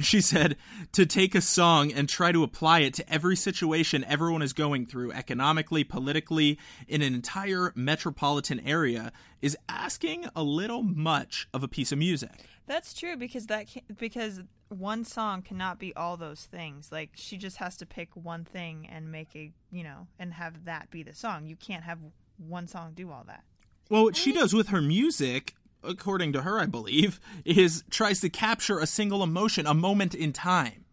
she 0.00 0.20
said 0.20 0.56
to 0.92 1.06
take 1.06 1.34
a 1.34 1.40
song 1.40 1.92
and 1.92 2.08
try 2.08 2.32
to 2.32 2.42
apply 2.42 2.80
it 2.80 2.94
to 2.94 3.12
every 3.12 3.36
situation 3.36 4.04
everyone 4.04 4.42
is 4.42 4.52
going 4.52 4.86
through 4.86 5.12
economically, 5.12 5.84
politically, 5.84 6.58
in 6.88 7.02
an 7.02 7.14
entire 7.14 7.72
metropolitan 7.74 8.60
area 8.60 9.12
is 9.40 9.56
asking 9.68 10.26
a 10.34 10.42
little 10.42 10.82
much 10.82 11.48
of 11.54 11.62
a 11.62 11.68
piece 11.68 11.92
of 11.92 11.98
music. 11.98 12.44
That's 12.66 12.94
true 12.94 13.16
because 13.16 13.46
that 13.48 13.68
can, 13.68 13.82
because 13.98 14.40
one 14.68 15.04
song 15.04 15.42
cannot 15.42 15.78
be 15.78 15.94
all 15.94 16.16
those 16.16 16.44
things. 16.44 16.90
Like 16.90 17.10
she 17.14 17.36
just 17.36 17.58
has 17.58 17.76
to 17.76 17.86
pick 17.86 18.08
one 18.14 18.44
thing 18.44 18.88
and 18.90 19.12
make 19.12 19.36
a 19.36 19.52
you 19.70 19.84
know 19.84 20.06
and 20.18 20.32
have 20.34 20.64
that 20.64 20.90
be 20.90 21.02
the 21.02 21.14
song. 21.14 21.46
You 21.46 21.56
can't 21.56 21.84
have 21.84 21.98
one 22.38 22.66
song 22.66 22.92
do 22.94 23.10
all 23.10 23.24
that. 23.26 23.44
Well, 23.90 24.04
what 24.04 24.16
she 24.16 24.32
does 24.32 24.54
with 24.54 24.68
her 24.68 24.80
music, 24.80 25.54
according 25.84 26.32
to 26.32 26.42
her, 26.42 26.58
I 26.58 26.66
believe, 26.66 27.20
is 27.44 27.84
tries 27.90 28.20
to 28.20 28.28
capture 28.28 28.78
a 28.78 28.86
single 28.86 29.22
emotion, 29.22 29.66
a 29.66 29.74
moment 29.74 30.14
in 30.14 30.32
time. 30.32 30.84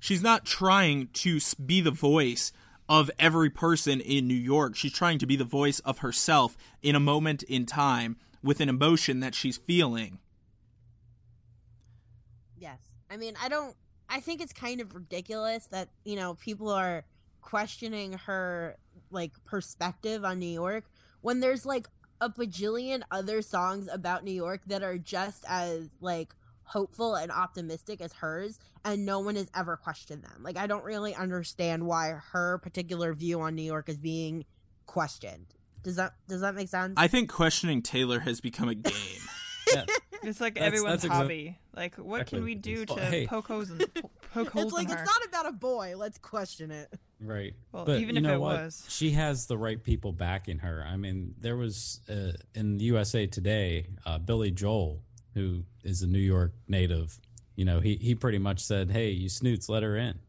She's 0.00 0.22
not 0.22 0.44
trying 0.44 1.08
to 1.14 1.40
be 1.64 1.80
the 1.80 1.90
voice 1.90 2.52
of 2.88 3.10
every 3.18 3.50
person 3.50 4.00
in 4.00 4.26
New 4.26 4.34
York. 4.34 4.76
She's 4.76 4.92
trying 4.92 5.18
to 5.18 5.26
be 5.26 5.36
the 5.36 5.44
voice 5.44 5.80
of 5.80 5.98
herself 5.98 6.56
in 6.82 6.94
a 6.94 7.00
moment 7.00 7.42
in 7.42 7.66
time 7.66 8.16
with 8.42 8.60
an 8.60 8.68
emotion 8.68 9.20
that 9.20 9.34
she's 9.34 9.58
feeling. 9.58 10.18
Yes. 12.56 12.78
I 13.10 13.16
mean, 13.16 13.34
I 13.42 13.48
don't. 13.48 13.74
I 14.08 14.20
think 14.20 14.40
it's 14.40 14.54
kind 14.54 14.80
of 14.80 14.94
ridiculous 14.94 15.66
that 15.66 15.88
you 16.04 16.16
know 16.16 16.34
people 16.34 16.70
are 16.70 17.04
questioning 17.42 18.12
her 18.12 18.76
like 19.10 19.32
perspective 19.44 20.24
on 20.24 20.38
New 20.38 20.46
York 20.46 20.84
when 21.20 21.40
there's 21.40 21.66
like 21.66 21.88
a 22.20 22.28
bajillion 22.30 23.02
other 23.10 23.42
songs 23.42 23.88
about 23.92 24.24
New 24.24 24.32
York 24.32 24.62
that 24.66 24.82
are 24.82 24.98
just 24.98 25.44
as 25.48 25.88
like 26.00 26.34
hopeful 26.64 27.14
and 27.14 27.32
optimistic 27.32 28.00
as 28.00 28.12
hers 28.14 28.58
and 28.84 29.06
no 29.06 29.20
one 29.20 29.36
has 29.36 29.48
ever 29.56 29.76
questioned 29.76 30.22
them. 30.22 30.42
Like 30.42 30.56
I 30.56 30.66
don't 30.66 30.84
really 30.84 31.14
understand 31.14 31.86
why 31.86 32.14
her 32.32 32.58
particular 32.58 33.14
view 33.14 33.40
on 33.40 33.54
New 33.54 33.62
York 33.62 33.88
is 33.88 33.96
being 33.96 34.44
questioned. 34.86 35.46
Does 35.82 35.96
that 35.96 36.12
does 36.28 36.40
that 36.42 36.54
make 36.54 36.68
sense? 36.68 36.94
I 36.96 37.08
think 37.08 37.30
questioning 37.30 37.82
Taylor 37.82 38.20
has 38.20 38.40
become 38.40 38.68
a 38.68 38.74
game. 38.76 38.92
Yeah. 39.72 39.84
It's 40.24 40.40
like 40.40 40.54
That's- 40.54 40.66
everyone's 40.66 41.02
that's 41.02 41.14
exa- 41.14 41.16
hobby. 41.16 41.58
Like, 41.76 41.94
what 41.94 42.22
exactly 42.22 42.38
can 42.38 42.44
we 42.44 42.54
do 42.56 42.84
to 42.86 42.94
Well, 42.94 43.04
hey. 43.06 43.26
poke 43.28 43.46
holes 43.46 43.70
in 43.70 43.78
po- 43.94 44.10
poke 44.34 44.50
holes 44.50 44.64
it's 44.66 44.72
like 44.74 44.88
in 44.88 44.96
her? 44.96 45.02
it's 45.02 45.06
not 45.18 45.28
about 45.28 45.46
a 45.46 45.52
boy. 45.52 45.94
Let's 45.96 46.18
question 46.18 46.70
it. 46.72 46.92
Right. 47.20 47.54
Well, 47.72 47.84
but 47.84 48.00
even 48.00 48.14
you 48.14 48.20
if 48.20 48.24
know 48.24 48.34
it 48.34 48.40
what? 48.40 48.60
was. 48.60 48.84
she 48.88 49.10
has 49.10 49.46
the 49.46 49.58
right 49.58 49.82
people 49.82 50.12
backing 50.12 50.60
her. 50.60 50.84
I 50.86 50.96
mean, 50.96 51.34
there 51.40 51.56
was 51.56 52.00
uh, 52.08 52.32
in 52.54 52.78
USA 52.78 53.26
Today, 53.26 53.88
uh, 54.06 54.18
Billy 54.18 54.52
Joel, 54.52 55.02
who 55.34 55.64
is 55.82 56.02
a 56.02 56.06
New 56.06 56.20
York 56.20 56.52
native. 56.68 57.18
You 57.56 57.64
know, 57.64 57.80
he 57.80 57.96
he 57.96 58.14
pretty 58.14 58.38
much 58.38 58.60
said, 58.60 58.92
"Hey, 58.92 59.10
you 59.10 59.28
snoots, 59.28 59.68
let 59.68 59.82
her 59.82 59.96
in." 59.96 60.20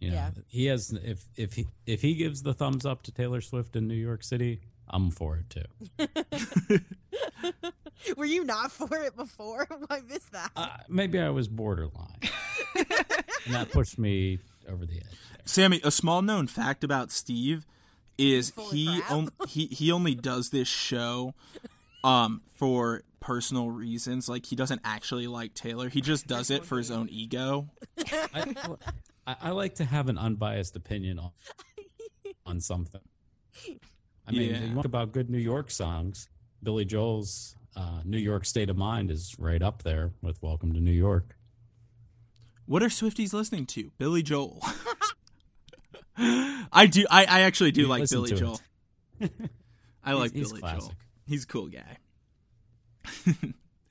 You 0.00 0.10
know, 0.10 0.16
Yeah. 0.16 0.30
he 0.48 0.66
has 0.66 0.92
if 0.92 1.24
if 1.34 1.54
he 1.54 1.66
if 1.86 2.02
he 2.02 2.14
gives 2.14 2.42
the 2.42 2.52
thumbs 2.52 2.84
up 2.84 3.00
to 3.04 3.10
Taylor 3.12 3.40
Swift 3.40 3.74
in 3.74 3.88
New 3.88 3.94
York 3.94 4.22
City, 4.22 4.60
I'm 4.86 5.10
for 5.10 5.38
it 5.38 5.48
too. 5.48 5.64
Were 8.16 8.24
you 8.24 8.44
not 8.44 8.70
for 8.70 8.96
it 9.04 9.16
before? 9.16 9.66
I 9.90 10.00
missed 10.02 10.30
that. 10.32 10.50
Uh, 10.54 10.68
maybe 10.88 11.18
I 11.18 11.30
was 11.30 11.48
borderline, 11.48 12.20
and 12.76 12.86
that 13.54 13.70
pushed 13.72 13.98
me 13.98 14.38
over 14.68 14.86
the 14.86 14.98
edge. 14.98 15.16
There. 15.48 15.64
Sammy, 15.64 15.80
a 15.84 15.90
small 15.90 16.22
known 16.22 16.46
fact 16.46 16.84
about 16.84 17.10
Steve 17.10 17.66
is 18.16 18.52
he 18.70 19.00
on, 19.08 19.28
he 19.46 19.66
he 19.66 19.92
only 19.92 20.14
does 20.14 20.50
this 20.50 20.66
show 20.68 21.34
um 22.04 22.42
for 22.54 23.02
personal 23.20 23.70
reasons. 23.70 24.28
Like 24.28 24.46
he 24.46 24.56
doesn't 24.56 24.80
actually 24.84 25.26
like 25.26 25.54
Taylor. 25.54 25.88
He 25.88 26.00
just 26.00 26.26
does 26.26 26.50
it 26.50 26.64
for 26.64 26.78
his 26.78 26.90
own 26.90 27.08
ego. 27.10 27.68
I, 28.34 28.54
I, 29.26 29.36
I 29.42 29.50
like 29.50 29.74
to 29.76 29.84
have 29.84 30.08
an 30.08 30.18
unbiased 30.18 30.76
opinion 30.76 31.18
on 31.18 31.30
on 32.46 32.60
something. 32.60 33.00
I 34.26 34.30
mean, 34.32 34.50
Yeah. 34.50 34.60
you 34.64 34.74
talk 34.74 34.84
about 34.84 35.12
good 35.12 35.30
New 35.30 35.38
York 35.38 35.70
songs. 35.70 36.28
Billy 36.62 36.84
Joel's 36.84 37.54
uh, 37.76 38.00
"New 38.04 38.18
York 38.18 38.44
State 38.44 38.68
of 38.70 38.76
Mind" 38.76 39.10
is 39.10 39.36
right 39.38 39.62
up 39.62 39.82
there 39.82 40.12
with 40.22 40.42
"Welcome 40.42 40.72
to 40.74 40.80
New 40.80 40.92
York." 40.92 41.36
What 42.66 42.82
are 42.82 42.88
Swifties 42.88 43.32
listening 43.32 43.64
to? 43.66 43.90
Billy 43.96 44.22
Joel. 44.22 44.62
I 46.18 46.88
do. 46.90 47.06
I, 47.10 47.24
I 47.24 47.40
actually 47.42 47.72
do 47.72 47.82
You 47.82 47.86
like 47.86 48.08
Billy. 48.08 48.34
Joel. 48.34 48.60
I 50.04 50.12
like 50.12 50.32
he's 50.32 50.48
Billy 50.48 50.60
classic. 50.60 50.80
Joel. 50.80 50.92
He's 51.26 51.44
a 51.44 51.46
cool 51.46 51.68
guy. 51.68 51.98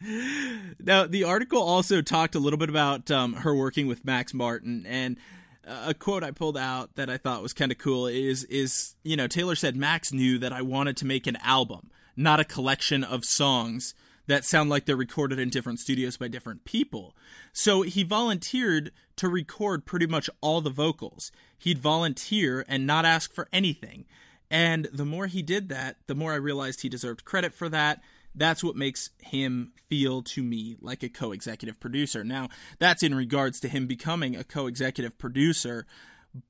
now, 0.80 1.06
the 1.06 1.24
article 1.24 1.62
also 1.62 2.02
talked 2.02 2.36
a 2.36 2.40
little 2.40 2.60
bit 2.60 2.70
about 2.70 3.10
um, 3.12 3.34
her 3.34 3.56
working 3.56 3.88
with 3.88 4.04
Max 4.04 4.34
Martin, 4.34 4.86
and 4.88 5.18
a 5.66 5.94
quote 5.94 6.24
I 6.24 6.32
pulled 6.32 6.58
out 6.58 6.96
that 6.96 7.10
I 7.10 7.18
thought 7.18 7.42
was 7.42 7.54
kind 7.54 7.72
of 7.72 7.78
cool 7.78 8.08
is 8.08 8.44
is 8.46 8.96
you 9.04 9.16
know 9.16 9.28
Taylor 9.28 9.56
said 9.56 9.76
Max 9.76 10.12
knew 10.12 10.38
that 10.40 10.54
I 10.54 10.62
wanted 10.62 10.98
to 10.98 11.06
make 11.06 11.28
an 11.28 11.38
album, 11.38 11.92
not 12.16 12.40
a 12.40 12.46
collection 12.46 13.04
of 13.04 13.26
songs 13.26 13.94
that 14.28 14.46
sound 14.46 14.70
like 14.70 14.86
they're 14.86 14.96
recorded 14.96 15.40
in 15.40 15.50
different 15.50 15.80
studios 15.80 16.18
by 16.18 16.28
different 16.28 16.66
people. 16.66 17.16
So 17.54 17.82
he 17.82 18.04
volunteered 18.04 18.92
to 19.18 19.28
record 19.28 19.86
pretty 19.86 20.06
much 20.06 20.30
all 20.42 20.62
the 20.62 20.70
vocals. 20.70 21.32
He'd 21.58 21.80
volunteer 21.80 22.64
and 22.68 22.86
not 22.86 23.06
ask 23.06 23.34
for 23.34 23.48
anything. 23.52 24.06
And 24.50 24.88
the 24.94 25.06
more 25.06 25.28
he 25.28 25.42
did 25.42 25.70
that, 25.70 25.98
the 26.08 26.16
more 26.16 26.34
I 26.34 26.38
realized 26.38 26.82
he 26.82 26.90
deserved 26.90 27.26
credit 27.26 27.54
for 27.54 27.70
that. 27.70 28.02
That's 28.34 28.64
what 28.64 28.76
makes 28.76 29.10
him 29.20 29.74
feel 29.90 30.22
to 30.22 30.44
me 30.44 30.78
like 30.80 31.04
a 31.04 31.10
co 31.10 31.32
executive 31.32 31.80
producer. 31.80 32.24
Now, 32.24 32.50
that's 32.80 33.04
in 33.04 33.16
regards 33.16 33.60
to 33.62 33.68
him 33.68 33.88
becoming 33.88 34.36
a 34.36 34.44
co 34.44 34.68
executive 34.68 35.18
producer. 35.18 35.88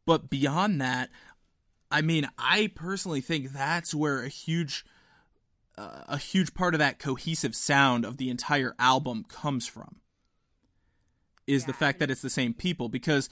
But 0.06 0.30
beyond 0.30 0.82
that, 0.82 1.10
I 1.90 2.02
mean, 2.02 2.28
I 2.38 2.72
personally 2.76 3.22
think 3.22 3.54
that's 3.54 3.96
where 3.96 4.22
a 4.22 4.28
huge. 4.28 4.86
Uh, 5.78 6.04
a 6.08 6.18
huge 6.18 6.54
part 6.56 6.74
of 6.74 6.80
that 6.80 6.98
cohesive 6.98 7.56
sound 7.56 8.04
of 8.04 8.18
the 8.18 8.30
entire 8.32 8.74
album 8.80 9.24
comes 9.30 9.68
from 9.68 9.98
is 11.46 11.66
the 11.66 11.74
fact 11.74 12.00
that 12.00 12.10
it's 12.10 12.22
the 12.24 12.30
same 12.32 12.54
people 12.54 12.90
because 12.90 13.30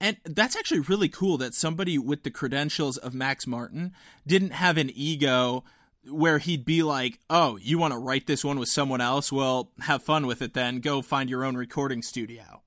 and 0.00 0.16
that's 0.24 0.56
actually 0.56 0.80
really 0.80 1.08
cool 1.08 1.36
that 1.38 1.54
somebody 1.54 1.98
with 1.98 2.22
the 2.22 2.30
credentials 2.30 2.96
of 2.96 3.14
Max 3.14 3.46
Martin 3.46 3.92
didn't 4.26 4.52
have 4.52 4.76
an 4.78 4.90
ego 4.94 5.64
where 6.08 6.38
he'd 6.38 6.64
be 6.64 6.82
like, 6.82 7.18
"Oh, 7.30 7.56
you 7.56 7.78
want 7.78 7.92
to 7.92 7.98
write 7.98 8.26
this 8.26 8.44
one 8.44 8.58
with 8.58 8.68
someone 8.68 9.00
else? 9.00 9.30
Well, 9.32 9.72
have 9.80 10.02
fun 10.02 10.26
with 10.26 10.40
it 10.42 10.54
then. 10.54 10.80
Go 10.80 11.02
find 11.02 11.28
your 11.30 11.44
own 11.44 11.56
recording 11.56 12.02
studio." 12.02 12.62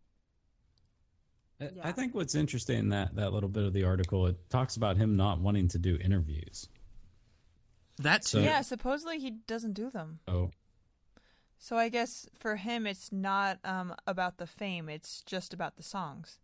I- 1.61 1.65
Yeah. 1.75 1.81
I 1.83 1.91
think 1.91 2.15
what's 2.15 2.35
interesting 2.35 2.79
in 2.79 2.89
that 2.89 3.15
that 3.15 3.31
little 3.33 3.49
bit 3.49 3.63
of 3.63 3.73
the 3.73 3.83
article 3.83 4.25
it 4.27 4.37
talks 4.49 4.75
about 4.77 4.97
him 4.97 5.15
not 5.15 5.39
wanting 5.39 5.67
to 5.69 5.77
do 5.79 5.97
interviews. 5.97 6.67
That 7.99 8.23
So- 8.23 8.39
too. 8.39 8.45
Yeah, 8.45 8.61
supposedly 8.61 9.19
he 9.19 9.29
doesn't 9.31 9.73
do 9.73 9.89
them. 9.91 10.19
Oh, 10.27 10.51
So 11.57 11.77
I 11.77 11.89
guess 11.89 12.25
for 12.39 12.55
him, 12.55 12.87
it's 12.87 13.11
not 13.11 13.59
um, 13.65 13.93
about 14.07 14.37
the 14.37 14.47
fame; 14.47 14.87
it's 14.89 15.21
just 15.23 15.53
about 15.53 15.75
the 15.75 15.83
songs, 15.83 16.39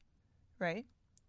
right? 0.60 0.86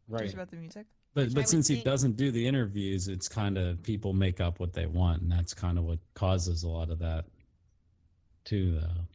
right. 0.08 0.22
Just 0.22 0.34
about 0.34 0.50
the 0.50 0.56
music. 0.56 0.86
But 1.14 1.28
but 1.28 1.36
would 1.36 1.48
since 1.48 1.68
he 1.68 1.82
doesn't 1.82 2.16
do 2.16 2.30
the 2.30 2.46
interviews, 2.46 3.08
it's 3.08 3.28
kind 3.28 3.56
of 3.56 3.82
people 3.82 4.12
make 4.12 4.40
up 4.40 4.60
what 4.60 4.74
they 4.74 4.86
want, 4.86 5.22
and 5.22 5.32
that's 5.32 5.54
kind 5.54 5.78
of 5.78 5.84
what 5.84 6.00
causes 6.14 6.62
a 6.64 6.68
lot 6.68 6.90
of 6.90 6.98
that, 6.98 7.24
too. 8.44 8.80
Though. 8.80 9.06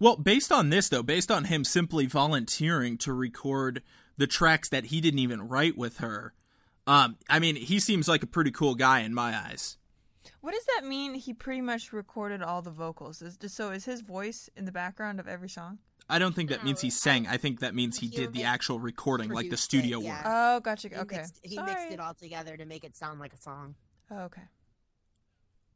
Well, 0.00 0.16
based 0.16 0.50
on 0.50 0.70
this 0.70 0.88
though, 0.88 1.02
based 1.04 1.30
on 1.30 1.44
him 1.44 1.62
simply 1.64 2.06
volunteering 2.06 2.98
to 2.98 3.12
record 3.12 3.82
the 4.16 4.26
tracks 4.26 4.68
that 4.70 4.86
he 4.86 5.00
didn't 5.00 5.20
even 5.20 5.46
write 5.46 5.76
with 5.78 5.98
her, 5.98 6.32
um, 6.86 7.16
I 7.28 7.38
mean, 7.38 7.54
he 7.54 7.78
seems 7.78 8.08
like 8.08 8.22
a 8.22 8.26
pretty 8.26 8.50
cool 8.50 8.74
guy 8.74 9.00
in 9.00 9.14
my 9.14 9.36
eyes. 9.36 9.76
What 10.40 10.52
does 10.52 10.64
that 10.76 10.86
mean? 10.86 11.14
He 11.14 11.32
pretty 11.34 11.60
much 11.60 11.92
recorded 11.92 12.42
all 12.42 12.62
the 12.62 12.70
vocals. 12.70 13.22
Is, 13.22 13.38
so 13.52 13.70
is 13.70 13.84
his 13.84 14.00
voice 14.00 14.48
in 14.56 14.64
the 14.64 14.72
background 14.72 15.20
of 15.20 15.28
every 15.28 15.48
song? 15.48 15.78
I 16.10 16.18
don't 16.18 16.34
think 16.34 16.48
that 16.50 16.64
means 16.64 16.80
he 16.80 16.88
sang. 16.90 17.26
I 17.26 17.36
think 17.36 17.60
that 17.60 17.74
means 17.74 17.98
he 17.98 18.06
he 18.06 18.16
did 18.16 18.32
the 18.32 18.44
actual 18.44 18.80
recording, 18.80 19.30
like 19.30 19.50
the 19.50 19.56
studio 19.58 20.00
it, 20.00 20.04
yeah. 20.04 20.14
work. 20.16 20.22
Oh, 20.26 20.60
gotcha. 20.60 20.88
He, 20.88 20.94
Okay. 20.94 21.16
mixed, 21.18 21.40
he 21.42 21.54
Sorry. 21.56 21.66
mixed 21.70 21.90
it 21.92 22.00
all 22.00 22.14
together 22.14 22.56
to 22.56 22.64
make 22.64 22.84
it 22.84 22.96
sound 22.96 23.20
like 23.20 23.34
a 23.34 23.36
song. 23.36 23.74
Oh, 24.10 24.20
okay. 24.22 24.42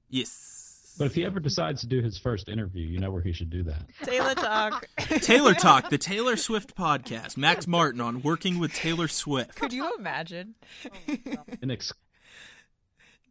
Yes. 0.09 0.95
But 0.99 1.07
if 1.07 1.15
he 1.15 1.25
ever 1.25 1.41
decides 1.41 1.81
to 1.83 1.87
do 1.87 2.03
his 2.03 2.19
first 2.19 2.49
interview, 2.51 2.87
you 2.87 2.99
know 3.01 3.11
where 3.11 3.23
he 3.23 3.33
should 3.33 3.49
do 3.51 3.63
that. 3.65 3.83
Taylor 4.05 4.35
talk. 4.35 4.87
Taylor 4.99 5.55
Talk, 5.55 5.89
the 5.89 5.97
Taylor 5.99 6.37
Swift 6.37 6.77
podcast. 6.77 7.37
Max 7.39 7.67
Martin 7.67 8.01
on 8.01 8.21
working 8.21 8.59
with 8.59 8.75
Taylor 8.75 9.09
Swift. 9.09 9.55
Could 9.57 9.73
you 9.73 9.91
imagine? 9.99 10.55
Oh, 10.87 11.15
An 11.63 11.71
ex- 11.71 11.93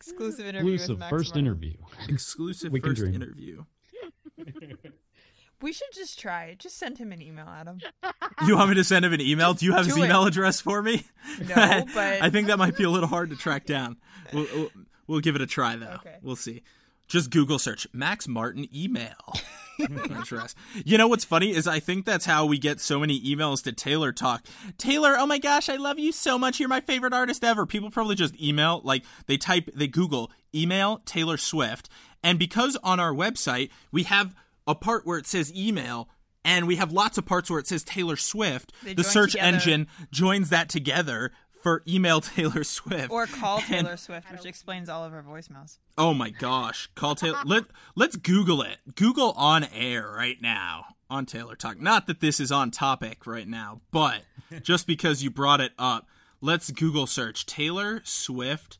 Exclusive 0.07 0.45
interview 0.47 0.71
with 0.71 0.81
exclusive 0.81 0.99
Max 0.99 1.09
first 1.09 1.29
Martin. 1.35 1.45
interview. 1.45 1.73
Exclusive 2.09 2.71
We 2.71 2.81
can 2.81 2.91
first 2.91 3.01
dream. 3.01 3.15
interview. 3.15 3.63
We 5.61 5.73
should 5.73 5.91
just 5.93 6.19
try 6.19 6.45
it. 6.45 6.57
Just 6.59 6.77
send 6.77 6.97
him 6.97 7.11
an 7.11 7.21
email, 7.21 7.47
Adam. 7.47 7.79
You 8.47 8.57
want 8.57 8.69
me 8.69 8.75
to 8.77 8.83
send 8.83 9.05
him 9.05 9.13
an 9.13 9.21
email? 9.21 9.53
Do 9.53 9.65
you 9.67 9.73
have 9.73 9.85
his 9.85 9.95
it. 9.95 10.03
email 10.03 10.25
address 10.25 10.59
for 10.61 10.81
me? 10.81 11.05
No, 11.47 11.85
but 11.93 12.21
I 12.23 12.31
think 12.31 12.47
that 12.47 12.57
might 12.57 12.75
be 12.75 12.83
a 12.85 12.89
little 12.89 13.07
hard 13.09 13.29
to 13.29 13.35
track 13.35 13.67
down. 13.67 13.97
We'll, 14.33 14.47
we'll, 14.55 14.69
we'll 15.05 15.19
give 15.19 15.35
it 15.35 15.41
a 15.41 15.45
try 15.45 15.75
though. 15.75 15.97
Okay. 15.99 16.15
We'll 16.23 16.35
see. 16.35 16.63
Just 17.07 17.29
Google 17.29 17.59
search 17.59 17.87
Max 17.91 18.27
Martin 18.27 18.67
email. 18.73 19.15
You 20.85 20.97
know 20.97 21.07
what's 21.07 21.25
funny 21.25 21.51
is 21.51 21.67
I 21.67 21.79
think 21.79 22.05
that's 22.05 22.25
how 22.25 22.45
we 22.45 22.57
get 22.57 22.79
so 22.79 22.99
many 22.99 23.19
emails 23.21 23.63
to 23.63 23.71
Taylor 23.71 24.11
Talk. 24.11 24.45
Taylor, 24.77 25.15
oh 25.17 25.25
my 25.25 25.39
gosh, 25.39 25.69
I 25.69 25.75
love 25.75 25.97
you 25.97 26.11
so 26.11 26.37
much. 26.37 26.59
You're 26.59 26.69
my 26.69 26.81
favorite 26.81 27.13
artist 27.13 27.43
ever. 27.43 27.65
People 27.65 27.89
probably 27.89 28.15
just 28.15 28.39
email 28.39 28.81
like 28.83 29.03
they 29.25 29.37
type 29.37 29.69
they 29.73 29.87
Google 29.87 30.31
email 30.53 31.01
Taylor 31.05 31.37
Swift, 31.37 31.89
and 32.23 32.37
because 32.37 32.77
on 32.83 32.99
our 32.99 33.13
website 33.13 33.71
we 33.91 34.03
have 34.03 34.35
a 34.67 34.75
part 34.75 35.05
where 35.05 35.17
it 35.17 35.27
says 35.27 35.53
email. 35.55 36.09
And 36.43 36.65
we 36.65 36.77
have 36.77 36.91
lots 36.91 37.19
of 37.19 37.25
parts 37.27 37.51
where 37.51 37.59
it 37.59 37.67
says 37.67 37.83
Taylor 37.83 38.15
Swift. 38.15 38.73
They 38.83 38.95
the 38.95 39.03
search 39.03 39.33
together. 39.33 39.47
engine 39.47 39.87
joins 40.11 40.49
that 40.49 40.69
together 40.69 41.31
for 41.61 41.83
email 41.87 42.21
Taylor 42.21 42.63
Swift. 42.63 43.11
or 43.11 43.25
call 43.27 43.57
And- 43.57 43.65
Taylor 43.67 43.97
Swift, 43.97 44.31
which 44.31 44.45
explains 44.45 44.89
all 44.89 45.03
of 45.05 45.11
her 45.11 45.23
voicemails. 45.23 45.77
Oh 45.97 46.13
my 46.13 46.29
gosh, 46.29 46.89
call 46.95 47.15
Taylor. 47.15 47.39
Let 47.45 47.65
Let's 47.95 48.15
Google 48.15 48.61
it. 48.61 48.77
Google 48.95 49.31
on 49.31 49.63
air 49.65 50.09
right 50.09 50.41
now 50.41 50.95
on 51.09 51.25
Taylor 51.25 51.55
Talk. 51.55 51.79
Not 51.81 52.07
that 52.07 52.21
this 52.21 52.39
is 52.39 52.51
on 52.51 52.71
topic 52.71 53.27
right 53.27 53.47
now, 53.47 53.81
but 53.91 54.21
just 54.61 54.87
because 54.87 55.23
you 55.23 55.29
brought 55.29 55.61
it 55.61 55.73
up, 55.77 56.07
let's 56.39 56.71
Google 56.71 57.05
search 57.07 57.45
Taylor 57.45 58.01
Swift 58.03 58.77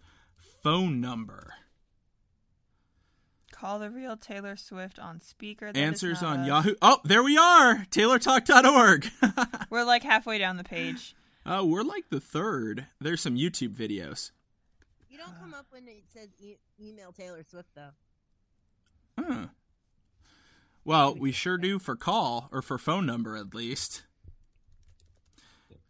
phone 0.64 1.00
number. 1.02 1.54
Call 3.52 3.78
the 3.78 3.92
real 3.92 4.18
Taylor 4.18 4.56
Swift 4.56 4.98
on 4.98 5.22
speaker. 5.22 5.68
That 5.72 5.78
is 5.80 5.84
Answers 5.84 6.24
on 6.24 6.40
us. 6.40 6.48
Yahoo. 6.48 6.76
Oh, 6.82 6.98
there 7.04 7.22
we 7.22 7.38
are. 7.38 7.86
TaylorTalk.org. 7.92 9.12
We're 9.70 9.84
like 9.84 10.02
halfway 10.04 10.40
down 10.40 10.58
the 10.58 10.64
page. 10.64 11.16
Oh, 11.46 11.66
we're 11.66 11.84
like 11.84 12.10
the 12.10 12.20
third. 12.20 12.88
There's 13.00 13.22
some 13.22 13.36
YouTube 13.36 13.76
videos. 13.76 14.32
You 15.10 15.18
don't 15.18 15.39
come 15.39 15.54
up 15.54 15.68
when 15.72 15.88
it 15.88 16.04
says 16.14 16.30
e- 16.39 16.58
email 16.82 17.12
Taylor 17.12 17.44
Swift 17.50 17.70
though. 17.76 17.89
Huh. 19.20 19.48
Well, 20.84 21.14
we 21.16 21.32
sure 21.32 21.58
do 21.58 21.78
for 21.80 21.96
call 21.96 22.50
or 22.52 22.62
for 22.62 22.78
phone 22.78 23.06
number 23.06 23.36
at 23.38 23.54
least. 23.54 24.04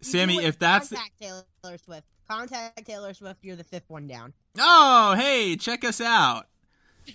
Sammy, 0.01 0.43
if 0.43 0.57
that's 0.59 0.89
the- 0.89 0.95
contact 0.95 1.19
Taylor 1.21 1.77
Swift, 1.77 2.07
contact 2.29 2.85
Taylor 2.85 3.13
Swift. 3.13 3.39
You're 3.43 3.55
the 3.55 3.63
fifth 3.63 3.89
one 3.89 4.07
down. 4.07 4.33
Oh, 4.59 5.13
hey, 5.15 5.55
check 5.55 5.83
us 5.85 6.01
out. 6.01 6.47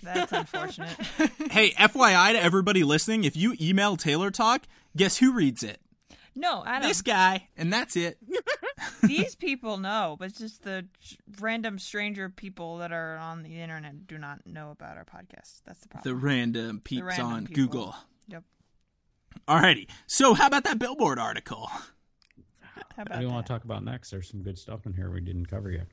That's 0.03 0.31
unfortunate. 0.31 0.89
Hey, 1.51 1.71
FYI 1.71 2.33
to 2.33 2.43
everybody 2.43 2.83
listening, 2.83 3.23
if 3.23 3.35
you 3.37 3.55
email 3.59 3.95
Taylor 3.95 4.29
Talk, 4.31 4.63
guess 4.95 5.17
who 5.17 5.31
reads 5.33 5.63
it? 5.63 5.79
No, 6.37 6.63
Adam. 6.65 6.87
This 6.87 7.01
guy, 7.01 7.47
and 7.57 7.73
that's 7.73 7.95
it. 7.95 8.17
These 9.03 9.35
people 9.35 9.77
know, 9.77 10.15
but 10.19 10.29
it's 10.29 10.39
just 10.39 10.63
the 10.63 10.85
random 11.39 11.79
stranger 11.79 12.29
people 12.29 12.77
that 12.77 12.91
are 12.91 13.17
on 13.17 13.43
the 13.43 13.59
internet 13.59 14.07
do 14.07 14.17
not 14.17 14.45
know 14.45 14.71
about 14.71 14.97
our 14.97 15.05
podcast. 15.05 15.61
That's 15.65 15.79
the 15.81 15.87
problem. 15.87 16.13
The 16.13 16.25
random 16.25 16.81
peeps 16.83 17.03
random 17.03 17.25
on 17.25 17.47
people. 17.47 17.63
Google. 17.63 17.95
Yep. 18.27 18.43
Alrighty. 19.47 19.89
So 20.05 20.33
how 20.33 20.47
about 20.47 20.63
that 20.65 20.79
billboard 20.79 21.19
article? 21.19 21.67
How 21.67 21.83
What 22.95 23.07
about 23.07 23.19
do 23.19 23.25
you 23.25 23.31
want 23.31 23.45
to 23.45 23.53
talk 23.53 23.63
about 23.63 23.83
next? 23.83 24.11
There's 24.11 24.29
some 24.29 24.43
good 24.43 24.57
stuff 24.57 24.85
in 24.85 24.93
here 24.93 25.11
we 25.11 25.21
didn't 25.21 25.47
cover 25.47 25.71
yet. 25.71 25.87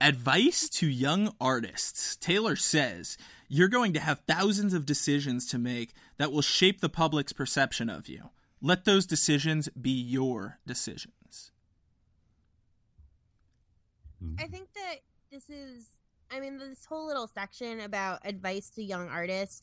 Advice 0.00 0.68
to 0.68 0.86
young 0.86 1.32
artists. 1.40 2.16
Taylor 2.16 2.54
says, 2.54 3.16
You're 3.48 3.68
going 3.68 3.94
to 3.94 4.00
have 4.00 4.20
thousands 4.28 4.74
of 4.74 4.84
decisions 4.84 5.46
to 5.46 5.58
make 5.58 5.94
that 6.18 6.32
will 6.32 6.42
shape 6.42 6.82
the 6.82 6.90
public's 6.90 7.32
perception 7.32 7.88
of 7.88 8.08
you. 8.08 8.28
Let 8.62 8.84
those 8.84 9.06
decisions 9.06 9.68
be 9.80 9.90
your 9.90 10.58
decisions. 10.66 11.52
I 14.38 14.46
think 14.46 14.68
that 14.74 14.96
this 15.30 15.48
is, 15.50 15.86
I 16.30 16.40
mean, 16.40 16.58
this 16.58 16.84
whole 16.84 17.06
little 17.06 17.28
section 17.28 17.80
about 17.80 18.20
advice 18.24 18.70
to 18.70 18.82
young 18.82 19.08
artists. 19.08 19.62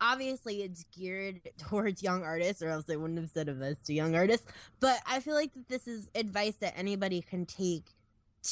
Obviously, 0.00 0.62
it's 0.62 0.84
geared 0.96 1.40
towards 1.58 2.02
young 2.02 2.24
artists, 2.24 2.62
or 2.62 2.68
else 2.68 2.84
they 2.84 2.96
wouldn't 2.96 3.18
have 3.18 3.30
said 3.30 3.48
advice 3.48 3.78
to 3.86 3.94
young 3.94 4.14
artists. 4.14 4.46
But 4.80 5.00
I 5.06 5.20
feel 5.20 5.34
like 5.34 5.54
that 5.54 5.68
this 5.68 5.88
is 5.88 6.10
advice 6.14 6.56
that 6.56 6.74
anybody 6.76 7.22
can 7.22 7.46
take 7.46 7.84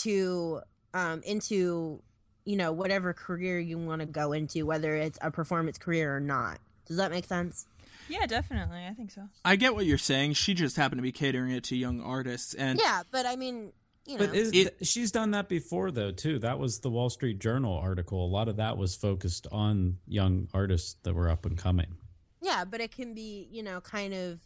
to 0.03 0.61
um, 0.95 1.21
into, 1.25 2.01
you 2.45 2.57
know, 2.57 2.73
whatever 2.73 3.12
career 3.12 3.59
you 3.59 3.77
want 3.77 4.01
to 4.01 4.07
go 4.07 4.33
into, 4.33 4.64
whether 4.64 4.95
it's 4.97 5.18
a 5.21 5.31
performance 5.31 5.79
career 5.79 6.16
or 6.16 6.21
not. 6.21 6.59
Does 6.87 6.97
that 6.97 7.11
make 7.11 7.25
sense? 7.25 7.66
Yeah, 8.11 8.27
definitely. 8.27 8.85
I 8.87 8.93
think 8.93 9.11
so. 9.11 9.29
I 9.45 9.57
get 9.57 9.75
what 9.75 9.87
you're 9.87 9.99
saying. 9.99 10.35
She 10.35 10.53
just 10.55 10.77
happened 10.77 10.99
to 10.99 11.03
be 11.03 11.13
catering 11.13 11.53
it 11.53 11.65
to 11.65 11.77
young 11.77 12.01
artists. 12.03 12.55
And 12.55 12.79
Yeah, 12.83 13.03
but 13.11 13.25
I 13.27 13.37
mean, 13.37 13.73
you 14.07 14.19
know, 14.19 14.27
But 14.27 14.35
is, 14.35 14.51
It- 14.53 14.77
she's 14.87 15.11
done 15.13 15.31
that 15.33 15.49
before, 15.49 15.91
though, 15.91 16.11
too. 16.11 16.39
That 16.41 16.59
was 16.59 16.81
the 16.81 16.91
Wall 16.91 17.09
Street 17.11 17.39
Journal 17.39 17.77
article. 17.79 18.25
A 18.25 18.29
lot 18.29 18.49
of 18.49 18.57
that 18.57 18.77
was 18.77 18.97
focused 18.97 19.47
on 19.53 19.99
young 20.09 20.49
artists 20.53 20.97
that 21.05 21.15
were 21.15 21.29
up 21.29 21.47
and 21.47 21.57
coming. 21.57 21.97
yeah, 22.43 22.65
but 22.65 22.81
it 22.81 22.91
can 22.91 23.15
be, 23.15 23.49
you 23.53 23.63
know, 23.63 23.81
kind 23.83 24.13
of 24.15 24.41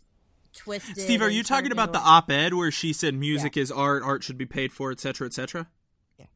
twisted. 0.54 0.98
Steve, 0.98 1.22
are 1.22 1.30
you 1.30 1.42
talking 1.42 1.72
about 1.72 1.92
the 1.92 1.98
op-ed 2.00 2.52
where 2.54 2.70
she 2.70 2.92
said 2.92 3.14
music 3.14 3.56
is 3.56 3.70
art, 3.72 4.02
art 4.02 4.22
should 4.24 4.36
be 4.36 4.46
paid 4.46 4.72
for, 4.72 4.90
etc., 4.90 5.26
etc.? 5.28 5.68
Yeah. 6.18 6.26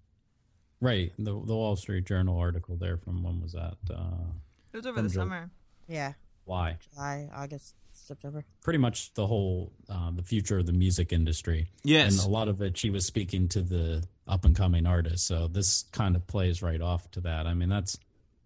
Right. 0.81 1.13
The, 1.19 1.25
the 1.33 1.55
Wall 1.57 1.77
Street 1.77 2.05
Journal 2.07 2.39
article 2.39 2.77
there 2.77 2.97
from 2.97 3.23
when 3.23 3.41
was 3.41 3.53
that? 3.53 3.77
Uh, 3.91 4.31
It 4.73 4.77
was 4.79 4.87
over 4.87 5.03
the 5.03 5.09
Joe- 5.09 5.15
summer. 5.21 5.51
Yeah, 5.89 6.13
why? 6.49 6.79
July, 6.95 7.29
August, 7.35 7.75
September. 7.93 8.45
Pretty 8.63 8.79
much 8.79 9.13
the 9.15 9.27
whole 9.27 9.73
uh, 9.89 10.11
the 10.11 10.23
future 10.23 10.59
of 10.59 10.67
the 10.67 10.73
music 10.73 11.13
industry. 11.13 11.69
Yes. 11.85 12.19
And 12.19 12.29
a 12.29 12.33
lot 12.33 12.49
of 12.49 12.61
it, 12.63 12.77
she 12.77 12.91
was 12.91 13.07
speaking 13.07 13.49
to 13.49 13.61
the 13.61 14.05
up 14.27 14.45
and 14.45 14.57
coming 14.57 14.87
artists. 14.87 15.27
So 15.27 15.47
this 15.47 15.85
kind 15.93 16.17
of 16.17 16.27
plays 16.27 16.63
right 16.63 16.81
off 16.81 17.11
to 17.13 17.21
that. 17.21 17.47
I 17.47 17.55
mean, 17.55 17.69
that's 17.69 17.99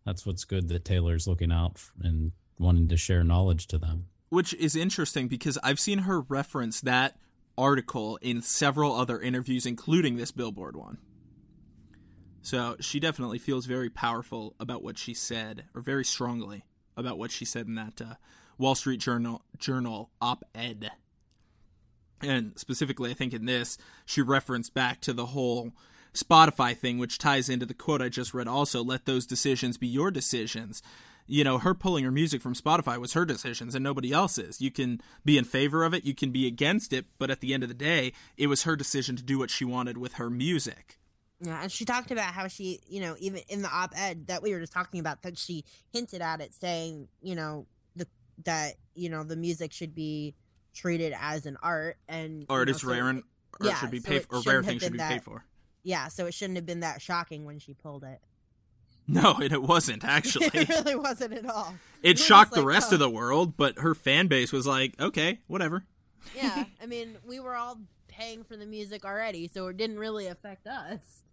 that's 0.04 0.26
what's 0.26 0.44
good 0.44 0.68
that 0.68 0.84
Taylor's 0.84 1.28
looking 1.28 1.52
out 1.52 1.80
and 2.02 2.32
wanting 2.58 2.88
to 2.88 2.96
share 2.96 3.24
knowledge 3.24 3.66
to 3.68 3.78
them. 3.78 4.06
Which 4.28 4.52
is 4.54 4.74
interesting 4.74 5.28
because 5.28 5.58
I've 5.62 5.80
seen 5.80 6.00
her 6.00 6.20
reference 6.20 6.80
that 6.80 7.16
article 7.56 8.18
in 8.22 8.42
several 8.42 8.94
other 8.94 9.20
interviews, 9.20 9.66
including 9.66 10.16
this 10.16 10.32
Billboard 10.32 10.74
one. 10.74 10.98
So 12.40 12.76
she 12.80 12.98
definitely 12.98 13.38
feels 13.38 13.66
very 13.66 13.90
powerful 13.90 14.56
about 14.58 14.82
what 14.82 14.98
she 14.98 15.14
said, 15.14 15.64
or 15.74 15.80
very 15.80 16.04
strongly 16.04 16.64
about 17.04 17.18
what 17.18 17.30
she 17.30 17.44
said 17.44 17.66
in 17.66 17.74
that 17.74 18.00
uh, 18.00 18.14
Wall 18.56 18.74
Street 18.74 19.00
Journal 19.00 19.42
Journal 19.58 20.10
op-ed. 20.20 20.90
And 22.22 22.52
specifically, 22.56 23.10
I 23.10 23.14
think 23.14 23.34
in 23.34 23.46
this, 23.46 23.76
she 24.06 24.22
referenced 24.22 24.72
back 24.74 25.00
to 25.02 25.12
the 25.12 25.26
whole 25.26 25.72
Spotify 26.14 26.76
thing, 26.76 26.98
which 26.98 27.18
ties 27.18 27.48
into 27.48 27.66
the 27.66 27.74
quote 27.74 28.00
I 28.00 28.08
just 28.08 28.32
read 28.32 28.46
also 28.46 28.84
let 28.84 29.06
those 29.06 29.26
decisions 29.26 29.76
be 29.78 29.88
your 29.88 30.10
decisions. 30.10 30.82
you 31.26 31.44
know, 31.44 31.58
her 31.58 31.74
pulling 31.74 32.04
her 32.04 32.10
music 32.10 32.42
from 32.42 32.54
Spotify 32.54 32.98
was 32.98 33.12
her 33.12 33.24
decisions 33.24 33.74
and 33.74 33.82
nobody 33.82 34.12
else's. 34.12 34.60
You 34.60 34.70
can 34.70 35.00
be 35.24 35.38
in 35.38 35.44
favor 35.44 35.84
of 35.84 35.94
it, 35.94 36.04
you 36.04 36.14
can 36.14 36.30
be 36.30 36.46
against 36.46 36.92
it, 36.92 37.06
but 37.18 37.30
at 37.30 37.40
the 37.40 37.54
end 37.54 37.62
of 37.62 37.68
the 37.68 37.74
day, 37.74 38.12
it 38.36 38.48
was 38.48 38.64
her 38.64 38.76
decision 38.76 39.16
to 39.16 39.22
do 39.22 39.38
what 39.38 39.50
she 39.50 39.64
wanted 39.64 39.98
with 39.98 40.14
her 40.14 40.28
music. 40.30 40.98
Yeah, 41.44 41.60
and 41.60 41.72
she 41.72 41.84
talked 41.84 42.12
about 42.12 42.32
how 42.32 42.46
she, 42.46 42.78
you 42.88 43.00
know, 43.00 43.16
even 43.18 43.40
in 43.48 43.62
the 43.62 43.68
op-ed 43.68 44.28
that 44.28 44.42
we 44.44 44.52
were 44.54 44.60
just 44.60 44.72
talking 44.72 45.00
about, 45.00 45.22
that 45.22 45.36
she 45.36 45.64
hinted 45.92 46.22
at 46.22 46.40
it, 46.40 46.54
saying, 46.54 47.08
you 47.20 47.34
know, 47.34 47.66
the 47.96 48.06
that 48.44 48.74
you 48.94 49.10
know 49.10 49.24
the 49.24 49.34
music 49.36 49.72
should 49.72 49.92
be 49.94 50.34
treated 50.72 51.12
as 51.20 51.44
an 51.46 51.56
art 51.62 51.98
and 52.08 52.46
Art 52.48 52.68
you 52.68 52.72
know, 52.72 52.76
is 52.76 52.82
so- 52.82 52.88
rare 52.88 53.08
and 53.08 53.22
or 53.60 53.66
yeah, 53.66 53.74
should 53.74 53.90
be 53.90 53.98
so 53.98 54.08
paid 54.08 54.16
it 54.18 54.26
for, 54.28 54.36
or 54.36 54.42
rare 54.42 54.62
things 54.62 54.82
should 54.82 54.92
be 54.92 54.98
been 54.98 55.08
paid 55.08 55.18
that- 55.18 55.24
for. 55.24 55.44
Yeah, 55.82 56.06
so 56.08 56.26
it 56.26 56.34
shouldn't 56.34 56.56
have 56.58 56.64
been 56.66 56.80
that 56.80 57.02
shocking 57.02 57.44
when 57.44 57.58
she 57.58 57.74
pulled 57.74 58.04
it. 58.04 58.20
No, 59.08 59.34
and 59.34 59.52
it 59.52 59.60
wasn't 59.60 60.04
actually. 60.04 60.46
it 60.54 60.68
really 60.68 60.94
wasn't 60.94 61.32
at 61.32 61.44
all. 61.44 61.74
It 62.04 62.20
shocked 62.20 62.52
just 62.52 62.54
the 62.54 62.60
like, 62.64 62.74
rest 62.74 62.92
"Oh." 62.92 62.94
of 62.94 63.00
the 63.00 63.10
world, 63.10 63.56
but 63.56 63.80
her 63.80 63.96
fan 63.96 64.28
base 64.28 64.52
was 64.52 64.64
like, 64.64 64.94
okay, 65.00 65.40
whatever. 65.48 65.84
Yeah, 66.36 66.66
I 66.82 66.86
mean, 66.86 67.16
we 67.26 67.40
were 67.40 67.56
all 67.56 67.80
paying 68.06 68.44
for 68.44 68.56
the 68.56 68.64
music 68.64 69.04
already, 69.04 69.48
so 69.48 69.66
it 69.66 69.76
didn't 69.76 69.98
really 69.98 70.28
affect 70.28 70.68
us. 70.68 71.24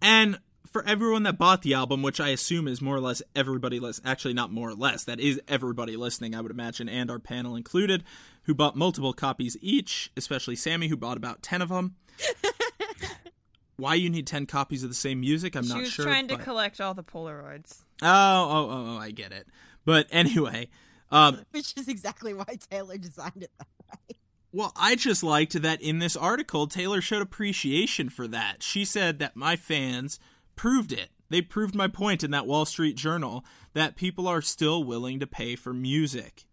And 0.00 0.38
for 0.66 0.84
everyone 0.86 1.22
that 1.22 1.38
bought 1.38 1.62
the 1.62 1.74
album, 1.74 2.02
which 2.02 2.20
I 2.20 2.28
assume 2.28 2.68
is 2.68 2.82
more 2.82 2.96
or 2.96 3.00
less 3.00 3.22
everybody 3.34 3.80
list 3.80 4.02
actually 4.04 4.34
not 4.34 4.52
more 4.52 4.70
or 4.70 4.74
less, 4.74 5.04
that 5.04 5.20
is 5.20 5.40
everybody 5.48 5.96
listening, 5.96 6.34
I 6.34 6.40
would 6.40 6.50
imagine, 6.50 6.88
and 6.88 7.10
our 7.10 7.18
panel 7.18 7.56
included, 7.56 8.04
who 8.42 8.54
bought 8.54 8.76
multiple 8.76 9.12
copies 9.12 9.56
each, 9.60 10.10
especially 10.16 10.56
Sammy, 10.56 10.88
who 10.88 10.96
bought 10.96 11.16
about 11.16 11.42
10 11.42 11.62
of 11.62 11.70
them. 11.70 11.96
Why 13.76 13.94
you 13.94 14.08
need 14.08 14.26
10 14.26 14.46
copies 14.46 14.82
of 14.82 14.90
the 14.90 14.94
same 14.94 15.20
music, 15.20 15.54
I'm 15.54 15.64
she 15.64 15.68
not 15.70 15.78
was 15.80 15.90
sure. 15.90 16.04
trying 16.04 16.28
to 16.28 16.36
collect 16.36 16.80
all 16.80 16.94
the 16.94 17.04
Polaroids. 17.04 17.84
oh, 18.02 18.06
oh, 18.06 18.68
oh, 18.70 18.94
oh, 18.94 18.98
I 18.98 19.10
get 19.10 19.32
it. 19.32 19.46
But 19.84 20.06
anyway, 20.10 20.68
um, 21.10 21.44
Which 21.52 21.74
is 21.76 21.88
exactly 21.88 22.34
why 22.34 22.58
Taylor 22.70 22.98
designed 22.98 23.42
it 23.42 23.50
that 23.58 23.68
way. 23.88 24.16
Well, 24.56 24.72
I 24.74 24.94
just 24.94 25.22
liked 25.22 25.60
that 25.60 25.82
in 25.82 25.98
this 25.98 26.16
article, 26.16 26.66
Taylor 26.66 27.02
showed 27.02 27.20
appreciation 27.20 28.08
for 28.08 28.26
that. 28.28 28.62
She 28.62 28.86
said 28.86 29.18
that 29.18 29.36
my 29.36 29.54
fans 29.54 30.18
proved 30.54 30.92
it. 30.92 31.10
They 31.28 31.42
proved 31.42 31.74
my 31.74 31.88
point 31.88 32.24
in 32.24 32.30
that 32.30 32.46
Wall 32.46 32.64
Street 32.64 32.96
Journal 32.96 33.44
that 33.74 33.96
people 33.96 34.26
are 34.26 34.40
still 34.40 34.82
willing 34.82 35.20
to 35.20 35.26
pay 35.26 35.56
for 35.56 35.74
music 35.74 36.46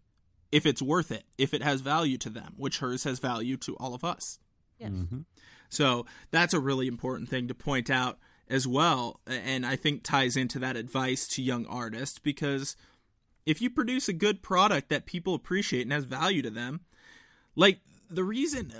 if 0.52 0.66
it's 0.66 0.82
worth 0.82 1.10
it, 1.10 1.24
if 1.38 1.54
it 1.54 1.62
has 1.62 1.80
value 1.80 2.18
to 2.18 2.28
them, 2.28 2.52
which 2.58 2.80
hers 2.80 3.04
has 3.04 3.20
value 3.20 3.56
to 3.56 3.74
all 3.76 3.94
of 3.94 4.04
us. 4.04 4.38
Yes. 4.78 4.90
Mhm. 4.90 5.24
So 5.70 6.04
that's 6.30 6.52
a 6.52 6.60
really 6.60 6.86
important 6.86 7.30
thing 7.30 7.48
to 7.48 7.54
point 7.54 7.88
out 7.88 8.18
as 8.50 8.66
well. 8.66 9.22
And 9.26 9.64
I 9.64 9.76
think 9.76 10.02
ties 10.02 10.36
into 10.36 10.58
that 10.58 10.76
advice 10.76 11.26
to 11.28 11.42
young 11.42 11.64
artists 11.64 12.18
because 12.18 12.76
if 13.46 13.62
you 13.62 13.70
produce 13.70 14.10
a 14.10 14.12
good 14.12 14.42
product 14.42 14.90
that 14.90 15.06
people 15.06 15.34
appreciate 15.34 15.84
and 15.84 15.92
has 15.92 16.04
value 16.04 16.42
to 16.42 16.50
them, 16.50 16.82
like 17.56 17.80
the 18.14 18.24
reason, 18.24 18.72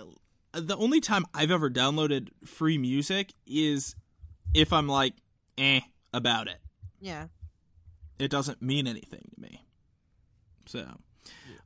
the 0.53 0.77
only 0.77 1.01
time 1.01 1.25
I've 1.35 1.51
ever 1.51 1.71
downloaded 1.71 2.29
free 2.45 2.79
music 2.79 3.33
is 3.47 3.97
if 4.55 4.73
I'm 4.73 4.89
like, 4.89 5.15
eh, 5.59 5.81
about 6.13 6.49
it. 6.49 6.59
Yeah. 7.01 7.27
It 8.19 8.31
doesn't 8.31 8.63
mean 8.63 8.87
anything 8.87 9.29
to 9.35 9.41
me. 9.41 9.65
So 10.67 10.87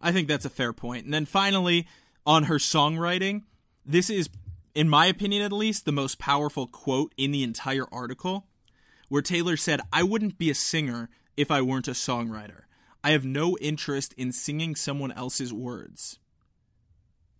I 0.01 0.13
think 0.13 0.29
that's 0.29 0.45
a 0.45 0.51
fair 0.51 0.73
point. 0.73 1.05
And 1.05 1.15
then 1.15 1.27
finally, 1.27 1.87
on 2.27 2.45
her 2.45 2.57
songwriting, 2.57 3.43
this 3.85 4.11
is, 4.11 4.29
in 4.75 4.89
my 4.89 5.07
opinion 5.07 5.43
at 5.43 5.53
least, 5.53 5.85
the 5.85 5.93
most 5.93 6.19
powerful 6.19 6.67
quote 6.67 7.15
in 7.17 7.31
the 7.31 7.43
entire 7.43 7.87
article, 7.93 8.47
where 9.09 9.23
Taylor 9.23 9.57
said, 9.57 9.81
I 9.93 10.03
wouldn't 10.03 10.39
be 10.39 10.51
a 10.51 10.55
singer 10.55 11.09
if 11.37 11.51
I 11.51 11.63
weren't 11.63 11.89
a 11.89 11.93
songwriter. 11.93 12.63
I 13.05 13.13
have 13.13 13.25
no 13.25 13.57
interest 13.59 14.13
in 14.15 14.33
singing 14.33 14.75
someone 14.75 15.13
else's 15.13 15.53
words. 15.53 16.19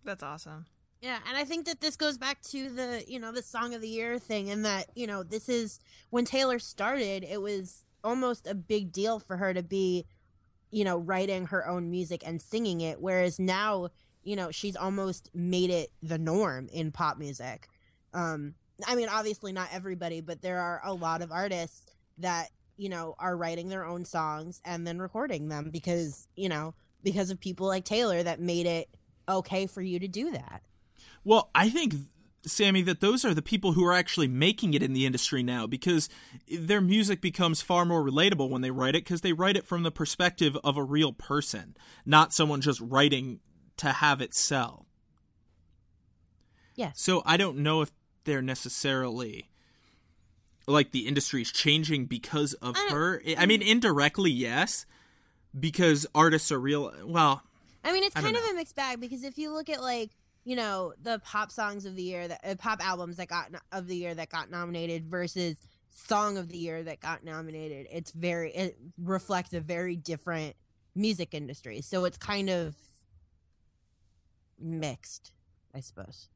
That's 0.03 0.23
awesome. 0.23 0.65
Yeah, 1.01 1.19
and 1.27 1.37
I 1.37 1.45
think 1.45 1.65
that 1.67 1.79
this 1.79 1.95
goes 1.95 2.17
back 2.17 2.41
to 2.49 2.69
the, 2.69 3.03
you 3.07 3.19
know, 3.19 3.31
the 3.31 3.41
song 3.41 3.73
of 3.73 3.81
the 3.81 3.87
year 3.87 4.19
thing 4.19 4.49
and 4.49 4.65
that, 4.65 4.87
you 4.95 5.07
know, 5.07 5.23
this 5.23 5.47
is 5.47 5.79
when 6.09 6.25
Taylor 6.25 6.59
started, 6.59 7.23
it 7.23 7.41
was 7.41 7.85
almost 8.03 8.47
a 8.47 8.55
big 8.55 8.91
deal 8.91 9.19
for 9.19 9.37
her 9.37 9.53
to 9.53 9.63
be, 9.63 10.05
you 10.71 10.83
know, 10.83 10.97
writing 10.97 11.47
her 11.47 11.67
own 11.67 11.89
music 11.89 12.23
and 12.25 12.41
singing 12.41 12.81
it 12.81 13.01
whereas 13.01 13.39
now, 13.39 13.89
you 14.23 14.35
know, 14.35 14.51
she's 14.51 14.75
almost 14.75 15.29
made 15.33 15.69
it 15.69 15.91
the 16.03 16.17
norm 16.17 16.67
in 16.71 16.91
pop 16.91 17.17
music. 17.17 17.67
Um 18.13 18.55
I 18.87 18.95
mean, 18.95 19.09
obviously 19.09 19.51
not 19.51 19.69
everybody, 19.71 20.21
but 20.21 20.41
there 20.41 20.59
are 20.59 20.81
a 20.83 20.93
lot 20.93 21.21
of 21.21 21.31
artists 21.31 21.85
that, 22.17 22.49
you 22.77 22.89
know, 22.89 23.15
are 23.19 23.35
writing 23.35 23.69
their 23.69 23.85
own 23.85 24.05
songs 24.05 24.61
and 24.65 24.85
then 24.85 24.99
recording 24.99 25.49
them 25.49 25.69
because, 25.69 26.27
you 26.35 26.49
know, 26.49 26.73
because 27.03 27.29
of 27.29 27.39
people 27.39 27.67
like 27.67 27.85
Taylor 27.85 28.23
that 28.23 28.39
made 28.39 28.65
it 28.65 28.89
okay 29.29 29.67
for 29.67 29.81
you 29.81 29.99
to 29.99 30.07
do 30.07 30.31
that. 30.31 30.63
Well, 31.23 31.49
I 31.53 31.69
think, 31.69 31.95
Sammy, 32.45 32.81
that 32.83 33.01
those 33.01 33.23
are 33.23 33.33
the 33.33 33.41
people 33.41 33.73
who 33.73 33.85
are 33.85 33.93
actually 33.93 34.27
making 34.27 34.73
it 34.73 34.83
in 34.83 34.93
the 34.93 35.05
industry 35.05 35.43
now 35.43 35.67
because 35.67 36.09
their 36.51 36.81
music 36.81 37.21
becomes 37.21 37.61
far 37.61 37.85
more 37.85 38.03
relatable 38.03 38.49
when 38.49 38.61
they 38.61 38.71
write 38.71 38.95
it 38.95 39.03
because 39.03 39.21
they 39.21 39.33
write 39.33 39.57
it 39.57 39.65
from 39.65 39.83
the 39.83 39.91
perspective 39.91 40.57
of 40.63 40.77
a 40.77 40.83
real 40.83 41.13
person, 41.13 41.75
not 42.05 42.33
someone 42.33 42.61
just 42.61 42.81
writing 42.81 43.39
to 43.77 43.91
have 43.91 44.21
it 44.21 44.33
sell. 44.33 44.85
Yes. 46.75 47.01
So 47.01 47.21
I 47.25 47.37
don't 47.37 47.57
know 47.57 47.81
if 47.81 47.91
they're 48.23 48.41
necessarily 48.41 49.49
like 50.67 50.91
the 50.91 51.07
industry's 51.07 51.51
changing 51.51 52.05
because 52.05 52.53
of 52.53 52.75
I 52.77 52.87
her. 52.91 53.21
I 53.37 53.45
mean, 53.45 53.61
indirectly, 53.61 54.31
yes, 54.31 54.85
because 55.59 56.05
artists 56.13 56.51
are 56.51 56.59
real. 56.59 56.93
Well, 57.05 57.43
I 57.83 57.93
mean, 57.93 58.03
it's 58.03 58.15
I 58.15 58.21
kind 58.21 58.35
of 58.35 58.43
know. 58.43 58.51
a 58.51 58.53
mixed 58.53 58.75
bag 58.75 58.99
because 58.99 59.23
if 59.23 59.37
you 59.37 59.51
look 59.51 59.69
at 59.69 59.81
like 59.81 60.11
you 60.43 60.55
know 60.55 60.93
the 61.01 61.19
pop 61.19 61.51
songs 61.51 61.85
of 61.85 61.95
the 61.95 62.03
year 62.03 62.27
that 62.27 62.41
uh, 62.43 62.55
pop 62.55 62.85
albums 62.85 63.17
that 63.17 63.27
got 63.27 63.51
of 63.71 63.87
the 63.87 63.95
year 63.95 64.13
that 64.13 64.29
got 64.29 64.49
nominated 64.49 65.05
versus 65.05 65.57
song 65.91 66.37
of 66.37 66.49
the 66.49 66.57
year 66.57 66.83
that 66.83 66.99
got 66.99 67.23
nominated, 67.23 67.87
it's 67.91 68.11
very 68.11 68.51
it 68.51 68.77
reflects 68.97 69.53
a 69.53 69.59
very 69.59 69.95
different 69.95 70.55
music 70.95 71.33
industry. 71.33 71.81
So 71.81 72.05
it's 72.05 72.17
kind 72.17 72.49
of 72.49 72.75
mixed, 74.59 75.31
I 75.73 75.79
suppose. 75.79 76.29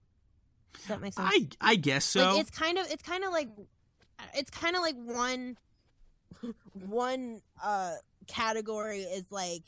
Does 0.74 0.86
that 0.86 1.02
make 1.02 1.14
sense? 1.14 1.30
I 1.32 1.48
I 1.62 1.76
guess 1.76 2.06
so. 2.06 2.32
Like 2.32 2.42
it's 2.42 2.52
kind 2.52 2.78
of 2.78 2.90
it's 2.92 3.04
kind 3.04 3.24
of 3.24 3.32
like 3.32 3.50
it's 4.36 4.50
kind 4.50 4.76
of 4.76 4.82
like 4.82 4.96
one 4.96 5.58
one 6.74 7.42
uh 7.64 7.96
category 8.28 9.02
is 9.02 9.26
like 9.32 9.64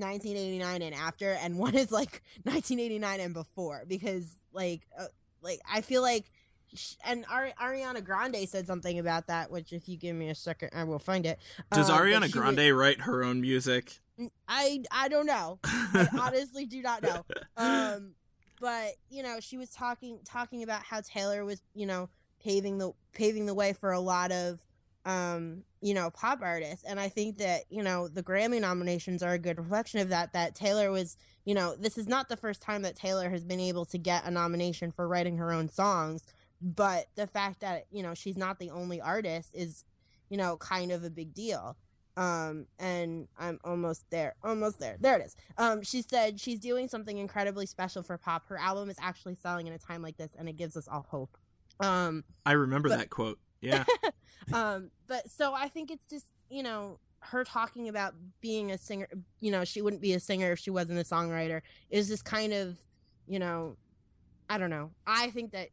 1989 0.00 0.82
and 0.82 0.94
after 0.94 1.32
and 1.32 1.58
one 1.58 1.74
is 1.74 1.90
like 1.90 2.22
1989 2.44 3.20
and 3.20 3.34
before 3.34 3.84
because 3.86 4.24
like 4.52 4.86
uh, 4.98 5.06
like 5.42 5.60
I 5.70 5.80
feel 5.80 6.02
like 6.02 6.30
sh- 6.74 6.94
and 7.04 7.24
Ari- 7.30 7.54
Ariana 7.60 8.04
Grande 8.04 8.48
said 8.48 8.66
something 8.66 8.98
about 8.98 9.26
that 9.28 9.50
which 9.50 9.72
if 9.72 9.88
you 9.88 9.96
give 9.96 10.16
me 10.16 10.28
a 10.30 10.34
second 10.34 10.70
I 10.74 10.84
will 10.84 10.98
find 10.98 11.26
it. 11.26 11.38
Does 11.72 11.90
Uh, 11.90 11.98
Ariana 11.98 12.30
Grande 12.30 12.76
write 12.76 13.02
her 13.02 13.22
own 13.24 13.40
music? 13.40 14.00
I 14.48 14.82
I 14.90 15.08
don't 15.08 15.26
know. 15.26 15.60
I 15.64 16.08
honestly 16.20 16.66
do 16.66 16.82
not 16.82 17.02
know. 17.02 17.24
Um, 17.56 18.14
but 18.60 18.94
you 19.10 19.22
know, 19.22 19.38
she 19.40 19.56
was 19.56 19.70
talking 19.70 20.18
talking 20.24 20.62
about 20.64 20.82
how 20.82 21.00
Taylor 21.00 21.44
was, 21.44 21.62
you 21.74 21.86
know, 21.86 22.08
paving 22.42 22.78
the 22.78 22.90
paving 23.12 23.46
the 23.46 23.54
way 23.54 23.72
for 23.72 23.92
a 23.92 24.00
lot 24.00 24.32
of, 24.32 24.58
um, 25.04 25.62
you 25.80 25.94
know, 25.94 26.10
pop 26.10 26.40
artists, 26.42 26.84
and 26.84 26.98
I 27.00 27.08
think 27.08 27.38
that 27.38 27.62
you 27.70 27.82
know 27.82 28.08
the 28.08 28.22
Grammy 28.22 28.60
nominations 28.60 29.22
are 29.22 29.32
a 29.32 29.38
good 29.38 29.58
reflection 29.58 30.00
of 30.00 30.08
that. 30.10 30.32
That 30.32 30.54
Taylor 30.54 30.90
was, 30.90 31.16
you 31.44 31.54
know, 31.54 31.74
this 31.76 31.96
is 31.98 32.06
not 32.08 32.28
the 32.28 32.36
first 32.36 32.60
time 32.60 32.82
that 32.82 32.96
Taylor 32.96 33.30
has 33.30 33.44
been 33.44 33.60
able 33.60 33.84
to 33.86 33.98
get 33.98 34.24
a 34.26 34.30
nomination 34.30 34.90
for 34.92 35.06
writing 35.08 35.36
her 35.38 35.52
own 35.52 35.68
songs, 35.68 36.24
but 36.60 37.06
the 37.16 37.26
fact 37.26 37.60
that 37.60 37.86
you 37.90 38.02
know 38.02 38.14
she's 38.14 38.36
not 38.36 38.58
the 38.58 38.70
only 38.70 39.00
artist 39.00 39.50
is, 39.54 39.84
you 40.28 40.36
know, 40.36 40.56
kind 40.56 40.92
of 40.92 41.04
a 41.04 41.10
big 41.10 41.32
deal 41.34 41.76
um 42.16 42.66
and 42.80 43.28
i'm 43.38 43.60
almost 43.62 44.04
there 44.10 44.34
almost 44.42 44.80
there 44.80 44.96
there 44.98 45.20
it 45.20 45.24
is 45.24 45.36
um 45.56 45.80
she 45.82 46.02
said 46.02 46.40
she's 46.40 46.58
doing 46.58 46.88
something 46.88 47.16
incredibly 47.18 47.64
special 47.64 48.02
for 48.02 48.18
pop 48.18 48.48
her 48.48 48.58
album 48.58 48.90
is 48.90 48.96
actually 49.00 49.36
selling 49.36 49.68
in 49.68 49.72
a 49.72 49.78
time 49.78 50.02
like 50.02 50.16
this 50.16 50.32
and 50.36 50.48
it 50.48 50.56
gives 50.56 50.76
us 50.76 50.88
all 50.88 51.06
hope 51.08 51.38
um 51.78 52.24
I 52.44 52.52
remember 52.52 52.88
But- 52.88 52.98
that 52.98 53.10
quote. 53.10 53.38
Yeah. 53.60 53.84
Um 54.52 54.90
but 55.06 55.28
so 55.30 55.54
i 55.54 55.68
think 55.68 55.90
it's 55.90 56.06
just 56.06 56.26
you 56.50 56.62
know 56.62 56.98
her 57.20 57.44
talking 57.44 57.88
about 57.88 58.14
being 58.40 58.70
a 58.70 58.78
singer 58.78 59.08
you 59.40 59.50
know 59.50 59.64
she 59.64 59.82
wouldn't 59.82 60.02
be 60.02 60.14
a 60.14 60.20
singer 60.20 60.52
if 60.52 60.58
she 60.58 60.70
wasn't 60.70 60.98
a 60.98 61.02
songwriter 61.02 61.62
is 61.90 62.08
just 62.08 62.24
kind 62.24 62.52
of 62.52 62.76
you 63.26 63.38
know 63.38 63.76
i 64.48 64.56
don't 64.58 64.70
know. 64.70 64.90
I 65.06 65.30
think 65.30 65.52
that 65.52 65.68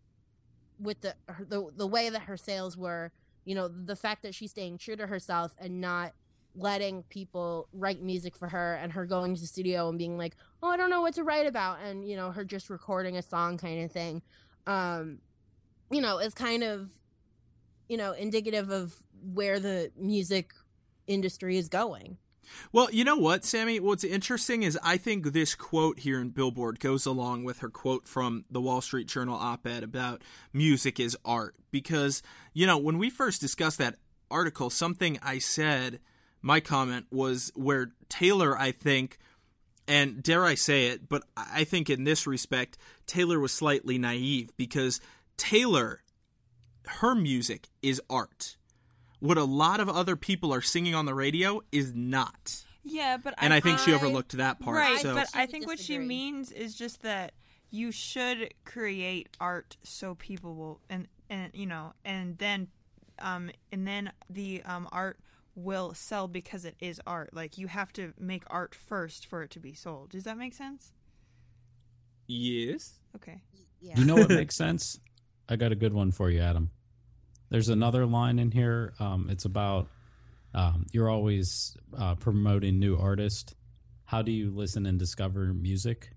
with 0.79 1.01
the 1.01 1.15
her, 1.27 1.45
the 1.45 1.69
the 1.75 1.87
way 1.87 2.09
that 2.09 2.23
her 2.23 2.37
sales 2.37 2.77
were 2.77 3.11
you 3.45 3.55
know 3.55 3.67
the 3.67 3.95
fact 3.95 4.23
that 4.23 4.35
she's 4.35 4.51
staying 4.51 4.77
true 4.77 4.95
to 4.95 5.07
herself 5.07 5.53
and 5.57 5.79
not 5.79 6.13
letting 6.57 7.03
people 7.03 7.67
write 7.73 8.01
music 8.01 8.35
for 8.35 8.47
her 8.47 8.75
and 8.75 8.93
her 8.93 9.05
going 9.05 9.35
to 9.35 9.41
the 9.41 9.47
studio 9.47 9.89
and 9.89 9.97
being 9.97 10.17
like 10.17 10.35
oh 10.63 10.69
i 10.69 10.77
don't 10.77 10.89
know 10.89 11.01
what 11.01 11.13
to 11.13 11.23
write 11.23 11.47
about 11.47 11.79
and 11.81 12.07
you 12.07 12.15
know 12.15 12.31
her 12.31 12.43
just 12.43 12.69
recording 12.69 13.17
a 13.17 13.21
song 13.21 13.57
kind 13.57 13.83
of 13.83 13.91
thing 13.91 14.21
um 14.67 15.19
you 15.91 16.01
know 16.01 16.17
is 16.17 16.33
kind 16.33 16.63
of 16.63 16.89
you 17.87 17.97
know 17.97 18.13
indicative 18.13 18.69
of 18.69 18.95
where 19.33 19.59
the 19.59 19.91
music 19.97 20.53
industry 21.07 21.57
is 21.57 21.69
going. 21.69 22.17
Well, 22.71 22.89
you 22.91 23.03
know 23.03 23.17
what, 23.17 23.43
Sammy? 23.43 23.79
What's 23.79 24.03
interesting 24.03 24.63
is 24.63 24.77
I 24.83 24.97
think 24.97 25.25
this 25.25 25.55
quote 25.55 25.99
here 25.99 26.19
in 26.19 26.29
Billboard 26.29 26.79
goes 26.79 27.05
along 27.05 27.43
with 27.43 27.59
her 27.59 27.69
quote 27.69 28.07
from 28.07 28.45
the 28.49 28.61
Wall 28.61 28.81
Street 28.81 29.07
Journal 29.07 29.35
op 29.35 29.65
ed 29.65 29.83
about 29.83 30.21
music 30.53 30.99
is 30.99 31.17
art. 31.25 31.55
Because, 31.71 32.21
you 32.53 32.67
know, 32.67 32.77
when 32.77 32.97
we 32.97 33.09
first 33.09 33.41
discussed 33.41 33.77
that 33.79 33.97
article, 34.29 34.69
something 34.69 35.19
I 35.21 35.39
said, 35.39 35.99
my 36.41 36.59
comment 36.59 37.07
was 37.11 37.51
where 37.55 37.91
Taylor, 38.09 38.57
I 38.57 38.71
think, 38.71 39.17
and 39.87 40.23
dare 40.23 40.45
I 40.45 40.55
say 40.55 40.87
it, 40.87 41.07
but 41.09 41.23
I 41.35 41.63
think 41.63 41.89
in 41.89 42.03
this 42.03 42.25
respect, 42.25 42.77
Taylor 43.05 43.39
was 43.39 43.51
slightly 43.51 43.97
naive 43.97 44.49
because 44.57 44.99
Taylor, 45.37 46.01
her 46.87 47.15
music 47.15 47.69
is 47.81 48.01
art. 48.09 48.57
What 49.19 49.37
a 49.37 49.43
lot 49.43 49.79
of 49.79 49.89
other 49.89 50.15
people 50.15 50.53
are 50.53 50.61
singing 50.61 50.93
on 50.93 51.05
the 51.05 51.13
radio 51.13 51.61
is 51.71 51.93
not. 51.93 52.63
Yeah, 52.83 53.17
but 53.17 53.33
And 53.39 53.53
I, 53.53 53.59
think 53.59 53.79
she 53.79 53.93
overlooked 53.93 54.33
that 54.33 54.59
part. 54.59 54.77
right, 54.77 54.99
so 54.99 55.15
but 55.15 55.27
I 55.33 55.47
think 55.47 55.65
what 55.65 55.79
she 55.79 55.97
means 55.97 56.51
is 56.51 56.75
just 56.75 57.01
that 57.01 57.33
you 57.71 57.91
should 57.91 58.53
create 58.63 59.29
art 59.39 59.77
so 59.83 60.15
people 60.15 60.55
will 60.55 60.79
and 60.89 61.07
and 61.29 61.51
you 61.55 61.65
know 61.65 61.93
and 62.05 62.37
then 62.37 62.67
um 63.19 63.49
and 63.71 63.87
then 63.87 64.11
the 64.29 64.61
um 64.63 64.87
art 64.91 65.19
will 65.55 65.93
sell 65.93 66.27
because 66.27 66.63
it 66.65 66.75
is 66.79 67.01
art. 67.07 67.33
Like 67.33 67.57
you 67.57 67.67
have 67.67 67.91
to 67.93 68.13
make 68.19 68.43
art 68.47 68.75
first 68.75 69.25
for 69.25 69.41
it 69.41 69.49
to 69.51 69.59
be 69.59 69.73
sold. 69.73 70.11
Does 70.11 70.25
that 70.25 70.37
make 70.37 70.53
sense? 70.53 70.91
yes. 72.27 72.99
Okay. 73.15 73.41
Yeah. 73.81 73.97
You 73.97 74.05
know 74.05 74.15
what 74.15 74.29
makes 74.41 74.55
sense? 74.55 74.99
I 75.47 75.55
got 75.55 75.71
a 75.71 75.75
good 75.75 75.93
one 75.93 76.11
for 76.11 76.29
you, 76.29 76.39
Adam. 76.41 76.69
There's 77.55 77.69
another 77.69 78.05
line 78.05 78.37
in 78.37 78.51
here. 78.51 78.93
Um, 78.99 79.29
it's 79.29 79.45
about 79.45 79.87
um, 80.53 80.87
you're 80.91 81.09
always 81.09 81.77
uh, 81.97 82.15
promoting 82.15 82.79
new 82.79 82.97
artists. 82.97 83.55
How 84.03 84.21
do 84.23 84.33
you 84.33 84.51
listen 84.53 84.85
and 84.85 84.99
discover 84.99 85.53
music? 85.53 86.09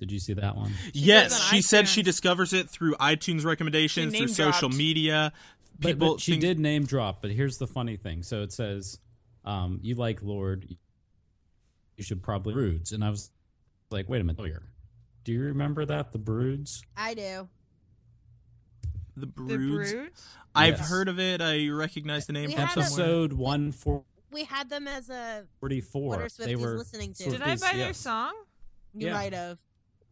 Did 0.00 0.10
you 0.10 0.18
see 0.18 0.32
that 0.32 0.56
one? 0.56 0.72
Yes, 0.94 1.38
on 1.38 1.50
she 1.54 1.60
said 1.60 1.86
she 1.86 2.00
discovers 2.02 2.54
it 2.54 2.70
through 2.70 2.94
iTunes 2.94 3.44
recommendations, 3.44 4.14
She 4.14 4.20
through 4.20 4.28
social 4.28 4.70
name-dropped. 4.70 4.74
media. 4.74 5.32
But, 5.78 5.88
People 5.88 6.12
but 6.14 6.20
she 6.22 6.32
think- 6.32 6.40
did 6.40 6.58
name 6.58 6.86
drop. 6.86 7.20
But 7.20 7.32
here's 7.32 7.58
the 7.58 7.66
funny 7.66 7.98
thing. 7.98 8.22
So 8.22 8.40
it 8.40 8.52
says, 8.54 8.98
um, 9.44 9.80
"You 9.82 9.96
like 9.96 10.22
Lorde, 10.22 10.66
you 11.98 12.04
should 12.04 12.22
probably 12.22 12.54
Broods." 12.54 12.92
And 12.92 13.04
I 13.04 13.10
was 13.10 13.30
like, 13.90 14.08
"Wait 14.08 14.22
a 14.22 14.24
minute, 14.24 14.42
here. 14.46 14.62
Do 15.24 15.32
you 15.32 15.42
remember 15.42 15.84
that 15.84 16.12
the 16.12 16.18
Broods?" 16.18 16.82
I 16.96 17.12
do. 17.12 17.48
The 19.16 19.20
The 19.20 19.26
Broods. 19.26 19.92
Broods? 19.92 20.26
I've 20.54 20.78
Yes. 20.78 20.88
heard 20.90 21.08
of 21.08 21.18
it. 21.18 21.40
I 21.40 21.68
recognize 21.68 22.26
the 22.26 22.32
name 22.34 22.48
We 22.50 22.54
from 22.54 22.66
had 22.66 22.78
a- 22.78 22.84
somewhere. 22.84 23.06
Episode 23.06 23.32
one 23.34 23.72
four. 23.72 24.04
We 24.30 24.44
had 24.44 24.70
them 24.70 24.88
as 24.88 25.10
a 25.10 25.44
forty-four. 25.60 26.08
what 26.08 26.20
are 26.20 26.28
They 26.44 26.56
were 26.56 26.78
listening 26.78 27.12
to? 27.14 27.30
Did 27.30 27.42
I 27.42 27.54
Swifties, 27.56 27.60
buy 27.60 27.72
their 27.76 27.86
yes. 27.88 27.98
song? 27.98 28.32
you 28.94 29.06
Yeah. 29.08 29.14
might 29.14 29.32
have. 29.32 29.58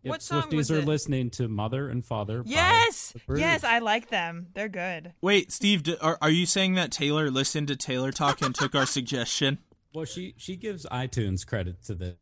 Yep, 0.03 0.11
What 0.11 0.23
song 0.23 0.43
Swifties 0.45 0.57
was 0.57 0.71
are 0.71 0.79
it? 0.79 0.85
listening 0.87 1.29
to 1.33 1.49
Mother 1.49 1.91
and 1.91 2.03
Father. 2.05 2.43
Yes. 2.47 3.13
Yes, 3.29 3.65
I 3.65 3.81
like 3.81 4.09
them. 4.09 4.47
They're 4.55 4.69
good. 4.71 5.13
Wait, 5.21 5.53
Steve, 5.53 5.83
d- 5.83 5.97
are, 6.01 6.17
are 6.23 6.31
you 6.31 6.47
saying 6.47 6.75
that 6.77 6.91
Taylor 6.91 7.31
listened 7.31 7.69
to 7.69 7.77
Taylor 7.77 8.11
Talk 8.11 8.41
and 8.41 8.55
took 8.55 8.75
our 8.75 8.87
suggestion? 8.87 9.59
Well, 9.93 10.05
she 10.05 10.35
she 10.39 10.55
gives 10.55 10.87
iTunes 10.87 11.45
credit 11.45 11.83
to 11.87 11.95
this, 11.97 12.15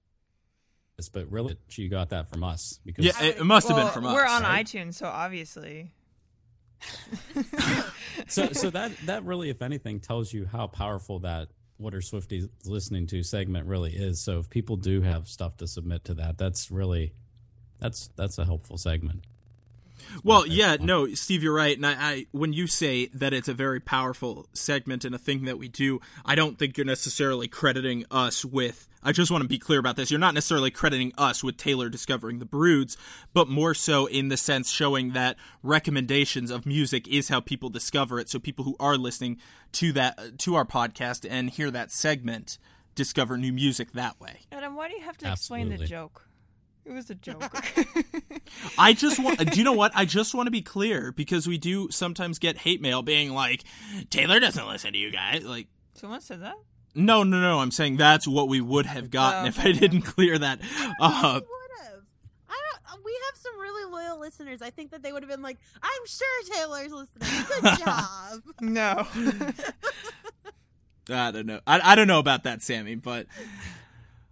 but 1.12 1.31
really 1.31 1.57
she 1.68 1.89
got 1.89 2.09
that 2.09 2.29
from 2.31 2.43
us 2.43 2.81
because 2.85 3.05
Yeah, 3.05 3.22
it, 3.22 3.37
it 3.37 3.45
must 3.45 3.68
have 3.68 3.76
been 3.76 3.93
from 3.93 4.07
us. 4.07 4.14
We're 4.14 4.26
on 4.26 4.43
right? 4.43 4.64
iTunes, 4.66 4.95
so 4.95 5.07
obviously. 5.07 5.93
so 8.29 8.53
so 8.53 8.70
that 8.70 8.93
that 9.07 9.24
really, 9.24 9.51
if 9.51 9.62
anything, 9.62 10.01
tells 10.01 10.33
you 10.33 10.47
how 10.47 10.66
powerful 10.66 11.20
that 11.20 11.49
what 11.76 11.95
are 11.95 12.01
Swifties 12.01 12.49
listening 12.64 13.07
to 13.07 13.22
segment 13.22 13.66
really 13.66 13.93
is. 13.93 14.20
So 14.20 14.41
if 14.41 14.51
people 14.51 14.76
do 14.76 15.01
have 15.03 15.29
stuff 15.29 15.57
to 15.59 15.66
submit 15.66 16.05
to 16.05 16.14
that, 16.14 16.39
that's 16.39 16.70
really 16.70 17.12
that's 17.79 18.11
that's 18.16 18.39
a 18.39 18.45
helpful 18.45 18.79
segment. 18.79 19.24
Well, 20.24 20.46
yeah, 20.46 20.76
fine. 20.76 20.86
no, 20.86 21.14
Steve, 21.14 21.42
you're 21.42 21.55
right. 21.55 21.76
And 21.76 21.86
I, 21.86 21.92
I, 21.99 22.26
when 22.32 22.53
you 22.53 22.66
say 22.66 23.07
that 23.14 23.32
it's 23.32 23.49
a 23.49 23.55
very 23.55 23.80
powerful 23.80 24.49
segment 24.53 25.05
and 25.05 25.14
a 25.14 25.18
thing 25.18 25.44
that 25.44 25.59
we 25.59 25.68
do, 25.68 26.01
I 26.24 26.34
don't 26.34 26.59
think 26.59 26.76
you're 26.76 26.86
necessarily 26.86 27.49
crediting 27.49 28.05
us 28.11 28.44
with. 28.44 28.88
I 29.03 29.12
just 29.12 29.30
want 29.30 29.42
to 29.42 29.49
be 29.49 29.59
clear 29.59 29.78
about 29.78 29.96
this. 29.96 30.11
You're 30.11 30.20
not 30.20 30.34
necessarily 30.34 30.70
crediting 30.70 31.12
us 31.16 31.44
with 31.44 31.57
Taylor 31.57 31.88
discovering 31.88 32.40
the 32.40 32.44
Broods, 32.44 32.96
but 33.32 33.49
more 33.49 33.74
so 33.74 34.07
in 34.07 34.28
the 34.28 34.36
sense 34.36 34.70
showing 34.70 35.12
that 35.12 35.36
recommendations 35.62 36.51
of 36.51 36.66
music 36.66 37.07
is 37.07 37.28
how 37.28 37.40
people 37.40 37.68
discover 37.68 38.18
it. 38.18 38.28
So 38.28 38.38
people 38.38 38.64
who 38.64 38.76
are 38.80 38.96
listening 38.96 39.38
to 39.72 39.92
that 39.92 40.38
to 40.38 40.55
our 40.57 40.64
podcast 40.64 41.26
and 41.28 41.51
hear 41.51 41.70
that 41.70 41.92
segment 41.92 42.59
discover 42.94 43.38
new 43.38 43.53
music 43.53 43.92
that 43.92 44.20
way. 44.20 44.40
Adam, 44.51 44.74
why 44.74 44.88
do 44.88 44.94
you 44.94 45.03
have 45.03 45.16
to 45.18 45.30
explain 45.30 45.68
the 45.68 45.78
joke? 45.78 46.28
It 46.89 46.93
was 46.95 47.11
a 47.11 47.14
joke. 47.14 47.43
I 48.78 48.95
just 48.95 49.18
want. 49.22 49.39
do 49.53 49.59
you 49.59 49.64
know 49.64 49.74
what? 49.74 49.93
I 49.95 50.05
just 50.07 50.34
want 50.34 50.47
to 50.47 50.51
be 50.51 50.62
clear 50.62 51.12
because 51.12 51.47
we 51.47 51.59
do 51.59 51.91
sometimes 51.91 52.39
get 52.39 52.57
hate 52.59 52.80
mail 52.80 53.03
being 53.03 53.34
like, 53.34 53.64
Taylor 54.09 54.41
doesn't 54.41 54.66
listen 54.66 54.95
to 54.95 54.99
you 54.99 55.11
guys. 55.11 55.45
Like, 55.45 55.66
Someone 55.95 56.20
said 56.22 56.41
that? 56.43 56.55
no, 56.95 57.22
no, 57.24 57.41
no. 57.41 57.59
I'm 57.61 57.70
saying 57.70 57.99
that's 57.99 58.26
what 58.26 58.49
we 58.49 58.61
would 58.62 58.86
have 58.86 59.11
gotten 59.11 59.45
Oh, 59.45 59.49
if 59.49 59.61
I 59.61 59.72
didn't 59.72 60.03
clear 60.03 60.39
that. 60.39 60.61
Uh, 61.01 61.34
would 61.34 61.84
have. 61.84 62.01
I 62.49 62.55
don't. 62.91 63.05
We 63.05 63.12
have 63.26 63.36
some 63.36 63.59
really 63.61 63.91
loyal 63.93 64.18
listeners. 64.18 64.62
I 64.62 64.70
think 64.70 64.91
that 64.93 65.03
they 65.03 65.12
would 65.12 65.22
have 65.22 65.30
been 65.30 65.43
like, 65.43 65.59
"I'm 65.82 66.07
sure 66.07 66.43
Taylor's 66.55 66.91
listening. 66.93 67.45
Good 67.61 67.78
job." 67.78 68.43
No. 68.61 69.07
I 71.11 71.30
don't 71.30 71.47
know. 71.47 71.61
I, 71.66 71.93
I 71.93 71.95
don't 71.95 72.07
know 72.09 72.18
about 72.18 72.45
that, 72.45 72.62
Sammy, 72.62 72.95
but 72.95 73.26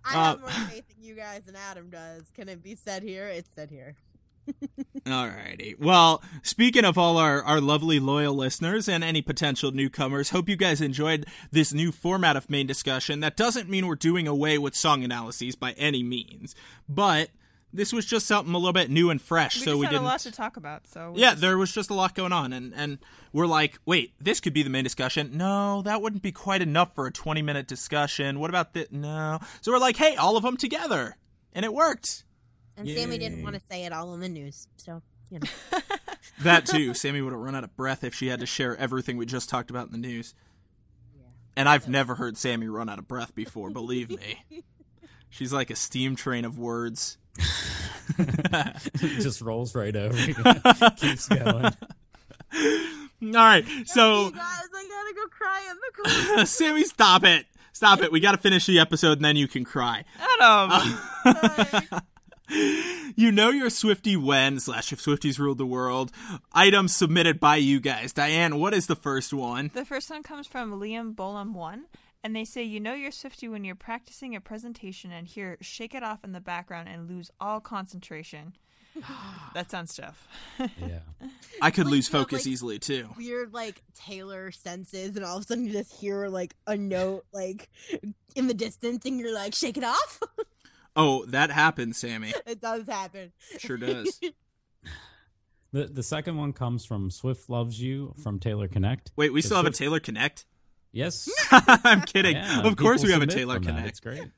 I 0.06 0.14
Uh, 0.14 0.24
have 0.24 0.40
more 0.40 0.50
faith 0.70 0.84
in 0.96 1.02
you 1.04 1.14
guys 1.14 1.44
than 1.44 1.56
Adam 1.56 1.90
does. 1.90 2.30
Can 2.34 2.48
it 2.48 2.62
be 2.62 2.74
said 2.74 3.02
here? 3.02 3.26
It's 3.28 3.50
said 3.54 3.70
here. 3.70 3.96
all 5.06 5.26
righty. 5.28 5.74
Well, 5.76 6.22
speaking 6.42 6.84
of 6.84 6.96
all 6.96 7.16
our, 7.16 7.42
our 7.42 7.60
lovely 7.60 7.98
loyal 7.98 8.32
listeners 8.34 8.88
and 8.88 9.02
any 9.02 9.20
potential 9.20 9.72
newcomers, 9.72 10.30
hope 10.30 10.48
you 10.48 10.54
guys 10.56 10.80
enjoyed 10.80 11.26
this 11.50 11.72
new 11.72 11.90
format 11.90 12.36
of 12.36 12.48
main 12.48 12.66
discussion. 12.68 13.18
That 13.20 13.36
doesn't 13.36 13.68
mean 13.68 13.86
we're 13.88 13.96
doing 13.96 14.28
away 14.28 14.56
with 14.58 14.76
song 14.76 15.02
analyses 15.02 15.56
by 15.56 15.72
any 15.72 16.04
means, 16.04 16.54
but 16.88 17.30
this 17.72 17.92
was 17.92 18.06
just 18.06 18.26
something 18.26 18.54
a 18.54 18.58
little 18.58 18.72
bit 18.72 18.90
new 18.90 19.10
and 19.10 19.20
fresh. 19.20 19.56
we 19.56 19.60
so 19.60 19.66
just 19.72 19.78
we 19.78 19.84
had 19.86 19.90
didn't. 19.92 20.04
a 20.04 20.08
lot 20.08 20.20
to 20.20 20.30
talk 20.32 20.56
about, 20.56 20.86
so 20.86 21.12
yeah, 21.16 21.30
just- 21.30 21.40
there 21.42 21.58
was 21.58 21.72
just 21.72 21.90
a 21.90 21.94
lot 21.94 22.14
going 22.14 22.32
on, 22.32 22.52
and 22.52 22.72
and 22.74 22.98
we're 23.32 23.46
like, 23.46 23.78
wait, 23.84 24.14
this 24.20 24.40
could 24.40 24.52
be 24.54 24.62
the 24.62 24.70
main 24.70 24.84
discussion. 24.84 25.36
No, 25.36 25.82
that 25.82 26.00
wouldn't 26.00 26.22
be 26.22 26.32
quite 26.32 26.62
enough 26.62 26.94
for 26.94 27.06
a 27.06 27.12
twenty 27.12 27.42
minute 27.42 27.66
discussion. 27.66 28.40
What 28.40 28.50
about 28.50 28.72
this? 28.72 28.88
No. 28.90 29.38
So 29.60 29.72
we're 29.72 29.78
like, 29.78 29.96
hey, 29.96 30.16
all 30.16 30.36
of 30.36 30.42
them 30.42 30.56
together, 30.56 31.16
and 31.52 31.64
it 31.64 31.72
worked. 31.74 32.24
And 32.78 32.88
Sammy 32.88 33.18
didn't 33.18 33.42
want 33.42 33.54
to 33.54 33.62
say 33.70 33.84
it 33.84 33.92
all 33.92 34.12
in 34.14 34.20
the 34.20 34.28
news, 34.28 34.68
so 34.76 35.02
you 35.30 35.40
know. 35.40 35.48
That 36.42 36.66
too. 36.66 36.92
Sammy 36.92 37.22
would 37.22 37.32
have 37.32 37.40
run 37.40 37.54
out 37.54 37.64
of 37.64 37.74
breath 37.76 38.04
if 38.04 38.12
she 38.14 38.26
had 38.26 38.40
to 38.40 38.46
share 38.46 38.76
everything 38.76 39.16
we 39.16 39.24
just 39.24 39.48
talked 39.48 39.70
about 39.70 39.86
in 39.86 39.92
the 39.92 39.98
news. 39.98 40.34
And 41.56 41.68
I've 41.68 41.88
never 41.88 42.14
heard 42.16 42.36
Sammy 42.36 42.68
run 42.68 42.88
out 42.90 42.98
of 42.98 43.08
breath 43.08 43.34
before, 43.34 43.70
believe 43.70 44.10
me. 44.10 44.44
She's 45.30 45.52
like 45.52 45.70
a 45.70 45.76
steam 45.76 46.14
train 46.16 46.44
of 46.44 46.58
words. 46.58 47.16
It 48.18 49.20
just 49.20 49.40
rolls 49.40 49.74
right 49.74 49.94
over, 49.94 50.16
keeps 50.96 51.28
going. 51.28 51.64
All 51.64 53.32
right, 53.32 53.64
so 53.86 54.24
you 54.26 54.32
guys, 54.32 54.42
I 54.74 54.88
gotta 54.88 55.14
go 55.14 55.26
cry 55.30 55.70
in 55.70 55.76
the 55.76 56.26
corner. 56.30 56.46
Sammy, 56.46 56.84
stop 56.84 57.24
it. 57.24 57.46
Stop 57.72 58.00
it. 58.02 58.10
We 58.10 58.20
got 58.20 58.32
to 58.32 58.38
finish 58.38 58.64
the 58.64 58.78
episode 58.78 59.18
and 59.18 59.24
then 59.24 59.36
you 59.36 59.46
can 59.48 59.62
cry. 59.64 60.04
Uh, 60.40 60.94
Adam. 61.44 62.02
You 63.16 63.32
know 63.32 63.50
your 63.50 63.70
Swifty 63.70 64.16
when 64.16 64.60
slash 64.60 64.92
if 64.92 65.02
Swifties 65.02 65.38
ruled 65.38 65.58
the 65.58 65.66
world. 65.66 66.12
Items 66.52 66.94
submitted 66.94 67.40
by 67.40 67.56
you 67.56 67.80
guys. 67.80 68.12
Diane, 68.12 68.58
what 68.58 68.72
is 68.72 68.86
the 68.86 68.96
first 68.96 69.32
one? 69.34 69.70
the 69.74 69.84
first 69.84 70.08
one 70.10 70.22
comes 70.22 70.46
from 70.46 70.72
Liam 70.80 71.14
Bolam 71.14 71.52
one, 71.54 71.86
and 72.26 72.34
they 72.34 72.44
say 72.44 72.64
you 72.64 72.80
know 72.80 72.92
you're 72.92 73.12
Swifty 73.12 73.46
when 73.48 73.62
you're 73.62 73.76
practicing 73.76 74.34
a 74.34 74.40
presentation 74.40 75.12
and 75.12 75.28
hear 75.28 75.56
"Shake 75.60 75.94
It 75.94 76.02
Off" 76.02 76.24
in 76.24 76.32
the 76.32 76.40
background 76.40 76.88
and 76.88 77.08
lose 77.08 77.30
all 77.40 77.60
concentration. 77.60 78.54
that 79.54 79.70
sounds 79.70 79.94
tough. 79.94 80.26
Yeah. 80.58 81.00
I 81.62 81.70
could 81.70 81.84
Like, 81.86 81.92
lose 81.92 82.08
focus 82.08 82.40
like- 82.44 82.52
easily 82.52 82.78
too. 82.80 83.10
Weird, 83.16 83.54
like 83.54 83.82
Taylor 83.94 84.50
senses, 84.50 85.14
and 85.14 85.24
all 85.24 85.36
of 85.36 85.44
a 85.44 85.46
sudden 85.46 85.66
you 85.66 85.72
just 85.72 85.92
hear 86.00 86.26
like 86.28 86.56
a 86.66 86.76
note, 86.76 87.24
like 87.32 87.68
in 88.34 88.48
the 88.48 88.54
distance, 88.54 89.04
and 89.06 89.20
you're 89.20 89.32
like, 89.34 89.54
"Shake 89.54 89.76
it 89.78 89.84
off." 89.84 90.20
Oh, 90.98 91.26
that 91.26 91.50
happens, 91.50 91.98
Sammy. 91.98 92.32
it 92.46 92.58
does 92.58 92.86
happen. 92.88 93.30
Sure 93.58 93.76
does. 93.76 94.18
The 95.72 95.84
the 95.84 96.02
second 96.02 96.38
one 96.38 96.54
comes 96.54 96.86
from 96.86 97.10
Swift 97.10 97.50
Loves 97.50 97.78
You 97.82 98.14
from 98.22 98.38
Taylor 98.40 98.66
Connect. 98.66 99.12
Wait, 99.14 99.30
we 99.30 99.42
The 99.42 99.46
still 99.46 99.56
have 99.58 99.66
a 99.66 99.70
Taylor 99.70 100.00
Connect? 100.00 100.46
Yes. 100.92 101.28
I'm 101.50 102.00
kidding. 102.02 102.36
Yeah, 102.36 102.62
of 102.62 102.76
course 102.76 103.02
we 103.04 103.12
have 103.12 103.22
a 103.22 103.26
Taylor 103.26 103.56
from 103.56 103.64
that. 103.64 103.70
Connect. 103.72 103.88
It's 103.88 104.00
great. 104.00 104.22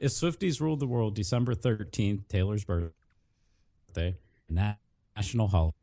If 0.00 0.10
Swifties 0.10 0.60
ruled 0.60 0.80
the 0.80 0.86
world 0.86 1.14
December 1.14 1.54
13th, 1.54 2.26
Taylor's 2.26 2.64
birthday, 2.64 4.16
na- 4.48 4.74
national 5.16 5.48
holiday. 5.48 5.76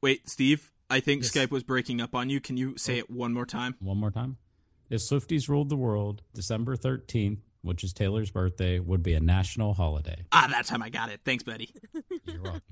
Wait, 0.00 0.28
Steve, 0.28 0.72
I 0.88 1.00
think 1.00 1.22
Yes. 1.22 1.32
Skype 1.32 1.50
was 1.50 1.62
breaking 1.62 2.00
up 2.00 2.14
on 2.14 2.30
you. 2.30 2.40
Can 2.40 2.56
you 2.56 2.78
say 2.78 2.96
it 2.98 3.10
one 3.10 3.34
more 3.34 3.44
time? 3.44 3.74
One 3.80 3.98
more 3.98 4.10
time. 4.10 4.38
If 4.88 5.00
Swifties 5.02 5.48
ruled 5.48 5.68
the 5.68 5.76
world, 5.76 6.22
December 6.34 6.76
13th, 6.76 7.38
which 7.62 7.84
is 7.84 7.92
Taylor's 7.92 8.30
birthday, 8.30 8.78
would 8.78 9.02
be 9.02 9.12
a 9.14 9.20
national 9.20 9.74
holiday. 9.74 10.24
Ah, 10.32 10.46
that 10.50 10.64
time 10.66 10.82
I 10.82 10.88
got 10.88 11.10
it. 11.10 11.20
Thanks, 11.24 11.42
buddy. 11.42 11.74
You're 12.24 12.42
welcome. 12.42 12.62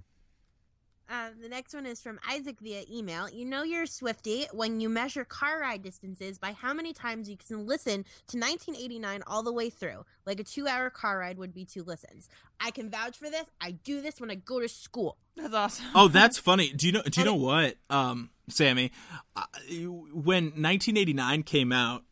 Uh, 1.13 1.29
the 1.43 1.49
next 1.49 1.75
one 1.75 1.85
is 1.85 2.01
from 2.01 2.19
Isaac 2.27 2.57
via 2.63 2.85
email. 2.91 3.29
You 3.29 3.45
know 3.45 3.63
you're 3.63 3.83
a 3.83 3.87
Swifty 3.87 4.47
when 4.51 4.81
you 4.81 4.89
measure 4.89 5.27
car 5.27 5.61
ride 5.61 5.83
distances 5.83 6.39
by 6.39 6.53
how 6.53 6.73
many 6.73 6.95
times 6.95 7.29
you 7.29 7.37
can 7.37 7.67
listen 7.67 8.05
to 8.29 8.39
1989 8.39 9.23
all 9.27 9.43
the 9.43 9.53
way 9.53 9.69
through. 9.69 10.07
Like 10.25 10.41
a 10.41 10.45
two 10.45 10.67
hour 10.67 10.89
car 10.89 11.19
ride 11.19 11.37
would 11.37 11.53
be 11.53 11.67
two 11.67 11.83
listens. 11.83 12.31
I 12.59 12.71
can 12.71 12.89
vouch 12.89 13.19
for 13.19 13.29
this. 13.29 13.45
I 13.61 13.73
do 13.73 14.01
this 14.01 14.23
when 14.23 14.31
I 14.31 14.37
go 14.37 14.59
to 14.59 14.69
school. 14.71 15.19
That's 15.37 15.53
awesome. 15.53 15.85
Oh, 15.95 16.09
that's 16.09 16.39
funny. 16.39 16.73
Do 16.73 16.87
you 16.87 16.93
know? 16.93 17.03
Do 17.03 17.21
you 17.21 17.27
know 17.27 17.35
what, 17.35 17.77
um, 17.91 18.31
Sammy? 18.49 18.91
Uh, 19.37 19.43
when 19.69 20.45
1989 20.45 21.43
came 21.43 21.73
out, 21.73 22.05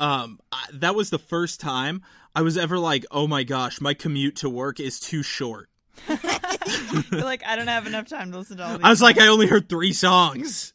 um, 0.00 0.40
I, 0.50 0.64
that 0.72 0.94
was 0.94 1.10
the 1.10 1.18
first 1.18 1.60
time 1.60 2.00
I 2.34 2.40
was 2.40 2.56
ever 2.56 2.78
like, 2.78 3.04
"Oh 3.10 3.26
my 3.26 3.42
gosh, 3.42 3.78
my 3.78 3.92
commute 3.92 4.36
to 4.36 4.48
work 4.48 4.80
is 4.80 4.98
too 4.98 5.22
short." 5.22 5.68
You're 7.10 7.20
like, 7.24 7.44
I 7.46 7.56
don't 7.56 7.68
have 7.68 7.86
enough 7.86 8.08
time 8.08 8.32
to 8.32 8.38
listen 8.38 8.56
to 8.58 8.64
all 8.64 8.72
these. 8.78 8.84
I 8.84 8.90
was 8.90 9.02
like, 9.02 9.18
I 9.20 9.28
only 9.28 9.46
heard 9.46 9.68
three 9.68 9.92
songs. 9.92 10.72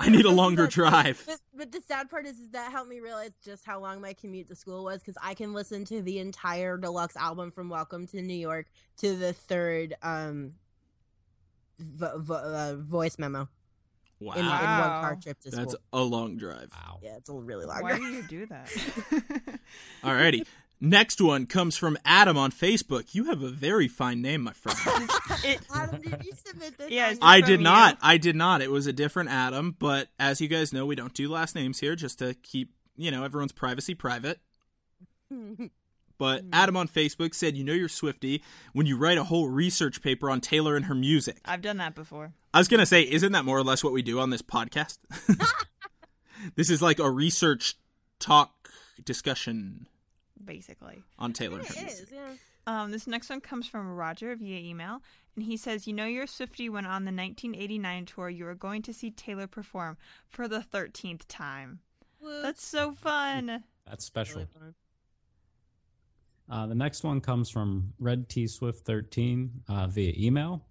I 0.00 0.10
need 0.10 0.24
a 0.24 0.30
longer 0.30 0.66
drive. 0.68 1.22
But, 1.26 1.40
but 1.56 1.72
the 1.72 1.80
sad 1.80 2.08
part 2.08 2.24
is, 2.26 2.38
is 2.38 2.50
that 2.50 2.70
helped 2.70 2.88
me 2.88 3.00
realize 3.00 3.32
just 3.44 3.64
how 3.64 3.80
long 3.80 4.00
my 4.00 4.12
commute 4.12 4.46
to 4.48 4.54
school 4.54 4.84
was 4.84 5.00
because 5.00 5.16
I 5.20 5.34
can 5.34 5.52
listen 5.52 5.84
to 5.86 6.02
the 6.02 6.20
entire 6.20 6.76
deluxe 6.76 7.16
album 7.16 7.50
from 7.50 7.68
Welcome 7.68 8.06
to 8.08 8.22
New 8.22 8.34
York 8.36 8.66
to 8.98 9.16
the 9.16 9.32
third 9.32 9.96
um 10.02 10.52
vo- 11.80 12.18
vo- 12.18 12.34
uh, 12.34 12.76
voice 12.76 13.18
memo 13.18 13.48
Wow, 14.20 14.34
in, 14.34 14.40
in 14.40 14.46
one 14.46 14.58
car 14.60 15.16
trip 15.20 15.38
to 15.40 15.50
that's 15.50 15.72
school. 15.72 15.82
a 15.92 16.02
long 16.02 16.36
drive. 16.36 16.70
Wow. 16.72 16.98
Yeah, 17.02 17.16
it's 17.16 17.28
a 17.28 17.32
really 17.34 17.66
long. 17.66 17.82
Why 17.82 17.96
drive. 17.96 18.00
do 18.00 18.06
you 18.12 18.22
do 18.22 18.46
that? 18.46 18.68
Alrighty. 20.04 20.44
Next 20.80 21.20
one 21.20 21.46
comes 21.46 21.76
from 21.76 21.98
Adam 22.04 22.36
on 22.38 22.52
Facebook. 22.52 23.12
You 23.14 23.24
have 23.24 23.42
a 23.42 23.48
very 23.48 23.88
fine 23.88 24.22
name, 24.22 24.42
my 24.42 24.52
friend. 24.52 25.10
it, 25.44 25.60
Adam, 25.74 26.00
did 26.00 26.24
you 26.24 26.32
submit 26.46 26.78
this? 26.78 26.90
Yeah, 26.90 27.06
on 27.06 27.10
it's 27.12 27.20
your- 27.20 27.28
I 27.28 27.40
from 27.40 27.46
did 27.48 27.60
you. 27.60 27.64
not. 27.64 27.98
I 28.00 28.16
did 28.16 28.36
not. 28.36 28.62
It 28.62 28.70
was 28.70 28.86
a 28.86 28.92
different 28.92 29.30
Adam, 29.30 29.74
but 29.78 30.08
as 30.20 30.40
you 30.40 30.46
guys 30.46 30.72
know, 30.72 30.86
we 30.86 30.94
don't 30.94 31.14
do 31.14 31.28
last 31.28 31.54
names 31.56 31.80
here 31.80 31.96
just 31.96 32.20
to 32.20 32.34
keep, 32.44 32.74
you 32.96 33.10
know, 33.10 33.24
everyone's 33.24 33.52
privacy 33.52 33.94
private. 33.94 34.38
But 36.18 36.42
Adam 36.52 36.76
on 36.76 36.88
Facebook 36.88 37.32
said, 37.32 37.56
"You 37.56 37.62
know 37.62 37.72
you're 37.72 37.88
Swifty 37.88 38.42
when 38.72 38.86
you 38.86 38.96
write 38.96 39.18
a 39.18 39.22
whole 39.22 39.48
research 39.48 40.02
paper 40.02 40.28
on 40.28 40.40
Taylor 40.40 40.74
and 40.74 40.86
her 40.86 40.94
music." 40.96 41.38
I've 41.44 41.62
done 41.62 41.76
that 41.76 41.94
before. 41.94 42.32
I 42.52 42.58
was 42.58 42.66
going 42.66 42.80
to 42.80 42.86
say, 42.86 43.02
isn't 43.02 43.30
that 43.30 43.44
more 43.44 43.56
or 43.56 43.62
less 43.62 43.84
what 43.84 43.92
we 43.92 44.02
do 44.02 44.18
on 44.18 44.30
this 44.30 44.42
podcast? 44.42 44.98
this 46.56 46.70
is 46.70 46.82
like 46.82 46.98
a 46.98 47.08
research 47.08 47.76
talk 48.18 48.68
discussion 49.04 49.86
Basically. 50.48 51.02
on 51.18 51.32
Taylor 51.32 51.58
and 51.58 51.68
her 51.68 51.86
it 51.86 52.08
yeah. 52.12 52.32
Um, 52.66 52.90
this 52.90 53.06
next 53.06 53.30
one 53.30 53.40
comes 53.40 53.66
from 53.66 53.94
Roger 53.94 54.34
via 54.34 54.58
email, 54.58 55.02
and 55.36 55.44
he 55.44 55.56
says, 55.56 55.86
"You 55.86 55.92
know 55.92 56.06
you're 56.06 56.26
Swifty 56.26 56.68
when 56.68 56.84
on 56.84 57.04
the 57.04 57.12
1989 57.12 58.06
tour 58.06 58.28
you 58.28 58.46
are 58.46 58.54
going 58.54 58.82
to 58.82 58.92
see 58.92 59.10
Taylor 59.10 59.46
perform 59.46 59.96
for 60.28 60.48
the 60.48 60.60
13th 60.60 61.22
time. 61.28 61.80
Woo. 62.20 62.42
That's 62.42 62.66
so 62.66 62.92
fun." 62.92 63.64
That's 63.86 64.04
special. 64.04 64.36
really 64.36 64.48
fun. 64.58 64.74
Uh, 66.50 66.66
the 66.66 66.74
next 66.74 67.04
one 67.04 67.20
comes 67.20 67.50
from 67.50 67.92
Red 67.98 68.28
T 68.28 68.46
Swift 68.46 68.84
13 68.84 69.62
uh, 69.68 69.86
via 69.86 70.14
email. 70.16 70.64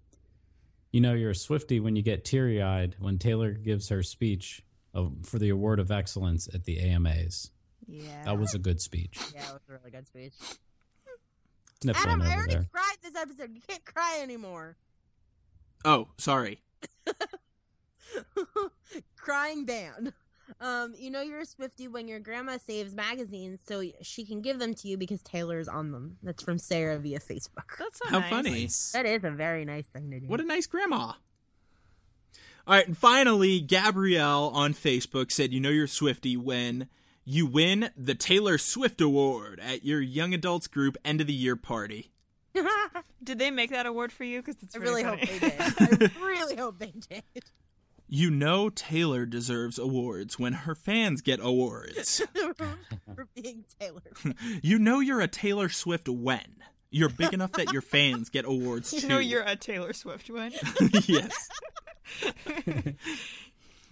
You 0.90 1.00
know 1.00 1.14
you're 1.14 1.30
a 1.30 1.36
Swifty 1.36 1.80
when 1.80 1.96
you 1.96 2.02
get 2.02 2.24
teary 2.24 2.62
eyed 2.62 2.96
when 2.98 3.18
Taylor 3.18 3.52
gives 3.52 3.88
her 3.90 4.02
speech 4.02 4.62
of, 4.94 5.14
for 5.24 5.38
the 5.38 5.50
Award 5.50 5.78
of 5.78 5.90
Excellence 5.90 6.48
at 6.52 6.64
the 6.64 6.78
AMAs. 6.78 7.50
Yeah. 7.88 8.24
That 8.24 8.38
was 8.38 8.54
a 8.54 8.58
good 8.58 8.80
speech. 8.80 9.18
Yeah, 9.34 9.48
it 9.48 9.52
was 9.52 9.62
a 9.68 9.72
really 9.72 9.90
good 9.90 10.06
speech. 10.06 10.34
Sniffling 11.80 12.06
Adam, 12.12 12.22
I 12.22 12.34
already 12.34 12.54
there. 12.54 12.66
cried 12.72 12.96
this 13.02 13.14
episode. 13.16 13.50
You 13.54 13.60
can't 13.66 13.84
cry 13.84 14.18
anymore. 14.22 14.76
Oh, 15.84 16.08
sorry. 16.18 16.60
Crying 19.16 19.64
band. 19.64 20.12
Um, 20.60 20.94
you 20.98 21.10
know 21.10 21.20
you're 21.20 21.40
a 21.40 21.46
Swifty 21.46 21.86
when 21.88 22.08
your 22.08 22.18
grandma 22.18 22.56
saves 22.58 22.94
magazines 22.94 23.60
so 23.66 23.82
she 24.02 24.24
can 24.24 24.40
give 24.40 24.58
them 24.58 24.74
to 24.74 24.88
you 24.88 24.96
because 24.96 25.22
Taylor's 25.22 25.68
on 25.68 25.92
them. 25.92 26.16
That's 26.22 26.42
from 26.42 26.58
Sarah 26.58 26.98
via 26.98 27.20
Facebook. 27.20 27.76
That's 27.78 27.98
so 28.02 28.08
How 28.08 28.18
nice. 28.20 28.30
funny. 28.30 28.68
That 28.94 29.06
is 29.06 29.24
a 29.24 29.30
very 29.30 29.64
nice 29.64 29.86
thing 29.86 30.10
to 30.10 30.20
do. 30.20 30.26
What 30.26 30.40
a 30.40 30.44
nice 30.44 30.66
grandma. 30.66 31.12
All 32.66 32.74
right, 32.74 32.86
and 32.86 32.96
finally, 32.98 33.60
Gabrielle 33.60 34.50
on 34.52 34.74
Facebook 34.74 35.30
said, 35.30 35.52
"You 35.52 35.60
know 35.60 35.70
you're 35.70 35.86
Swifty 35.86 36.36
when 36.36 36.88
you 37.30 37.44
win 37.44 37.90
the 37.94 38.14
Taylor 38.14 38.56
Swift 38.56 39.02
Award 39.02 39.60
at 39.60 39.84
your 39.84 40.00
young 40.00 40.32
adults 40.32 40.66
group 40.66 40.96
end 41.04 41.20
of 41.20 41.26
the 41.26 41.32
year 41.34 41.56
party." 41.56 42.10
Did 43.22 43.38
they 43.38 43.50
make 43.50 43.70
that 43.70 43.84
award 43.84 44.12
for 44.12 44.24
you? 44.24 44.40
Because 44.40 44.56
it's 44.62 44.74
I 44.74 44.78
really 44.78 45.04
really 45.04 45.18
hope 45.18 45.28
they 45.28 45.38
did. 45.38 46.10
I 46.16 46.26
really 46.26 46.56
hope 46.56 46.78
they 46.78 46.92
did. 47.08 47.44
You 48.08 48.30
know 48.30 48.70
Taylor 48.70 49.26
deserves 49.26 49.78
awards 49.78 50.38
when 50.38 50.54
her 50.54 50.74
fans 50.74 51.20
get 51.20 51.40
awards. 51.42 52.22
For 53.14 53.28
being 53.34 53.66
Taylor. 53.78 54.00
you 54.62 54.78
know 54.78 55.00
you're 55.00 55.20
a 55.20 55.28
Taylor 55.28 55.68
Swift 55.68 56.08
when 56.08 56.56
you're 56.90 57.10
big 57.10 57.34
enough 57.34 57.52
that 57.52 57.70
your 57.70 57.82
fans 57.82 58.30
get 58.30 58.46
awards 58.46 58.94
you 58.94 59.00
too. 59.00 59.06
You 59.06 59.12
know 59.12 59.18
you're 59.18 59.42
a 59.42 59.56
Taylor 59.56 59.92
Swift 59.92 60.30
when. 60.30 60.52
yes. 61.06 61.50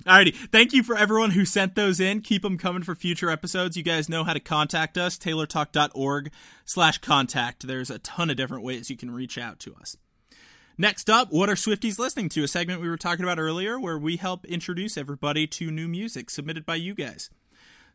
Alrighty, 0.06 0.36
thank 0.52 0.72
you 0.72 0.84
for 0.84 0.96
everyone 0.96 1.32
who 1.32 1.44
sent 1.44 1.74
those 1.74 1.98
in. 1.98 2.20
Keep 2.20 2.42
them 2.42 2.58
coming 2.58 2.84
for 2.84 2.94
future 2.94 3.28
episodes. 3.28 3.76
You 3.76 3.82
guys 3.82 4.08
know 4.08 4.22
how 4.22 4.34
to 4.34 4.38
contact 4.40 4.96
us, 4.96 5.18
taylortalk.org 5.18 6.30
slash 6.64 6.98
contact. 6.98 7.66
There's 7.66 7.90
a 7.90 7.98
ton 7.98 8.30
of 8.30 8.36
different 8.36 8.62
ways 8.62 8.88
you 8.88 8.96
can 8.96 9.10
reach 9.10 9.36
out 9.36 9.58
to 9.60 9.74
us. 9.74 9.96
Next 10.78 11.10
up, 11.10 11.32
what 11.32 11.48
are 11.48 11.56
Swifties 11.56 11.98
listening 11.98 12.28
to? 12.30 12.44
A 12.44 12.48
segment 12.48 12.80
we 12.80 12.88
were 12.88 12.96
talking 12.96 13.24
about 13.24 13.40
earlier 13.40 13.80
where 13.80 13.98
we 13.98 14.16
help 14.16 14.44
introduce 14.44 14.96
everybody 14.96 15.48
to 15.48 15.72
new 15.72 15.88
music 15.88 16.30
submitted 16.30 16.64
by 16.64 16.76
you 16.76 16.94
guys. 16.94 17.28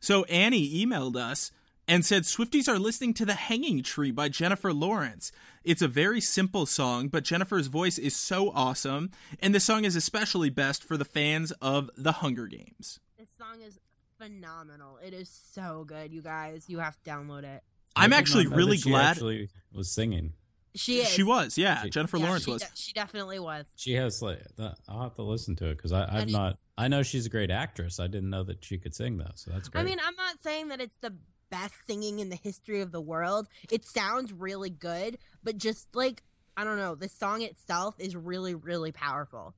So 0.02 0.26
Annie 0.26 0.86
emailed 0.86 1.16
us 1.16 1.54
and 1.92 2.06
said 2.06 2.24
Swifties 2.24 2.70
are 2.70 2.80
listening 2.80 3.14
to 3.16 3.26
The 3.26 3.34
Hanging 3.34 3.84
Tree 3.84 4.12
by 4.12 4.30
Jennifer 4.30 4.72
Lawrence. 4.72 5.30
It's 5.66 5.82
a 5.82 5.90
very 5.90 6.22
simple 6.22 6.66
song, 6.66 7.10
but 7.10 7.26
Jennifer's 7.26 7.68
voice 7.68 7.98
is 7.98 8.16
so 8.16 8.50
awesome, 8.52 9.12
and 9.42 9.54
the 9.54 9.60
song 9.60 9.84
is 9.84 9.98
especially 9.98 10.50
best 10.50 10.86
for 10.86 10.96
the 10.96 11.04
fans 11.04 11.52
of 11.62 11.90
The 11.98 12.14
Hunger 12.14 12.48
Games. 12.48 13.02
This 13.20 13.28
song 13.38 13.62
is 13.62 13.78
phenomenal. 14.18 15.00
It 15.06 15.14
is 15.14 15.30
so 15.54 15.84
good, 15.86 16.14
you 16.14 16.22
guys. 16.22 16.64
You 16.70 16.80
have 16.80 16.96
to 17.04 17.10
download 17.10 17.44
it. 17.44 17.62
I 17.94 18.06
I'm 18.06 18.14
actually 18.14 18.48
really 18.48 18.78
that 18.78 18.84
she 18.84 18.90
glad 18.90 19.06
actually 19.12 19.50
was 19.74 19.92
singing. 19.92 20.32
She 20.74 21.00
is. 21.00 21.10
she 21.10 21.24
was. 21.24 21.58
Yeah, 21.58 21.84
She- 21.84 21.90
Jennifer 21.90 22.16
Yeah, 22.16 22.26
Lawrence 22.26 22.46
she 22.46 22.52
was. 22.52 22.62
de- 22.62 22.70
she 22.76 22.94
definitely 22.94 23.40
was. 23.40 23.66
She 23.76 23.96
has 23.96 24.22
like 24.22 24.40
the, 24.56 24.76
I'll 24.88 25.02
have 25.04 25.16
to 25.16 25.24
listen 25.24 25.58
to 25.58 25.66
it 25.72 25.76
because 25.76 25.92
I've 25.92 26.08
And 26.10 26.32
not. 26.32 26.56
I 26.78 26.88
know 26.88 27.04
she's 27.04 27.26
a 27.26 27.30
great 27.30 27.52
actress. 27.52 28.00
I 28.00 28.08
didn't 28.08 28.30
know 28.30 28.44
that 28.44 28.64
she 28.64 28.78
could 28.78 28.96
sing 28.96 29.18
though, 29.18 29.32
so 29.36 29.52
that's 29.52 29.68
great. 29.68 29.82
I 29.82 29.84
mean, 29.84 29.98
I'm 30.02 30.16
not 30.16 30.42
saying 30.42 30.70
that 30.70 30.80
it's 30.80 30.96
the 31.02 31.14
best 31.52 31.76
singing 31.86 32.18
in 32.18 32.30
the 32.30 32.36
history 32.36 32.82
of 32.82 32.92
the 32.92 33.02
world. 33.02 33.48
It 33.70 33.86
sounds 33.86 34.34
really 34.34 34.72
good, 34.72 35.20
but 35.44 35.58
just 35.58 35.96
like 35.96 36.24
I 36.58 36.64
don't 36.64 36.78
know, 36.78 36.96
the 36.96 37.10
song 37.10 37.42
itself 37.44 37.96
is 38.00 38.16
really, 38.16 38.56
really 38.56 38.92
powerful, 38.92 39.54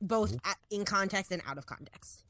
both 0.00 0.34
at, 0.44 0.58
in 0.70 0.84
context 0.84 1.30
and 1.30 1.42
out 1.46 1.58
of 1.58 1.66
context. 1.66 2.24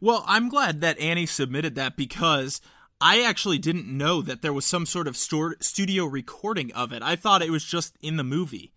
Well, 0.00 0.24
I'm 0.26 0.48
glad 0.48 0.80
that 0.82 0.98
Annie 0.98 1.26
submitted 1.26 1.74
that 1.74 1.96
because 1.96 2.60
I 3.00 3.22
actually 3.22 3.58
didn't 3.58 3.86
know 3.86 4.22
that 4.22 4.40
there 4.40 4.52
was 4.52 4.64
some 4.64 4.86
sort 4.86 5.06
of 5.06 5.16
studio 5.16 6.06
recording 6.06 6.72
of 6.72 6.92
it. 6.92 7.02
I 7.02 7.16
thought 7.16 7.42
it 7.42 7.50
was 7.50 7.64
just 7.64 7.96
in 8.00 8.16
the 8.16 8.24
movie 8.24 8.72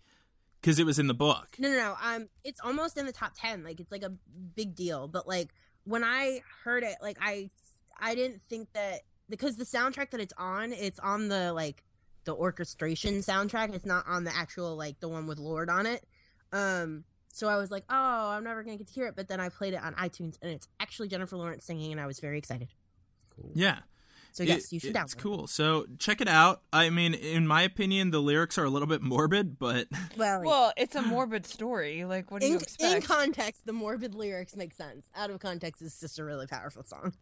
because 0.60 0.78
it 0.78 0.84
was 0.84 0.98
in 0.98 1.06
the 1.06 1.14
book. 1.14 1.56
No, 1.58 1.70
no, 1.70 1.76
no. 1.76 1.96
Um, 2.02 2.28
it's 2.44 2.60
almost 2.60 2.98
in 2.98 3.06
the 3.06 3.12
top 3.12 3.32
ten. 3.38 3.64
Like 3.64 3.80
it's 3.80 3.90
like 3.90 4.02
a 4.02 4.12
big 4.54 4.74
deal. 4.74 5.08
But 5.08 5.26
like 5.26 5.50
when 5.84 6.04
I 6.04 6.42
heard 6.64 6.82
it, 6.82 6.96
like 7.00 7.16
I, 7.20 7.50
I 8.00 8.14
didn't 8.14 8.42
think 8.48 8.72
that 8.72 9.00
because 9.28 9.56
the 9.56 9.64
soundtrack 9.64 10.10
that 10.10 10.20
it's 10.20 10.32
on, 10.36 10.72
it's 10.72 10.98
on 10.98 11.28
the 11.28 11.52
like 11.52 11.84
the 12.24 12.34
orchestration 12.34 13.16
soundtrack. 13.20 13.74
It's 13.74 13.86
not 13.86 14.06
on 14.06 14.24
the 14.24 14.34
actual 14.36 14.76
like 14.76 15.00
the 15.00 15.08
one 15.08 15.26
with 15.26 15.38
Lorde 15.38 15.70
on 15.70 15.86
it. 15.86 16.04
Um, 16.52 17.04
so 17.32 17.48
I 17.48 17.56
was 17.56 17.70
like, 17.70 17.84
oh, 17.88 17.94
I'm 18.30 18.44
never 18.44 18.62
gonna 18.64 18.76
get 18.76 18.88
to 18.88 18.92
hear 18.92 19.06
it. 19.06 19.14
But 19.16 19.28
then 19.28 19.40
I 19.40 19.48
played 19.50 19.74
it 19.74 19.82
on 19.82 19.94
iTunes, 19.94 20.36
and 20.42 20.50
it's 20.50 20.66
actually 20.80 21.08
Jennifer 21.08 21.36
Lawrence 21.36 21.64
singing, 21.64 21.92
and 21.92 22.00
I 22.00 22.06
was 22.06 22.18
very 22.20 22.38
excited. 22.38 22.68
Cool. 23.36 23.52
Yeah. 23.54 23.78
So 24.32 24.44
yes, 24.44 24.66
It- 24.66 24.72
you 24.74 24.80
should 24.80 24.96
It's 24.96 25.14
download. 25.14 25.18
cool. 25.18 25.46
So 25.48 25.86
check 25.98 26.20
it 26.20 26.28
out. 26.28 26.62
I 26.72 26.90
mean, 26.90 27.14
in 27.14 27.46
my 27.48 27.62
opinion, 27.62 28.10
the 28.12 28.20
lyrics 28.20 28.58
are 28.58 28.64
a 28.64 28.70
little 28.70 28.86
bit 28.86 29.02
morbid, 29.02 29.58
but 29.58 29.88
Well, 30.16 30.42
well, 30.42 30.72
it's 30.76 30.94
a 30.94 31.02
morbid 31.02 31.46
story. 31.46 32.04
Like, 32.04 32.30
what 32.30 32.40
do 32.40 32.46
you 32.48 32.56
expect? 32.56 32.94
in 32.94 33.02
context, 33.02 33.66
the 33.66 33.72
morbid 33.72 34.14
lyrics 34.14 34.54
make 34.54 34.72
sense. 34.72 35.06
Out 35.16 35.30
of 35.30 35.40
context, 35.40 35.82
it's 35.82 35.98
just 35.98 36.18
a 36.20 36.24
really 36.24 36.46
powerful 36.46 36.84
song. 36.84 37.12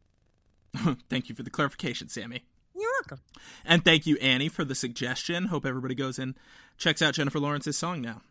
thank 1.09 1.29
you 1.29 1.35
for 1.35 1.43
the 1.43 1.51
clarification, 1.51 2.09
Sammy. 2.09 2.45
You're 2.75 2.91
welcome. 3.01 3.21
And 3.65 3.85
thank 3.85 4.07
you, 4.07 4.17
Annie, 4.19 4.49
for 4.49 4.65
the 4.65 4.75
suggestion. 4.75 5.47
Hope 5.47 5.67
everybody 5.67 5.95
goes 5.95 6.19
and 6.19 6.35
checks 6.77 7.03
out 7.03 7.15
Jennifer 7.15 7.41
Lawrence's 7.41 7.77
song 7.77 8.01
now. 8.01 8.23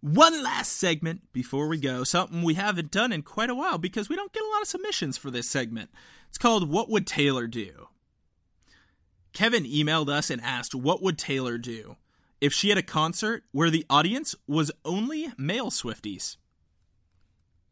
One 0.00 0.42
last 0.42 0.72
segment 0.72 1.32
before 1.32 1.66
we 1.66 1.78
go, 1.78 2.04
something 2.04 2.42
we 2.42 2.54
haven't 2.54 2.90
done 2.90 3.12
in 3.12 3.22
quite 3.22 3.48
a 3.48 3.54
while 3.54 3.78
because 3.78 4.08
we 4.08 4.16
don't 4.16 4.32
get 4.32 4.42
a 4.42 4.48
lot 4.48 4.62
of 4.62 4.68
submissions 4.68 5.16
for 5.16 5.30
this 5.30 5.48
segment. 5.48 5.90
It's 6.28 6.36
called 6.36 6.68
What 6.68 6.90
Would 6.90 7.06
Taylor 7.06 7.46
Do? 7.46 7.88
Kevin 9.32 9.64
emailed 9.64 10.08
us 10.08 10.30
and 10.30 10.42
asked, 10.42 10.74
What 10.74 11.02
would 11.02 11.16
Taylor 11.16 11.58
do 11.58 11.96
if 12.40 12.52
she 12.52 12.68
had 12.68 12.78
a 12.78 12.82
concert 12.82 13.44
where 13.52 13.70
the 13.70 13.86
audience 13.88 14.34
was 14.46 14.70
only 14.84 15.32
male 15.38 15.70
Swifties? 15.70 16.36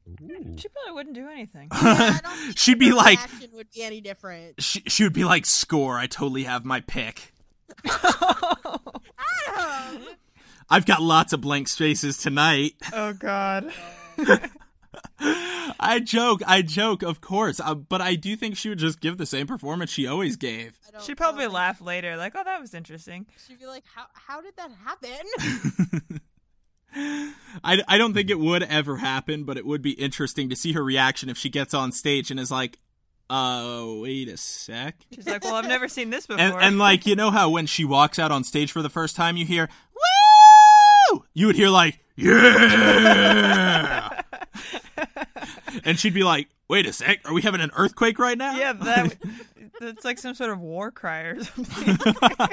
Ooh. 0.09 0.55
She 0.57 0.69
probably 0.69 0.93
wouldn't 0.95 1.15
do 1.15 1.29
anything. 1.29 1.69
Yeah, 1.83 2.19
I 2.19 2.21
don't 2.23 2.37
think 2.39 2.59
She'd 2.59 2.79
be 2.79 2.93
like, 2.93 3.19
reaction 3.19 3.51
would 3.55 3.71
be 3.71 3.83
any 3.83 4.01
different. 4.01 4.61
she, 4.63 4.83
she 4.87 5.05
would 5.05 5.13
be 5.13 5.25
like, 5.25 5.47
Score, 5.47 5.99
I 5.99 6.07
totally 6.07 6.45
have 6.45 6.65
my 6.65 6.81
pick. 6.81 7.33
Adam! 9.47 10.03
I've 10.71 10.87
got 10.87 11.03
lots 11.03 11.33
of 11.33 11.41
blank 11.41 11.69
spaces 11.69 12.17
tonight. 12.19 12.75
oh 12.93 13.13
God. 13.13 13.73
I 15.81 16.01
joke, 16.01 16.43
I 16.47 16.63
joke, 16.63 17.03
of 17.03 17.21
course, 17.21 17.61
uh, 17.61 17.75
but 17.75 18.01
I 18.01 18.15
do 18.15 18.37
think 18.37 18.57
she 18.57 18.69
would 18.69 18.79
just 18.79 19.01
give 19.01 19.17
the 19.19 19.27
same 19.27 19.47
performance 19.47 19.91
she 19.91 20.07
always 20.07 20.37
gave. 20.37 20.79
She'd 21.05 21.17
probably 21.17 21.47
know. 21.47 21.53
laugh 21.53 21.81
later, 21.81 22.17
like, 22.17 22.35
"Oh, 22.37 22.45
that 22.45 22.61
was 22.61 22.75
interesting." 22.75 23.27
She'd 23.47 23.59
be 23.59 23.67
like, 23.67 23.85
"How 23.95 24.05
how 24.13 24.41
did 24.43 24.55
that 24.57 24.71
happen?" 24.85 26.21
I, 26.95 27.83
I 27.87 27.99
don't 27.99 28.15
think 28.15 28.31
it 28.31 28.39
would 28.39 28.63
ever 28.63 28.99
happen, 28.99 29.45
but 29.45 29.57
it 29.57 29.67
would 29.67 29.83
be 29.83 29.93
interesting 29.93 30.49
to 30.51 30.57
see 30.57 30.73
her 30.73 30.83
reaction 30.83 31.29
if 31.29 31.39
she 31.39 31.49
gets 31.49 31.75
on 31.75 31.93
stage 31.93 32.31
and 32.31 32.39
is 32.39 32.51
like, 32.51 32.79
uh, 33.31 33.85
wait 33.87 34.29
a 34.29 34.37
sec. 34.37 34.97
She's 35.15 35.27
like, 35.27 35.43
"Well, 35.43 35.55
I've 35.55 35.67
never 35.67 35.89
seen 35.89 36.11
this 36.11 36.27
before." 36.27 36.45
And, 36.45 36.55
and 36.55 36.79
like, 36.79 37.07
you 37.07 37.17
know 37.17 37.31
how 37.31 37.49
when 37.49 37.67
she 37.67 37.85
walks 37.85 38.19
out 38.19 38.31
on 38.31 38.45
stage 38.45 38.73
for 38.73 38.83
the 38.83 38.91
first 38.91 39.17
time, 39.17 39.39
you 39.39 39.47
hear, 39.47 39.71
woo! 41.13 41.25
You 41.33 41.47
would 41.47 41.57
hear 41.57 41.71
like, 41.71 42.01
yeah! 42.15 44.23
and 45.85 45.99
she'd 45.99 46.15
be 46.15 46.25
like, 46.25 46.49
wait 46.69 46.87
a 46.87 46.93
sec, 46.93 47.21
are 47.27 47.33
we 47.33 47.43
having 47.43 47.61
an 47.61 47.71
earthquake 47.75 48.19
right 48.19 48.37
now? 48.37 48.57
yeah, 48.57 48.73
that 48.73 49.17
that's 49.81 50.05
like 50.05 50.19
some 50.19 50.35
sort 50.35 50.51
of 50.51 50.61
war 50.61 50.91
cry 50.91 51.21
or 51.21 51.43
something. 51.43 51.99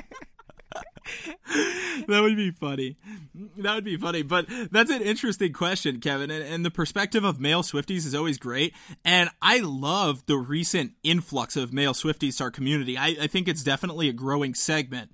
that 2.07 2.21
would 2.21 2.35
be 2.35 2.51
funny. 2.51 2.97
That 3.57 3.75
would 3.75 3.83
be 3.83 3.97
funny. 3.97 4.21
But 4.21 4.47
that's 4.71 4.91
an 4.91 5.01
interesting 5.01 5.53
question, 5.53 5.99
Kevin. 5.99 6.31
And, 6.31 6.43
and 6.43 6.65
the 6.65 6.71
perspective 6.71 7.23
of 7.23 7.39
male 7.39 7.63
Swifties 7.63 8.05
is 8.05 8.15
always 8.15 8.37
great. 8.37 8.73
And 9.03 9.29
I 9.41 9.59
love 9.59 10.25
the 10.25 10.37
recent 10.37 10.93
influx 11.03 11.55
of 11.55 11.73
male 11.73 11.93
Swifties 11.93 12.37
to 12.37 12.45
our 12.45 12.51
community. 12.51 12.97
I, 12.97 13.15
I 13.21 13.27
think 13.27 13.47
it's 13.47 13.63
definitely 13.63 14.09
a 14.09 14.13
growing 14.13 14.53
segment. 14.53 15.11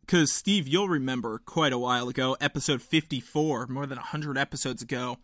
Because, 0.00 0.32
Steve, 0.32 0.66
you'll 0.66 0.88
remember 0.88 1.38
quite 1.44 1.72
a 1.72 1.78
while 1.78 2.08
ago, 2.08 2.34
episode 2.40 2.80
54, 2.80 3.66
more 3.66 3.84
than 3.84 3.98
100 3.98 4.38
episodes 4.38 4.80
ago, 4.80 5.18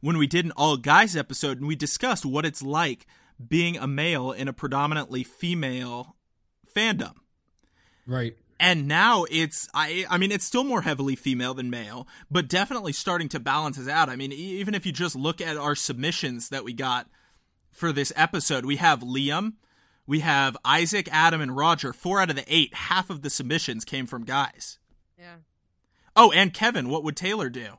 when 0.00 0.16
we 0.16 0.26
did 0.26 0.46
an 0.46 0.52
all 0.56 0.78
guys 0.78 1.14
episode 1.14 1.58
and 1.58 1.66
we 1.66 1.76
discussed 1.76 2.24
what 2.24 2.46
it's 2.46 2.62
like 2.62 3.06
being 3.46 3.76
a 3.76 3.86
male 3.86 4.32
in 4.32 4.48
a 4.48 4.52
predominantly 4.54 5.22
female 5.22 6.16
fandom 6.74 7.12
Right. 8.06 8.36
And 8.62 8.86
now 8.86 9.26
it's 9.28 9.68
I 9.74 10.06
I 10.08 10.16
mean 10.18 10.30
it's 10.30 10.44
still 10.44 10.62
more 10.62 10.82
heavily 10.82 11.16
female 11.16 11.52
than 11.52 11.68
male, 11.68 12.06
but 12.30 12.48
definitely 12.48 12.92
starting 12.92 13.28
to 13.30 13.40
balance 13.40 13.76
us 13.76 13.88
out. 13.88 14.08
I 14.08 14.14
mean, 14.14 14.30
even 14.32 14.74
if 14.74 14.86
you 14.86 14.92
just 14.92 15.16
look 15.16 15.40
at 15.40 15.56
our 15.56 15.74
submissions 15.74 16.48
that 16.50 16.62
we 16.62 16.72
got 16.72 17.08
for 17.72 17.92
this 17.92 18.12
episode, 18.14 18.64
we 18.64 18.76
have 18.76 19.00
Liam, 19.00 19.54
we 20.06 20.20
have 20.20 20.56
Isaac, 20.64 21.08
Adam, 21.10 21.40
and 21.40 21.56
Roger. 21.56 21.92
Four 21.92 22.20
out 22.20 22.30
of 22.30 22.36
the 22.36 22.44
eight, 22.46 22.72
half 22.72 23.10
of 23.10 23.22
the 23.22 23.30
submissions 23.30 23.84
came 23.84 24.06
from 24.06 24.24
guys. 24.24 24.78
yeah. 25.18 25.36
Oh, 26.14 26.30
and 26.30 26.54
Kevin, 26.54 26.88
what 26.88 27.02
would 27.02 27.16
Taylor 27.16 27.50
do? 27.50 27.78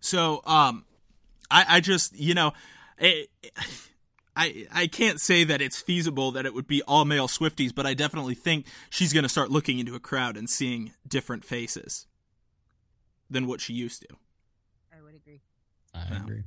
So, 0.00 0.42
um, 0.44 0.84
I, 1.50 1.64
I 1.76 1.80
just, 1.80 2.18
you 2.18 2.34
know, 2.34 2.52
it, 2.98 3.30
I, 4.34 4.66
I 4.72 4.86
can't 4.86 5.20
say 5.20 5.44
that 5.44 5.60
it's 5.60 5.80
feasible 5.80 6.32
that 6.32 6.46
it 6.46 6.54
would 6.54 6.66
be 6.66 6.82
all 6.82 7.04
male 7.04 7.28
Swifties, 7.28 7.74
but 7.74 7.84
I 7.86 7.92
definitely 7.94 8.34
think 8.34 8.66
she's 8.88 9.12
going 9.12 9.24
to 9.24 9.28
start 9.28 9.50
looking 9.50 9.78
into 9.78 9.94
a 9.94 10.00
crowd 10.00 10.36
and 10.38 10.48
seeing 10.48 10.92
different 11.06 11.44
faces 11.44 12.06
than 13.28 13.46
what 13.46 13.60
she 13.60 13.74
used 13.74 14.02
to. 14.02 14.08
I 14.96 15.02
would 15.02 15.14
agree. 15.14 15.40
I 15.94 15.98
Wow. 16.10 16.22
agree. 16.24 16.42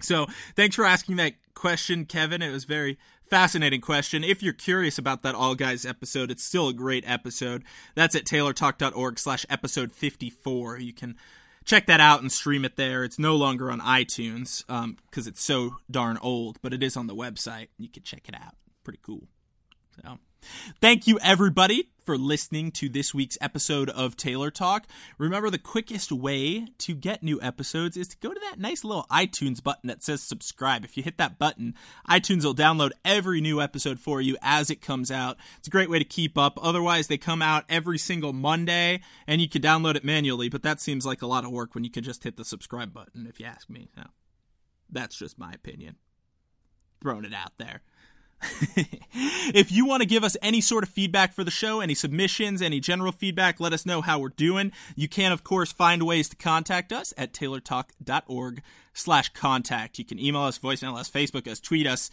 So, 0.00 0.26
thanks 0.56 0.74
for 0.74 0.84
asking 0.84 1.16
that 1.16 1.34
question, 1.54 2.06
Kevin. 2.06 2.42
It 2.42 2.50
was 2.50 2.64
very 2.64 2.98
fascinating 3.30 3.80
question. 3.80 4.24
If 4.24 4.42
you're 4.42 4.52
curious 4.52 4.98
about 4.98 5.22
that 5.22 5.34
All 5.34 5.54
Guys 5.54 5.86
episode, 5.86 6.30
it's 6.30 6.42
still 6.42 6.68
a 6.68 6.72
great 6.74 7.04
episode. 7.06 7.62
That's 7.94 8.14
at 8.16 8.24
taylortalk.org 8.24 9.18
slash 9.18 9.46
episode 9.48 9.92
54. 9.92 10.78
You 10.78 10.92
can 10.92 11.16
check 11.64 11.86
that 11.86 12.00
out 12.00 12.20
and 12.20 12.30
stream 12.30 12.64
it 12.64 12.76
there. 12.76 13.04
It's 13.04 13.18
no 13.18 13.36
longer 13.36 13.70
on 13.70 13.80
iTunes 13.80 14.68
um, 14.70 14.96
because 15.10 15.26
it's 15.26 15.42
so 15.42 15.76
darn 15.90 16.18
old, 16.18 16.58
but 16.62 16.72
it 16.72 16.82
is 16.82 16.96
on 16.96 17.06
the 17.06 17.14
website. 17.14 17.68
You 17.78 17.88
can 17.88 18.02
check 18.02 18.28
it 18.28 18.34
out. 18.34 18.54
Pretty 18.84 19.00
cool. 19.02 19.28
So, 20.00 20.18
thank 20.80 21.06
you 21.06 21.18
everybody 21.22 21.90
for 22.04 22.16
listening 22.16 22.70
to 22.72 22.88
this 22.88 23.12
week's 23.12 23.36
episode 23.42 23.90
of 23.90 24.16
Taylor 24.16 24.50
Talk. 24.50 24.86
Remember, 25.18 25.50
the 25.50 25.58
quickest 25.58 26.10
way 26.10 26.66
to 26.78 26.94
get 26.94 27.22
new 27.22 27.40
episodes 27.42 27.98
is 27.98 28.08
to 28.08 28.16
go 28.16 28.32
to 28.32 28.40
that 28.40 28.58
nice 28.58 28.84
little 28.84 29.06
iTunes 29.10 29.62
button 29.62 29.88
that 29.88 30.02
says 30.02 30.22
subscribe. 30.22 30.84
If 30.84 30.96
you 30.96 31.02
hit 31.02 31.18
that 31.18 31.38
button, 31.38 31.74
iTunes 32.08 32.44
will 32.44 32.54
download 32.54 32.92
every 33.04 33.42
new 33.42 33.60
episode 33.60 34.00
for 34.00 34.20
you 34.22 34.36
as 34.40 34.70
it 34.70 34.80
comes 34.80 35.10
out. 35.10 35.36
It's 35.58 35.68
a 35.68 35.70
great 35.70 35.90
way 35.90 35.98
to 35.98 36.04
keep 36.04 36.38
up. 36.38 36.58
Otherwise, 36.62 37.08
they 37.08 37.18
come 37.18 37.42
out 37.42 37.64
every 37.68 37.98
single 37.98 38.32
Monday 38.32 39.02
and 39.26 39.42
you 39.42 39.48
can 39.48 39.60
download 39.60 39.96
it 39.96 40.04
manually, 40.04 40.48
but 40.48 40.62
that 40.62 40.80
seems 40.80 41.04
like 41.04 41.20
a 41.20 41.26
lot 41.26 41.44
of 41.44 41.50
work 41.50 41.74
when 41.74 41.84
you 41.84 41.90
can 41.90 42.02
just 42.02 42.24
hit 42.24 42.38
the 42.38 42.44
subscribe 42.46 42.94
button, 42.94 43.26
if 43.28 43.38
you 43.38 43.44
ask 43.44 43.68
me. 43.68 43.88
So, 43.94 44.04
that's 44.90 45.16
just 45.16 45.38
my 45.38 45.52
opinion. 45.52 45.96
Throwing 47.02 47.24
it 47.24 47.34
out 47.34 47.52
there. 47.58 47.82
if 49.54 49.70
you 49.70 49.86
want 49.86 50.02
to 50.02 50.08
give 50.08 50.24
us 50.24 50.36
any 50.42 50.60
sort 50.60 50.84
of 50.84 50.90
feedback 50.90 51.34
for 51.34 51.44
the 51.44 51.50
show, 51.50 51.80
any 51.80 51.94
submissions, 51.94 52.62
any 52.62 52.80
general 52.80 53.12
feedback, 53.12 53.60
let 53.60 53.72
us 53.72 53.86
know 53.86 54.00
how 54.00 54.18
we're 54.18 54.30
doing. 54.30 54.72
You 54.96 55.08
can, 55.08 55.32
of 55.32 55.44
course, 55.44 55.72
find 55.72 56.02
ways 56.04 56.28
to 56.30 56.36
contact 56.36 56.92
us 56.92 57.14
at 57.16 57.32
taylortalk.org 57.32 58.62
slash 58.94 59.28
contact. 59.30 59.98
You 59.98 60.04
can 60.04 60.18
email 60.18 60.42
us, 60.42 60.58
voicemail 60.58 60.98
us, 60.98 61.10
Facebook 61.10 61.48
us, 61.48 61.60
tweet 61.60 61.86
us, 61.86 62.10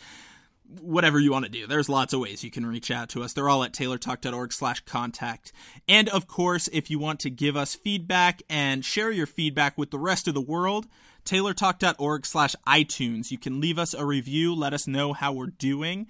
whatever 0.81 1.19
you 1.19 1.31
want 1.31 1.45
to 1.45 1.51
do. 1.51 1.65
There's 1.65 1.89
lots 1.89 2.13
of 2.13 2.19
ways 2.19 2.43
you 2.43 2.51
can 2.51 2.65
reach 2.65 2.91
out 2.91 3.09
to 3.09 3.23
us. 3.23 3.33
They're 3.33 3.49
all 3.49 3.63
at 3.63 3.73
taylortalk.org 3.73 4.53
slash 4.53 4.81
contact. 4.81 5.51
And 5.87 6.09
of 6.09 6.27
course, 6.27 6.69
if 6.71 6.91
you 6.91 6.99
want 6.99 7.21
to 7.21 7.29
give 7.29 7.55
us 7.57 7.75
feedback 7.75 8.43
and 8.49 8.85
share 8.85 9.11
your 9.11 9.25
feedback 9.25 9.77
with 9.77 9.91
the 9.91 9.99
rest 9.99 10.27
of 10.27 10.33
the 10.33 10.41
world, 10.41 10.85
taylortalk.org 11.29 12.25
slash 12.25 12.55
iTunes. 12.67 13.29
You 13.29 13.37
can 13.37 13.61
leave 13.61 13.77
us 13.77 13.93
a 13.93 14.03
review, 14.03 14.55
let 14.55 14.73
us 14.73 14.87
know 14.87 15.13
how 15.13 15.31
we're 15.31 15.47
doing. 15.47 16.07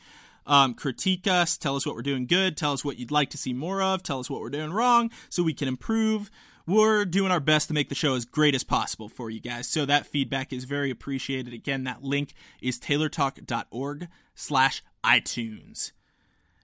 Um, 0.47 0.73
critique 0.73 1.27
us, 1.27 1.57
tell 1.57 1.75
us 1.75 1.85
what 1.85 1.95
we're 1.95 2.01
doing 2.01 2.25
good, 2.25 2.55
tell 2.55 2.71
us 2.71 2.85
what 2.85 2.97
you'd 2.97 3.11
like 3.11 3.29
to 3.31 3.37
see 3.37 3.53
more 3.53 3.81
of, 3.81 4.01
tell 4.01 4.19
us 4.19 4.29
what 4.29 4.39
we're 4.41 4.49
doing 4.49 4.71
wrong 4.71 5.11
so 5.27 5.43
we 5.43 5.53
can 5.53 5.67
improve. 5.67 6.31
We're 6.65 7.03
doing 7.03 7.31
our 7.31 7.39
best 7.39 7.67
to 7.67 7.73
make 7.73 7.89
the 7.89 7.95
show 7.95 8.15
as 8.15 8.25
great 8.25 8.55
as 8.55 8.63
possible 8.63 9.09
for 9.09 9.29
you 9.29 9.39
guys. 9.39 9.67
So 9.67 9.85
that 9.85 10.07
feedback 10.07 10.53
is 10.53 10.63
very 10.63 10.89
appreciated. 10.89 11.53
Again, 11.53 11.83
that 11.83 12.01
link 12.03 12.33
is 12.61 12.79
taylortalk.org 12.79 14.07
slash 14.35 14.83
iTunes. 15.03 15.91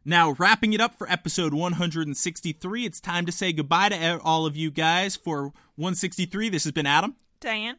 Now, 0.06 0.32
wrapping 0.38 0.74
it 0.74 0.82
up 0.82 0.98
for 0.98 1.12
episode 1.12 1.54
163, 1.54 2.86
it's 2.86 3.02
time 3.02 3.26
to 3.26 3.32
say 3.32 3.52
goodbye 3.52 3.90
to 3.90 4.20
all 4.24 4.46
of 4.46 4.56
you 4.56 4.72
guys. 4.72 5.16
For 5.16 5.52
163, 5.76 6.50
this 6.50 6.64
has 6.64 6.72
been 6.72 6.86
Adam 6.86 7.16
Diane. 7.40 7.78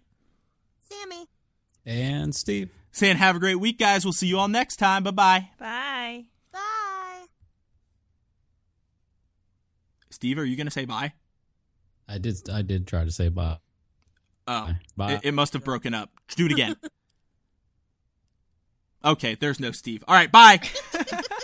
Sammy. 0.91 1.27
And 1.85 2.35
Steve. 2.35 2.73
saying 2.91 3.17
have 3.17 3.37
a 3.37 3.39
great 3.39 3.61
week, 3.61 3.79
guys. 3.79 4.05
We'll 4.05 4.13
see 4.13 4.27
you 4.27 4.39
all 4.39 4.49
next 4.49 4.77
time. 4.77 5.03
Bye 5.05 5.11
bye. 5.13 5.49
Bye. 5.59 6.25
Bye. 6.53 7.27
Steve, 10.11 10.39
are 10.39 10.45
you 10.45 10.57
going 10.57 10.67
to 10.67 10.73
say 10.73 10.85
bye? 10.85 11.13
I 12.09 12.19
did 12.19 12.49
I 12.51 12.63
did 12.63 12.87
try 12.87 13.05
to 13.05 13.11
say 13.11 13.29
bye. 13.29 13.59
Oh, 14.49 14.71
Bye. 14.97 15.15
It, 15.15 15.21
it 15.25 15.33
must 15.33 15.53
have 15.55 15.65
broken 15.65 15.93
up. 15.93 16.11
Do 16.37 16.47
it 16.47 16.53
again. 16.53 16.77
okay, 19.05 19.35
there's 19.35 19.59
no 19.59 19.73
Steve. 19.73 20.05
All 20.07 20.15
right, 20.15 20.31
bye. 20.31 20.61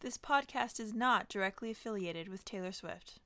This 0.00 0.16
podcast 0.16 0.80
is 0.80 0.94
not 0.94 1.28
directly 1.28 1.70
affiliated 1.70 2.30
with 2.30 2.42
Taylor 2.42 2.72
Swift. 2.72 3.20